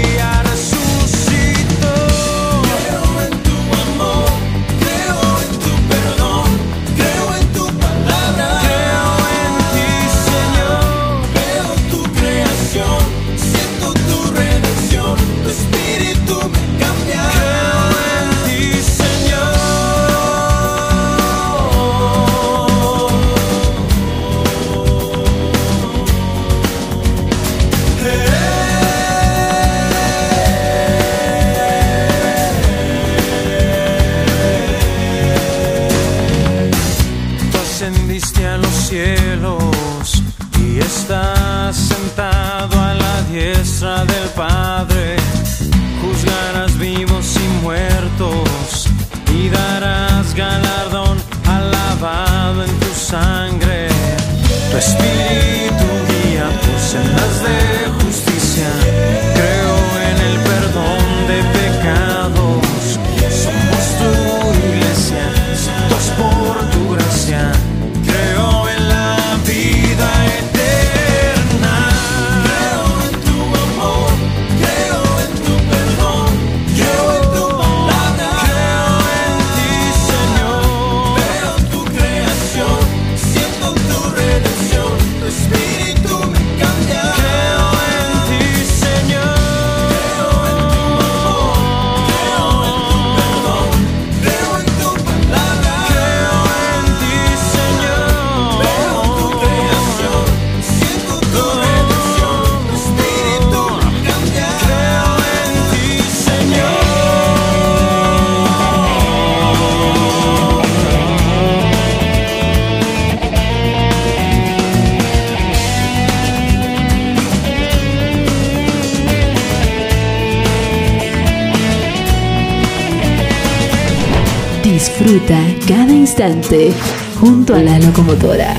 [127.19, 128.55] junto a la locomotora.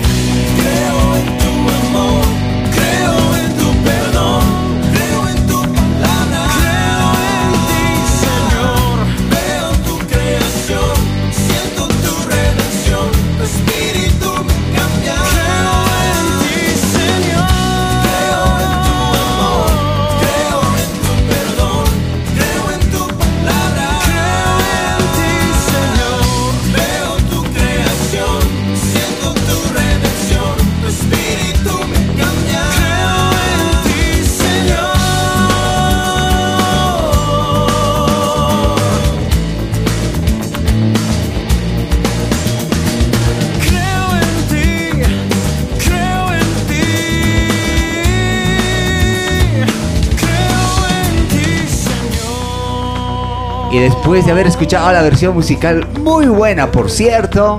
[54.06, 57.58] Después de haber escuchado la versión musical, muy buena por cierto,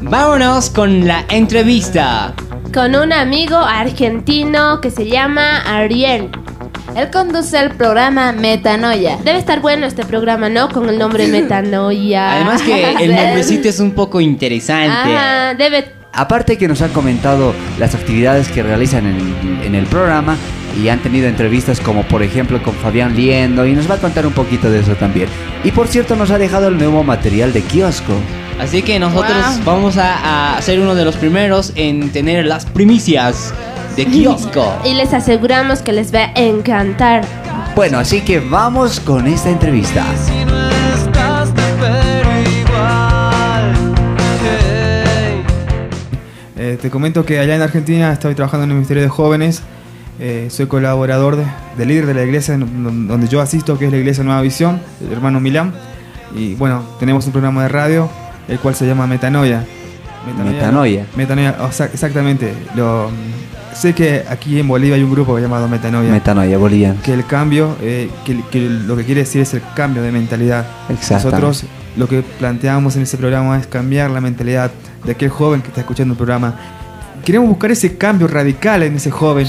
[0.00, 2.32] vámonos con la entrevista.
[2.72, 6.30] Con un amigo argentino que se llama Ariel.
[6.96, 9.18] Él conduce el programa Metanoia.
[9.18, 10.70] Debe estar bueno este programa, ¿no?
[10.70, 12.32] Con el nombre Metanoia.
[12.32, 15.14] Además que el nombrecito es un poco interesante.
[15.14, 20.36] Ajá, debe Aparte que nos han comentado las actividades que realizan en, en el programa
[20.82, 24.26] y han tenido entrevistas como por ejemplo con Fabián Liendo y nos va a contar
[24.26, 25.28] un poquito de eso también.
[25.64, 28.12] Y por cierto nos ha dejado el nuevo material de kiosco.
[28.60, 29.64] Así que nosotros Wow.
[29.64, 33.52] vamos a, a ser uno de los primeros en tener las primicias
[33.96, 34.72] de kiosco.
[34.84, 37.24] Y les aseguramos que les va a encantar.
[37.74, 40.04] Bueno, así que vamos con esta entrevista.
[46.56, 49.62] Eh, te comento que allá en Argentina estoy trabajando en el Ministerio de Jóvenes.
[50.26, 51.44] Eh, soy colaborador de,
[51.76, 55.12] de líder de la iglesia donde yo asisto, que es la iglesia Nueva Visión, el
[55.12, 55.74] hermano Milán.
[56.34, 58.08] Y bueno, tenemos un programa de radio,
[58.48, 59.66] el cual se llama Metanoia.
[60.26, 61.04] Metanoia.
[61.14, 62.54] Metanoia, o sea, exactamente.
[62.74, 63.10] Lo,
[63.74, 66.10] sé que aquí en Bolivia hay un grupo llamado Metanoia.
[66.10, 67.02] Metanoia boliviano.
[67.02, 70.64] que el cambio, eh, que, que lo que quiere decir es el cambio de mentalidad.
[70.88, 71.42] Exactamente.
[71.42, 71.64] Nosotros
[71.98, 74.70] lo que planteamos en ese programa es cambiar la mentalidad
[75.04, 76.54] de aquel joven que está escuchando el programa.
[77.26, 79.46] Queremos buscar ese cambio radical en ese joven.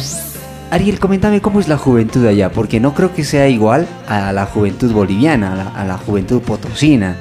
[0.71, 4.45] Ariel, coméntame cómo es la juventud allá, porque no creo que sea igual a la
[4.45, 7.15] juventud boliviana, a la, juventud potosina.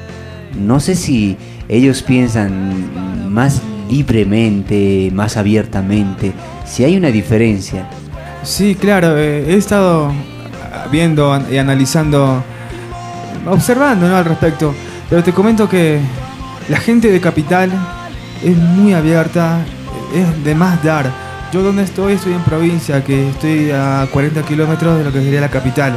[0.58, 1.36] No sé si
[1.68, 3.60] ellos piensan más
[3.90, 6.32] libremente, más abiertamente,
[6.64, 7.86] si hay una diferencia.
[8.42, 10.10] Sí, claro, eh, he estado
[10.90, 12.42] viendo y analizando,
[13.46, 14.74] observando al respecto,
[15.10, 16.00] pero te comento que
[16.68, 17.70] la gente de Capital
[18.42, 19.58] es muy abierta,
[20.14, 21.23] es de más dar.
[21.55, 25.40] Yo donde estoy, estoy en provincia, que estoy a 40 kilómetros de lo que sería
[25.40, 25.97] la capital.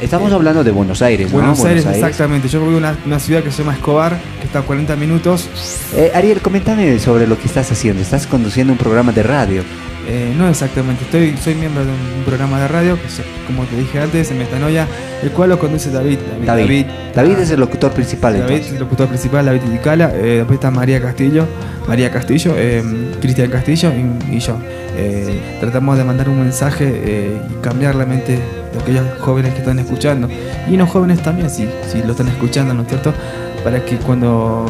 [0.00, 1.38] Estamos hablando de Buenos Aires, ¿no?
[1.38, 2.46] Buenos Aires, exactamente.
[2.46, 5.48] Yo vivo en una, una ciudad que se llama Escobar, que está a 40 minutos.
[5.96, 8.00] Eh, Ariel, coméntame sobre lo que estás haciendo.
[8.00, 9.62] Estás conduciendo un programa de radio.
[10.08, 13.22] Eh, no exactamente, estoy, soy miembro de un programa de radio, que se-
[13.54, 14.86] como te dije antes, en Metanoia,
[15.22, 16.18] el cual lo conduce David.
[16.44, 16.86] David.
[17.14, 18.66] David es el locutor principal, David entonces.
[18.66, 21.46] es el locutor principal, David Iticala, eh, después está María Castillo,
[21.86, 22.82] María Castillo, eh,
[23.20, 24.56] Cristian Castillo y, y yo.
[24.96, 28.38] Eh, tratamos de mandar un mensaje eh, y cambiar la mente
[28.72, 30.28] de aquellos jóvenes que están escuchando.
[30.68, 33.12] Y no jóvenes también, si, si lo están escuchando, ¿no es cierto?
[33.64, 34.66] Para que cuando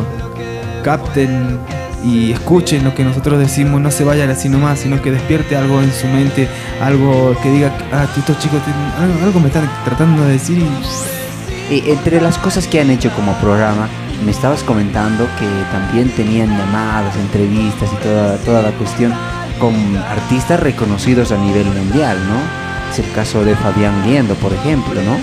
[0.85, 1.59] capten
[2.05, 5.81] y escuchen lo que nosotros decimos, no se vayan así nomás, sino que despierte algo
[5.81, 6.49] en su mente,
[6.81, 8.61] algo que diga, ah, estos chicos
[8.99, 13.11] algo, algo me están tratando de decir y Y entre las cosas que han hecho
[13.15, 13.89] como programa,
[14.25, 19.13] me estabas comentando que también tenían llamadas, entrevistas y toda, toda la cuestión
[19.59, 22.93] con artistas reconocidos a nivel mundial, ¿no?
[22.93, 25.17] Es el caso de Fabián Liendo, por ejemplo, ¿no?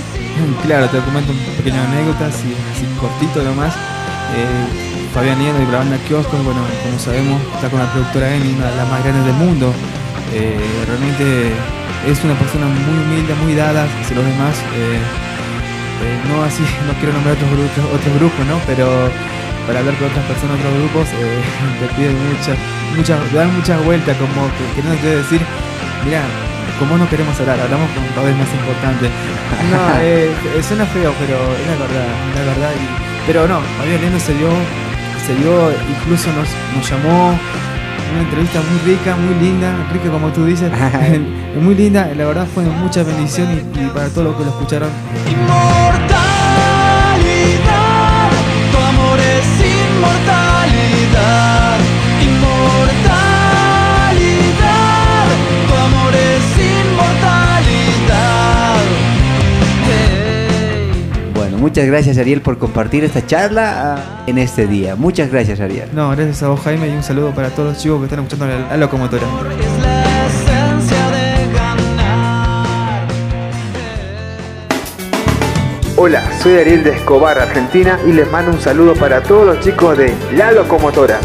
[0.64, 3.73] Claro, te comento un pequeño anécdota, así, así cortito nomás.
[4.35, 8.56] Eh, Fabián Liendo y la banda Kiosco, bueno, como sabemos, está con la productora ENI,
[8.56, 9.74] una de las más grandes del mundo.
[10.32, 10.56] Eh,
[10.88, 11.52] realmente
[12.08, 14.56] es una persona muy humilde, muy dada hacia los demás.
[14.80, 18.64] Eh, eh, no así, no quiero nombrar otros grupos, otros grupos, ¿no?
[18.64, 18.88] Pero
[19.68, 21.12] para hablar con otras personas, otros grupos,
[21.84, 22.56] te piden muchas,
[22.96, 25.41] muchas, dan muchas vueltas, como que queriéndote decir,
[26.08, 26.24] mira,
[26.80, 29.12] como no queremos hablar, hablamos con todo es más importante.
[29.68, 32.08] No, suena feo, pero es la verdad,
[32.40, 32.72] la verdad.
[33.28, 34.48] Pero no, Fabián Liendo se dio,
[35.30, 37.38] se dio, incluso nos, nos llamó
[38.11, 40.72] una entrevista muy rica, muy linda, rica como tú dices,
[41.61, 44.49] muy linda, la verdad fue de mucha bendición y, y para todos los que lo
[44.49, 44.89] escucharon.
[61.70, 64.96] Muchas gracias Ariel por compartir esta charla ah, en este día.
[64.96, 65.88] Muchas gracias Ariel.
[65.94, 68.48] No, gracias a vos Jaime y un saludo para todos los chicos que están escuchando
[68.48, 69.28] la, la locomotora.
[75.96, 79.96] Hola, soy Ariel de Escobar, Argentina y les mando un saludo para todos los chicos
[79.96, 81.20] de La Locomotora.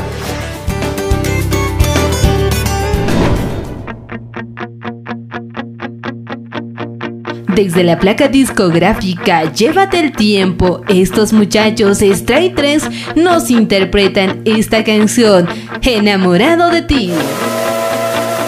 [7.54, 15.46] Desde la placa discográfica Llévate el tiempo, estos muchachos Stray 3 nos interpretan esta canción,
[15.82, 17.12] Enamorado de ti.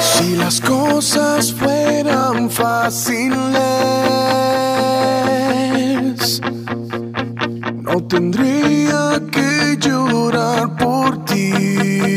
[0.00, 3.36] Si las cosas fueran fáciles,
[7.82, 12.15] no tendría que llorar por ti.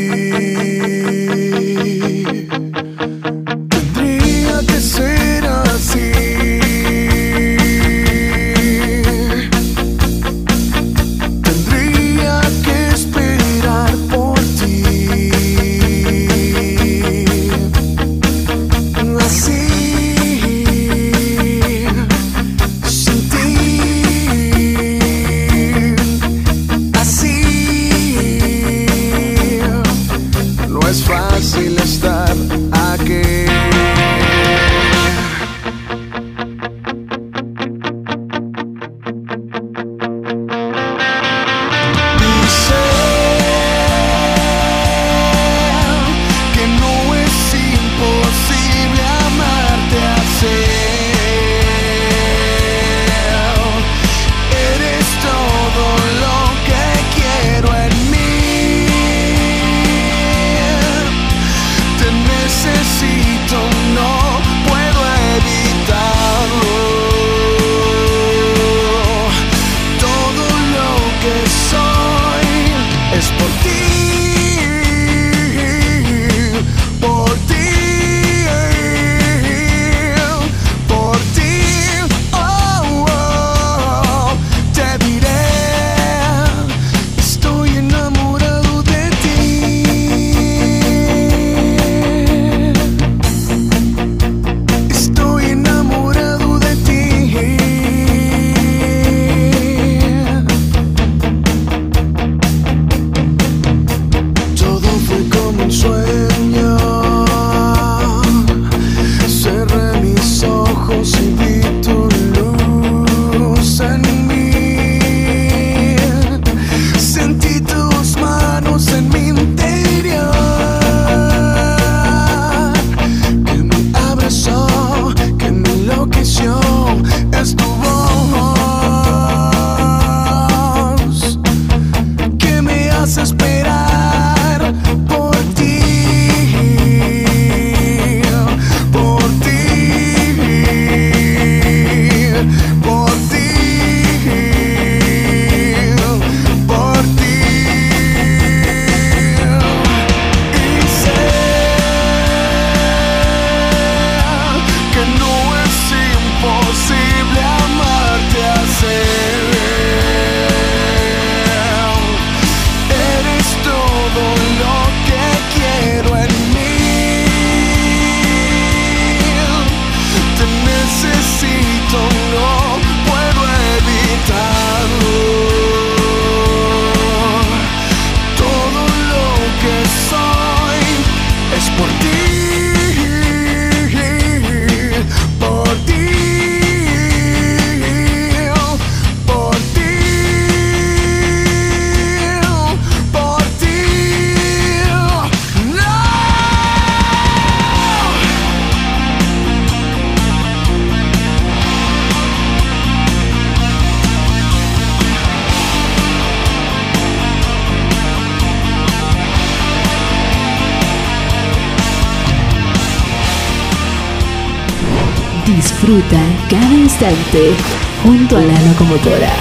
[218.02, 219.39] Junto a la locomotora.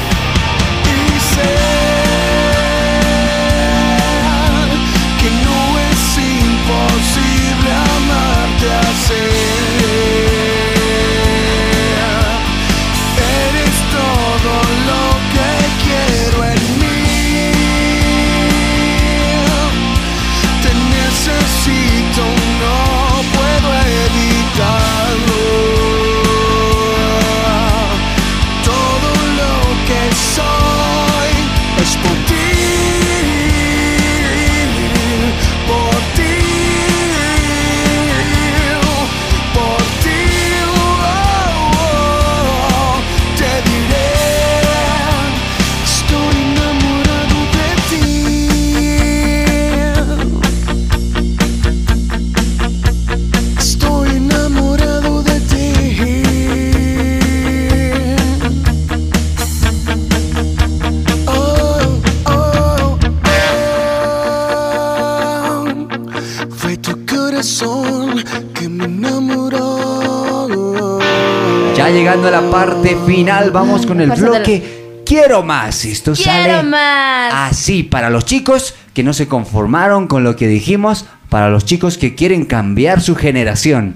[72.20, 75.86] Llegando a la parte final, vamos con el bloque Quiero más.
[75.86, 77.34] Esto Quiero sale más.
[77.34, 81.98] así para los chicos que no se conformaron con lo que dijimos, para los chicos
[81.98, 83.96] que quieren cambiar su generación.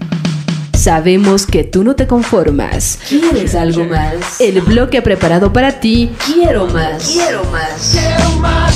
[0.73, 2.99] Sabemos que tú no te conformas.
[3.07, 4.41] ¿Quieres algo más?
[4.41, 6.11] El bloque ha preparado para ti.
[6.25, 7.07] Quiero más.
[7.09, 7.91] Quiero más.
[7.91, 8.72] Quiero más,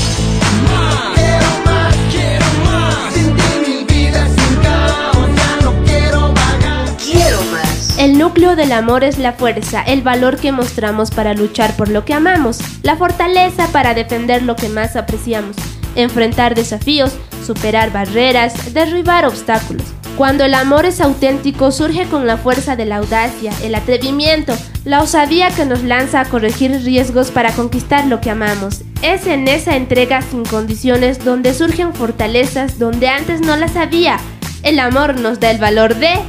[8.28, 12.14] núcleo del amor es la fuerza, el valor que mostramos para luchar por lo que
[12.14, 15.56] amamos, la fortaleza para defender lo que más apreciamos,
[15.96, 19.86] enfrentar desafíos, superar barreras, derribar obstáculos.
[20.18, 25.02] Cuando el amor es auténtico surge con la fuerza de la audacia, el atrevimiento, la
[25.02, 28.82] osadía que nos lanza a corregir riesgos para conquistar lo que amamos.
[29.04, 34.18] Es en esa entrega sin condiciones donde surgen fortalezas donde antes no las había.
[34.64, 36.20] El amor nos da el valor de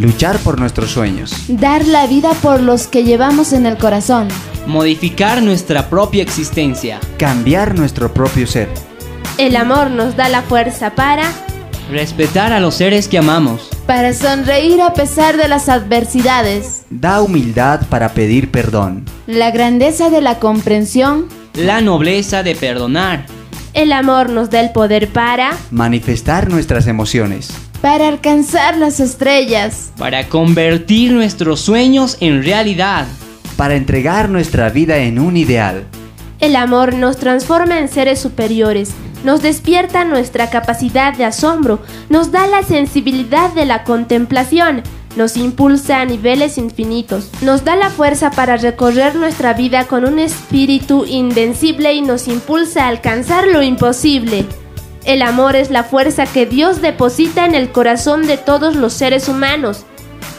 [0.00, 1.30] Luchar por nuestros sueños.
[1.48, 4.28] Dar la vida por los que llevamos en el corazón.
[4.66, 6.98] Modificar nuestra propia existencia.
[7.18, 8.70] Cambiar nuestro propio ser.
[9.36, 11.30] El amor nos da la fuerza para
[11.90, 13.68] Respetar a los seres que amamos.
[13.86, 16.84] Para sonreír a pesar de las adversidades.
[16.88, 19.04] Da humildad para pedir perdón.
[19.26, 21.26] La grandeza de la comprensión.
[21.52, 23.26] La nobleza de perdonar.
[23.74, 27.50] El amor nos da el poder para Manifestar nuestras emociones.
[27.80, 29.90] Para alcanzar las estrellas.
[29.96, 33.06] Para convertir nuestros sueños en realidad.
[33.56, 35.86] Para entregar nuestra vida en un ideal.
[36.40, 38.92] El amor nos transforma en seres superiores,
[39.24, 41.80] nos despierta nuestra capacidad de asombro,
[42.10, 44.82] nos da la sensibilidad de la contemplación,
[45.16, 50.18] nos impulsa a niveles infinitos, nos da la fuerza para recorrer nuestra vida con un
[50.18, 54.46] espíritu invencible y nos impulsa a alcanzar lo imposible.
[55.04, 59.28] El amor es la fuerza que Dios deposita en el corazón de todos los seres
[59.28, 59.86] humanos.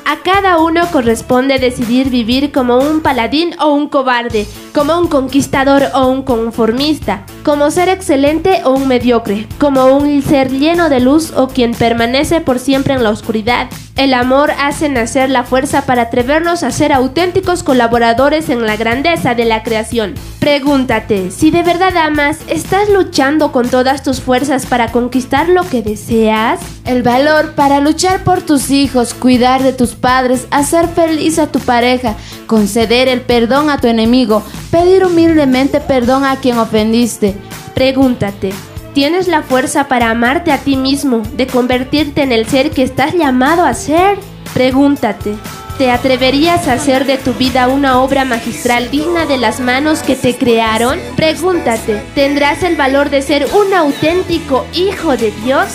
[0.05, 5.83] A cada uno corresponde decidir vivir como un paladín o un cobarde, como un conquistador
[5.93, 11.31] o un conformista, como ser excelente o un mediocre, como un ser lleno de luz
[11.35, 13.69] o quien permanece por siempre en la oscuridad.
[14.01, 19.35] El amor hace nacer la fuerza para atrevernos a ser auténticos colaboradores en la grandeza
[19.35, 20.15] de la creación.
[20.39, 25.83] Pregúntate, si de verdad amas, ¿estás luchando con todas tus fuerzas para conquistar lo que
[25.83, 26.59] deseas?
[26.83, 31.59] El valor para luchar por tus hijos, cuidar de tus padres, hacer feliz a tu
[31.59, 32.15] pareja,
[32.47, 34.41] conceder el perdón a tu enemigo,
[34.71, 37.35] pedir humildemente perdón a quien ofendiste.
[37.75, 38.51] Pregúntate,
[38.93, 43.13] ¿tienes la fuerza para amarte a ti mismo, de convertirte en el ser que estás
[43.13, 44.17] llamado a ser?
[44.53, 45.35] Pregúntate,
[45.77, 50.15] ¿te atreverías a hacer de tu vida una obra magistral digna de las manos que
[50.15, 50.99] te crearon?
[51.15, 55.67] Pregúntate, ¿tendrás el valor de ser un auténtico hijo de Dios?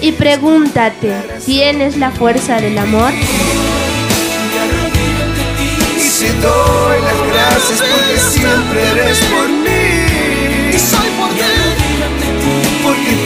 [0.00, 1.14] Y pregúntate,
[1.44, 3.12] ¿tienes la fuerza del amor?
[6.18, 10.05] Y doy las gracias porque siempre eres.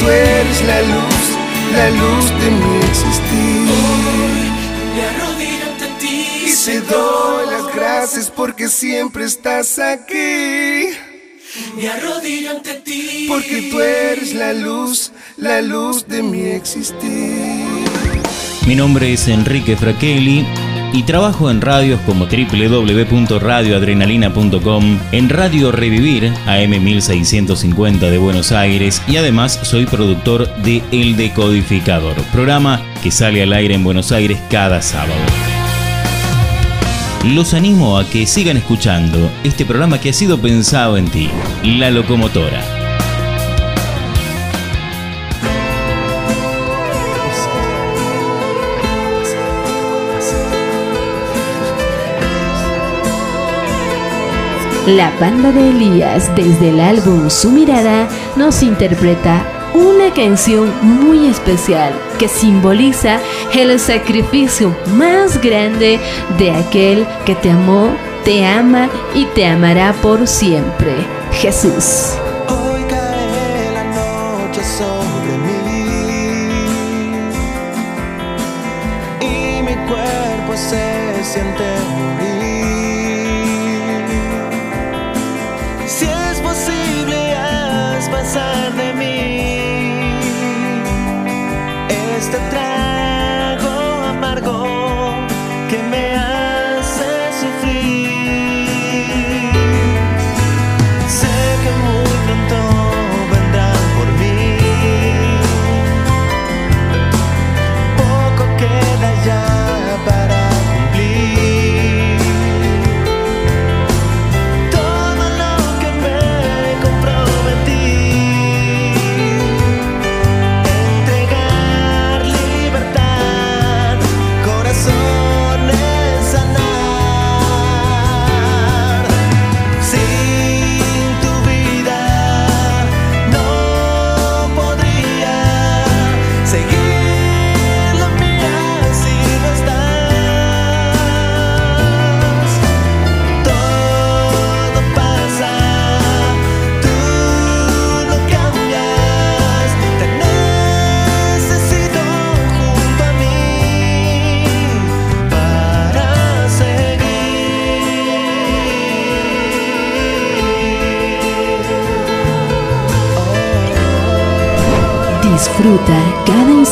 [0.01, 1.24] Tú eres la luz,
[1.72, 3.68] la luz de mi existir.
[4.94, 6.27] Me arrodillo ante ti.
[6.47, 10.89] Y te doy las gracias porque siempre estás aquí.
[11.77, 13.27] Me arrodillo ante ti.
[13.28, 17.66] Porque tú eres la luz, la luz de mi existir.
[18.66, 20.47] Mi nombre es Enrique Fraquelli
[20.93, 29.17] y trabajo en radios como www.radioadrenalina.com, en Radio Revivir, AM 1650 de Buenos Aires y
[29.17, 34.81] además soy productor de El Decodificador, programa que sale al aire en Buenos Aires cada
[34.83, 35.12] sábado.
[37.25, 41.29] Los animo a que sigan escuchando este programa que ha sido pensado en ti,
[41.62, 42.80] La Locomotora.
[54.97, 61.93] La banda de Elías, desde el álbum Su Mirada, nos interpreta una canción muy especial
[62.19, 63.21] que simboliza
[63.55, 66.01] el sacrificio más grande
[66.39, 67.95] de aquel que te amó,
[68.25, 70.93] te ama y te amará por siempre,
[71.41, 72.17] Jesús.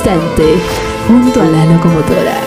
[0.09, 0.59] Instante
[1.06, 2.40] junto a la locomotora.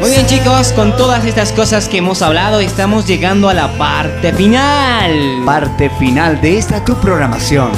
[0.00, 4.32] Muy bien chicos, con todas estas cosas que hemos hablado, estamos llegando a la parte
[4.32, 5.42] final.
[5.46, 7.70] Parte final de esta tu programación.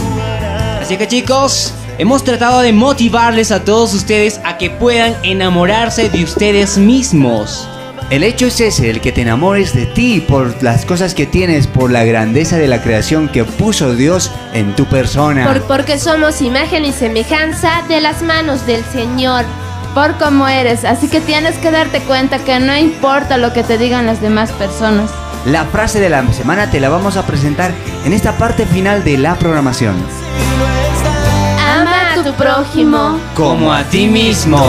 [0.81, 6.25] Así que chicos, hemos tratado de motivarles a todos ustedes a que puedan enamorarse de
[6.25, 7.69] ustedes mismos.
[8.09, 11.67] El hecho es ese, el que te enamores de ti por las cosas que tienes,
[11.67, 15.45] por la grandeza de la creación que puso Dios en tu persona.
[15.45, 19.45] Por- porque somos imagen y semejanza de las manos del Señor.
[19.93, 23.77] Por cómo eres, así que tienes que darte cuenta que no importa lo que te
[23.77, 25.11] digan las demás personas.
[25.47, 27.73] La frase de la semana te la vamos a presentar
[28.05, 29.97] en esta parte final de la programación.
[31.59, 33.19] Ama a tu prójimo.
[33.35, 34.65] Como a ti mismo.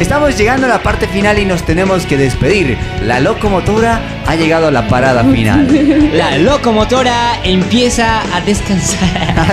[0.00, 2.78] Estamos llegando a la parte final y nos tenemos que despedir.
[3.02, 5.66] La locomotora ha llegado a la parada final.
[6.12, 8.98] La locomotora empieza a descansar.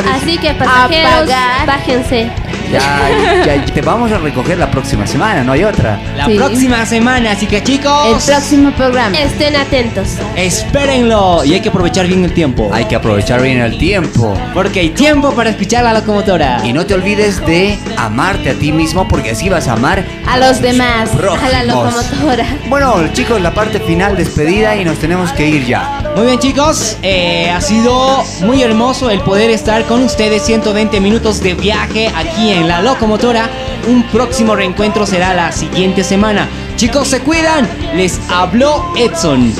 [0.16, 1.66] Así que pasajeros, Apagar.
[1.68, 2.30] bájense.
[2.72, 6.00] Ya, ya, te vamos a recoger la próxima semana, no hay otra.
[6.18, 6.36] La Sí.
[6.36, 9.16] próxima semana, así que El chicos, próximo programa.
[9.16, 10.18] Estén atentos.
[10.36, 12.70] espérenlo y hay que aprovechar bien el tiempo.
[12.74, 14.36] Hay que aprovechar bien el tiempo.
[14.54, 16.62] Porque hay tiempo para escuchar la locomotora.
[16.64, 20.38] Y no te olvides de amarte a ti mismo porque así vas a amar A
[20.40, 21.10] los demás.
[21.44, 22.46] A la locomotora.
[22.68, 26.02] Bueno, chicos, la parte final despedida y nos tenemos que ir ya.
[26.16, 31.42] Muy bien chicos, eh, ha sido muy hermoso el poder estar con ustedes 120 minutos
[31.42, 33.48] de viaje aquí en la locomotora.
[33.88, 36.48] Un próximo reencuentro será la siguiente semana.
[36.78, 37.70] Chicos, se cuidan.
[37.96, 39.54] Les habló Edson.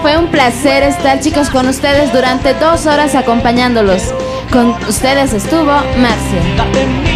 [0.00, 4.14] Fue un placer estar chicos con ustedes durante dos horas acompañándolos.
[4.50, 7.15] Con ustedes estuvo Marcia.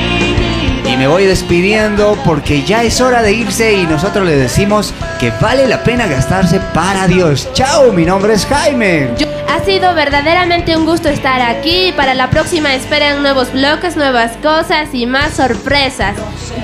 [0.85, 5.31] Y me voy despidiendo porque ya es hora de irse y nosotros le decimos que
[5.41, 7.49] vale la pena gastarse para Dios.
[7.53, 9.11] Chao, mi nombre es Jaime.
[9.49, 11.93] Ha sido verdaderamente un gusto estar aquí.
[11.97, 16.17] Para la próxima esperen nuevos bloques, nuevas cosas y más sorpresas.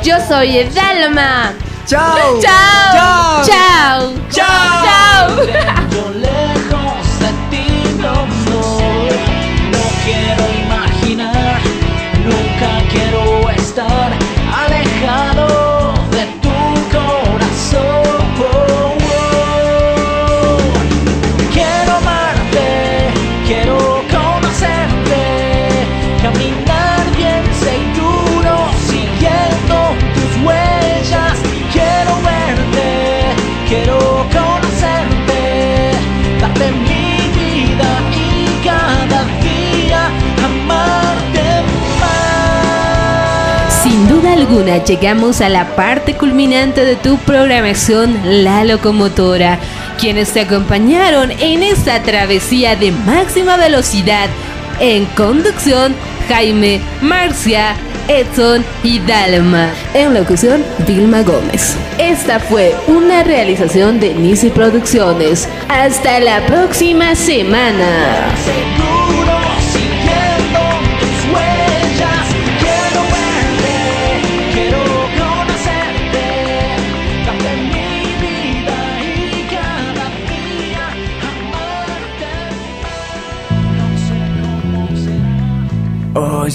[0.03, 1.53] Yo soy Dalma.
[1.87, 2.41] Chao.
[2.41, 3.45] Chao.
[3.45, 4.13] Chao.
[4.31, 5.47] Chao.
[5.91, 6.87] Yo lejos
[44.87, 49.59] llegamos a la parte culminante de tu programación La Locomotora,
[49.99, 54.29] quienes te acompañaron en esta travesía de máxima velocidad.
[54.79, 55.95] En conducción,
[56.29, 57.75] Jaime, Marcia,
[58.09, 59.71] Edson y Dalma.
[59.95, 61.77] En locución, Vilma Gómez.
[61.99, 65.49] Esta fue una realización de Nisi Producciones.
[65.69, 68.86] Hasta la próxima semana.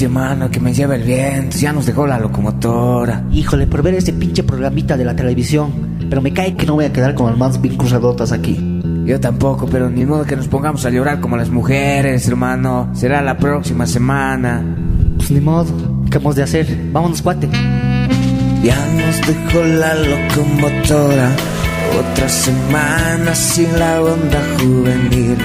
[0.02, 1.58] Oye, mano, que me lleva el viento.
[1.58, 3.24] Ya nos dejó la locomotora.
[3.32, 6.00] Híjole, por ver ese pinche programita de la televisión.
[6.10, 8.82] Pero me cae que no voy a quedar con las manos bien cruzadotas aquí.
[9.06, 12.90] Yo tampoco, pero ni modo que nos pongamos a llorar como las mujeres, hermano.
[12.94, 14.66] Será la próxima semana.
[15.18, 15.72] Pues ni modo.
[16.10, 16.66] ¿Qué hemos de hacer?
[16.92, 17.48] Vámonos, cuate.
[18.64, 21.30] Ya nos dejó la locomotora.
[22.00, 25.38] Otra semana sin la onda juvenil.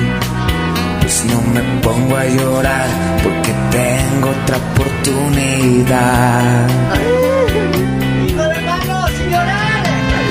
[1.06, 2.88] Pues no me pongo a llorar
[3.22, 6.66] porque tengo otra oportunidad.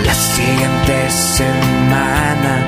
[0.06, 2.66] La siguiente semana.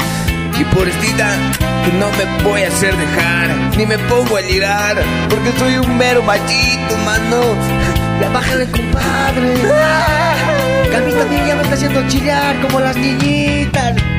[0.57, 1.35] Y por esta
[1.83, 5.97] que no me voy a hacer dejar, ni me pongo a llorar, porque soy un
[5.97, 7.41] mero machito, mano.
[8.21, 9.53] Ya bájale, compadre.
[10.89, 14.16] Que a mí también ya me está haciendo chillar como las niñitas.